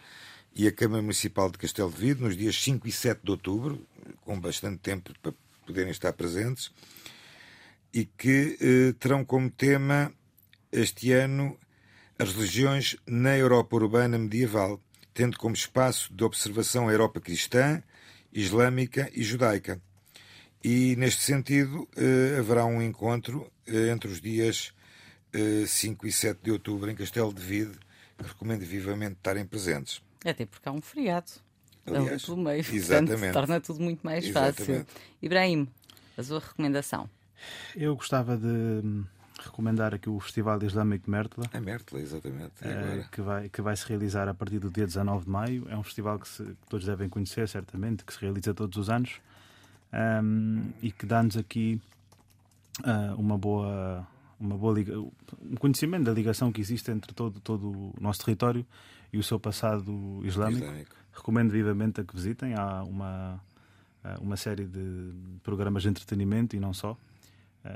e 0.54 0.66
a 0.66 0.72
Câmara 0.72 1.02
Municipal 1.02 1.50
de 1.50 1.58
Castelo 1.58 1.90
de 1.90 1.98
Vide, 1.98 2.22
nos 2.22 2.34
dias 2.34 2.56
5 2.62 2.88
e 2.88 2.92
7 2.92 3.20
de 3.22 3.30
outubro, 3.30 3.86
com 4.24 4.40
bastante 4.40 4.78
tempo 4.78 5.12
para 5.22 5.34
poderem 5.66 5.90
estar 5.90 6.14
presentes, 6.14 6.72
e 7.92 8.06
que 8.06 8.56
uh, 8.58 8.94
terão 8.94 9.22
como 9.22 9.50
tema 9.50 10.10
este 10.72 11.12
ano 11.12 11.58
as 12.18 12.32
religiões 12.32 12.96
na 13.06 13.36
Europa 13.36 13.76
urbana 13.76 14.16
medieval, 14.16 14.80
tendo 15.12 15.36
como 15.36 15.54
espaço 15.54 16.10
de 16.10 16.24
observação 16.24 16.88
a 16.88 16.92
Europa 16.92 17.20
cristã, 17.20 17.82
islâmica 18.32 19.10
e 19.14 19.22
judaica. 19.22 19.78
E, 20.62 20.96
neste 20.96 21.22
sentido, 21.22 21.88
eh, 21.96 22.36
haverá 22.38 22.64
um 22.64 22.82
encontro 22.82 23.50
eh, 23.66 23.90
entre 23.90 24.10
os 24.10 24.20
dias 24.20 24.72
5 25.66 26.06
eh, 26.06 26.08
e 26.08 26.12
7 26.12 26.40
de 26.42 26.50
outubro 26.50 26.90
em 26.90 26.94
Castelo 26.94 27.32
de 27.32 27.42
Vide, 27.42 27.78
que 28.18 28.24
recomendo 28.24 28.64
vivamente 28.64 29.16
estarem 29.16 29.46
presentes. 29.46 30.02
Até 30.24 30.44
porque 30.46 30.68
há 30.68 30.72
um 30.72 30.80
feriado 30.80 31.30
Aliás, 31.86 32.24
pelo 32.24 32.38
meio, 32.38 32.60
exatamente. 32.60 33.10
portanto, 33.10 33.32
torna 33.32 33.60
tudo 33.60 33.80
muito 33.80 34.00
mais 34.02 34.24
exatamente. 34.24 34.56
fácil. 34.56 34.86
Ibrahim, 35.22 35.68
a 36.16 36.22
sua 36.22 36.40
recomendação? 36.40 37.08
Eu 37.76 37.94
gostava 37.94 38.36
de 38.36 38.46
hum, 38.46 39.04
recomendar 39.38 39.94
aqui 39.94 40.08
o 40.08 40.18
Festival 40.18 40.60
Islâmico 40.62 41.08
Mértola. 41.08 41.48
É 41.52 41.60
Mértola, 41.60 42.00
exatamente. 42.02 42.54
É 42.62 43.04
que, 43.12 43.20
vai, 43.20 43.48
que 43.48 43.62
vai 43.62 43.76
se 43.76 43.86
realizar 43.86 44.28
a 44.28 44.34
partir 44.34 44.58
do 44.58 44.70
dia 44.70 44.86
19 44.86 45.26
de 45.26 45.30
maio. 45.30 45.66
É 45.68 45.76
um 45.76 45.82
festival 45.82 46.18
que, 46.18 46.26
se, 46.26 46.42
que 46.42 46.66
todos 46.68 46.86
devem 46.86 47.08
conhecer, 47.08 47.48
certamente, 47.48 48.04
que 48.04 48.12
se 48.12 48.20
realiza 48.20 48.52
todos 48.52 48.76
os 48.76 48.90
anos 48.90 49.20
um, 49.96 50.62
e 50.82 50.92
que 50.92 51.06
dá-nos 51.06 51.36
aqui 51.36 51.80
uh, 52.84 53.18
uma 53.18 53.38
boa 53.38 54.06
uma 54.38 54.56
boa 54.56 54.74
liga, 54.74 54.98
um 55.00 55.56
conhecimento 55.58 56.04
da 56.04 56.12
ligação 56.12 56.52
que 56.52 56.60
existe 56.60 56.90
entre 56.90 57.14
todo 57.14 57.40
todo 57.40 57.70
o 57.70 57.94
nosso 58.00 58.24
território 58.24 58.66
e 59.12 59.18
o 59.18 59.22
seu 59.22 59.40
passado 59.40 60.20
islâmico. 60.24 60.64
islâmico. 60.64 60.96
Recomendo 61.12 61.50
vivamente 61.50 62.00
a 62.02 62.04
que 62.04 62.14
visitem. 62.14 62.54
Há 62.54 62.82
uma 62.82 63.40
ah, 64.06 64.18
uma 64.20 64.36
série 64.36 64.64
de 64.66 65.12
programas 65.42 65.82
de 65.82 65.88
entretenimento 65.88 66.54
e 66.54 66.60
não 66.60 66.72
só 66.72 66.92
uh, 66.92 66.98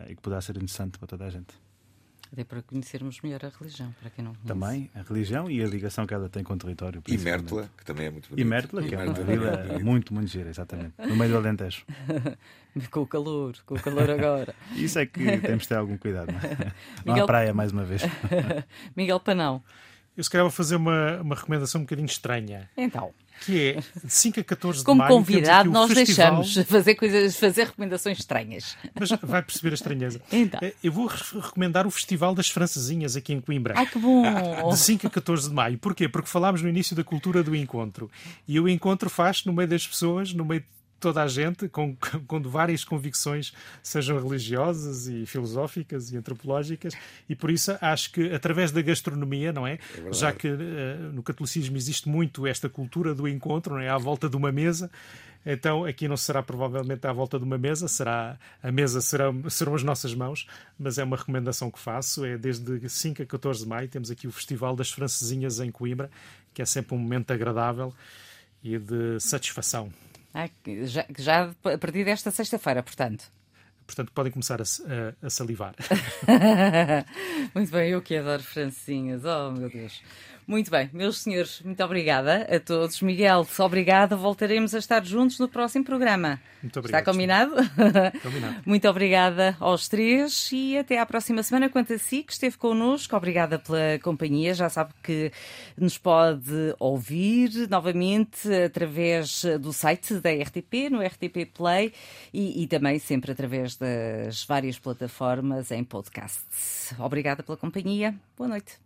e 0.09 0.15
que 0.15 0.23
poderá 0.23 0.41
ser 0.41 0.57
interessante 0.57 0.97
para 0.97 1.09
toda 1.09 1.25
a 1.25 1.31
gente. 1.31 1.53
Até 2.33 2.45
para 2.45 2.63
conhecermos 2.63 3.21
melhor 3.23 3.45
a 3.45 3.49
religião, 3.49 3.93
para 4.01 4.09
quem 4.09 4.25
não 4.25 4.35
conhece. 4.35 4.47
Também 4.47 4.91
a 4.95 5.03
religião 5.03 5.51
e 5.51 5.61
a 5.63 5.67
ligação 5.67 6.07
que 6.07 6.15
ela 6.15 6.29
tem 6.29 6.45
com 6.45 6.55
o 6.55 6.57
território. 6.57 7.03
E 7.09 7.19
Mértola, 7.19 7.69
que 7.77 7.85
também 7.85 8.07
é 8.07 8.11
muito 8.11 8.29
bonito. 8.29 8.41
E 8.41 8.49
Mértola, 8.49 8.83
que 8.83 8.95
é 8.95 8.99
uma 8.99 9.13
vila 9.15 9.49
é 9.49 9.79
muito, 9.81 10.15
muito 10.15 10.29
gira, 10.29 10.49
exatamente. 10.49 10.95
No 10.99 11.17
meio 11.17 11.33
do 11.33 11.39
Alentejo. 11.39 11.85
com 12.91 13.01
o 13.01 13.07
calor, 13.07 13.57
com 13.67 13.75
o 13.75 13.81
calor 13.81 14.09
agora. 14.11 14.55
Isso 14.77 14.99
é 15.01 15.07
que 15.07 15.39
temos 15.39 15.63
de 15.65 15.69
ter 15.69 15.75
algum 15.75 15.99
cuidado. 15.99 16.31
Não, 16.33 16.39
é? 16.39 16.73
não 17.05 17.25
há 17.25 17.27
praia, 17.27 17.53
mais 17.53 17.73
uma 17.73 17.85
vez. 17.85 18.03
Miguel 18.95 19.19
Panão. 19.19 19.63
Eu 20.17 20.25
se 20.25 20.31
calhar 20.31 20.45
vou 20.45 20.51
fazer 20.51 20.77
uma, 20.77 21.21
uma 21.21 21.35
recomendação 21.35 21.81
um 21.81 21.85
bocadinho 21.85 22.07
estranha. 22.07 22.69
Então. 22.77 23.13
Que 23.43 23.71
é 23.71 23.81
de 24.05 24.13
5 24.13 24.41
a 24.41 24.45
14 24.45 24.85
Como 24.85 24.97
de 24.97 24.99
maio. 24.99 25.09
Como 25.09 25.25
convidado, 25.25 25.71
nós 25.71 25.91
festival... 25.91 26.37
deixamos 26.43 26.69
fazer, 26.69 26.95
coisas, 26.95 27.37
fazer 27.37 27.65
recomendações 27.65 28.19
estranhas. 28.19 28.77
Mas 28.99 29.09
vai 29.23 29.43
perceber 29.43 29.71
a 29.71 29.75
estranheza. 29.75 30.21
Então. 30.31 30.61
Eh, 30.63 30.75
eu 30.85 30.93
vou 30.93 31.07
recomendar 31.07 31.87
o 31.87 31.91
Festival 31.91 32.35
das 32.35 32.51
Francesinhas 32.51 33.17
aqui 33.17 33.33
em 33.33 33.41
Coimbra. 33.41 33.75
Ai, 33.79 33.87
que 33.87 33.99
bom! 33.99 34.23
De 34.71 34.79
5 34.79 35.07
a 35.07 35.11
14 35.11 35.49
de 35.49 35.55
maio. 35.55 35.79
Porquê? 35.79 36.07
Porque 36.07 36.29
falámos 36.29 36.61
no 36.61 36.69
início 36.69 36.95
da 36.95 37.03
cultura 37.03 37.43
do 37.43 37.57
encontro. 37.57 38.11
E 38.47 38.61
o 38.61 38.69
encontro 38.69 39.09
faz 39.09 39.45
no 39.47 39.55
meio 39.55 39.69
das 39.69 39.87
pessoas, 39.87 40.35
no 40.35 40.45
meio 40.45 40.63
toda 41.01 41.23
a 41.23 41.27
gente, 41.27 41.69
com, 41.69 41.97
com 42.29 42.43
várias 42.43 42.85
convicções, 42.85 43.53
sejam 43.83 44.23
religiosas 44.23 45.09
e 45.09 45.25
filosóficas 45.27 46.13
e 46.13 46.17
antropológicas, 46.17 46.95
e 47.29 47.35
por 47.35 47.51
isso 47.51 47.77
acho 47.81 48.13
que 48.13 48.33
através 48.33 48.71
da 48.71 48.83
gastronomia, 48.83 49.53
não 49.53 49.67
é? 49.67 49.75
é 49.75 50.13
Já 50.13 50.33
que 50.33 50.49
uh, 50.49 50.59
no 51.13 51.23
catolicismo 51.23 51.77
existe 51.77 52.09
muito 52.09 52.47
esta 52.47 52.69
cultura 52.69 53.15
do 53.15 53.27
encontro, 53.27 53.75
não 53.75 53.81
é? 53.81 53.89
À 53.89 53.99
volta 53.99 54.29
de 54.29 54.37
uma 54.37 54.53
mesa. 54.53 54.91
Então 55.45 55.87
aqui 55.87 56.07
não 56.07 56.19
será 56.19 56.43
provavelmente 56.43 57.07
à 57.07 57.13
volta 57.13 57.39
de 57.39 57.45
uma 57.45 57.57
mesa, 57.57 57.89
será 57.89 58.39
a 58.63 58.71
mesa 58.71 59.01
será, 59.01 59.33
serão 59.49 59.75
as 59.75 59.83
nossas 59.83 60.15
mãos, 60.15 60.47
mas 60.79 60.99
é 60.99 61.05
uma 61.05 61.17
recomendação 61.17 61.71
que 61.71 61.79
faço. 61.79 62.25
É 62.25 62.37
desde 62.37 62.87
5 62.89 63.23
a 63.23 63.27
14 63.27 63.63
de 63.63 63.69
maio, 63.69 63.89
temos 63.89 64.11
aqui 64.11 64.27
o 64.27 64.33
Festival 64.33 64.77
das 64.77 64.91
Francesinhas 64.91 65.59
em 65.59 65.71
Coimbra, 65.71 66.11
que 66.53 66.61
é 66.61 66.65
sempre 66.67 66.95
um 66.95 66.99
momento 66.99 67.31
agradável 67.31 67.95
e 68.63 68.79
de 68.79 69.19
satisfação. 69.19 69.91
Ah, 70.33 70.49
já, 70.85 71.07
já 71.19 71.51
a 71.51 71.79
partir 71.79 72.05
desta 72.05 72.31
sexta-feira, 72.31 72.83
portanto. 72.83 73.25
Portanto, 73.87 74.13
podem 74.13 74.31
começar 74.31 74.61
a, 74.61 74.65
a, 74.65 75.27
a 75.27 75.31
salivar. 75.31 75.75
Muito 77.55 77.73
bem, 77.73 77.91
eu 77.91 78.01
que 78.01 78.17
adoro 78.17 78.43
francinhas. 78.43 79.25
Oh, 79.25 79.51
meu 79.51 79.69
Deus. 79.69 80.01
Muito 80.51 80.69
bem, 80.69 80.91
meus 80.93 81.19
senhores, 81.19 81.63
muito 81.63 81.81
obrigada 81.85 82.43
a 82.53 82.59
todos. 82.59 83.01
Miguel, 83.03 83.47
obrigada. 83.61 84.17
Voltaremos 84.17 84.75
a 84.75 84.79
estar 84.79 85.05
juntos 85.05 85.39
no 85.39 85.49
próximo 85.49 85.85
programa. 85.85 86.41
Muito 86.61 86.77
obrigado. 86.77 87.01
Está 87.01 87.13
combinado? 87.13 87.55
Combinado. 88.21 88.63
Muito 88.67 88.89
obrigada 88.89 89.57
aos 89.61 89.87
três 89.87 90.51
e 90.53 90.77
até 90.77 90.99
à 90.99 91.07
próxima 91.07 91.41
semana. 91.45 91.69
Quanto 91.69 91.93
a 91.93 91.99
si, 91.99 92.25
que 92.25 92.33
esteve 92.33 92.59
connosco, 92.59 93.15
obrigada 93.15 93.61
pela 93.61 93.97
companhia. 94.03 94.53
Já 94.53 94.69
sabe 94.69 94.93
que 95.05 95.31
nos 95.79 95.97
pode 95.97 96.75
ouvir 96.81 97.69
novamente 97.69 98.53
através 98.53 99.45
do 99.61 99.73
site 99.73 100.15
da 100.15 100.31
RTP, 100.33 100.91
no 100.91 101.01
RTP 101.01 101.47
Play 101.55 101.93
e, 102.35 102.65
e 102.65 102.67
também 102.67 102.99
sempre 102.99 103.31
através 103.31 103.77
das 103.77 104.43
várias 104.43 104.81
plataformas 104.81 105.71
em 105.71 105.85
podcast. 105.85 106.43
Obrigada 106.99 107.41
pela 107.41 107.57
companhia. 107.57 108.17
Boa 108.37 108.49
noite. 108.49 108.81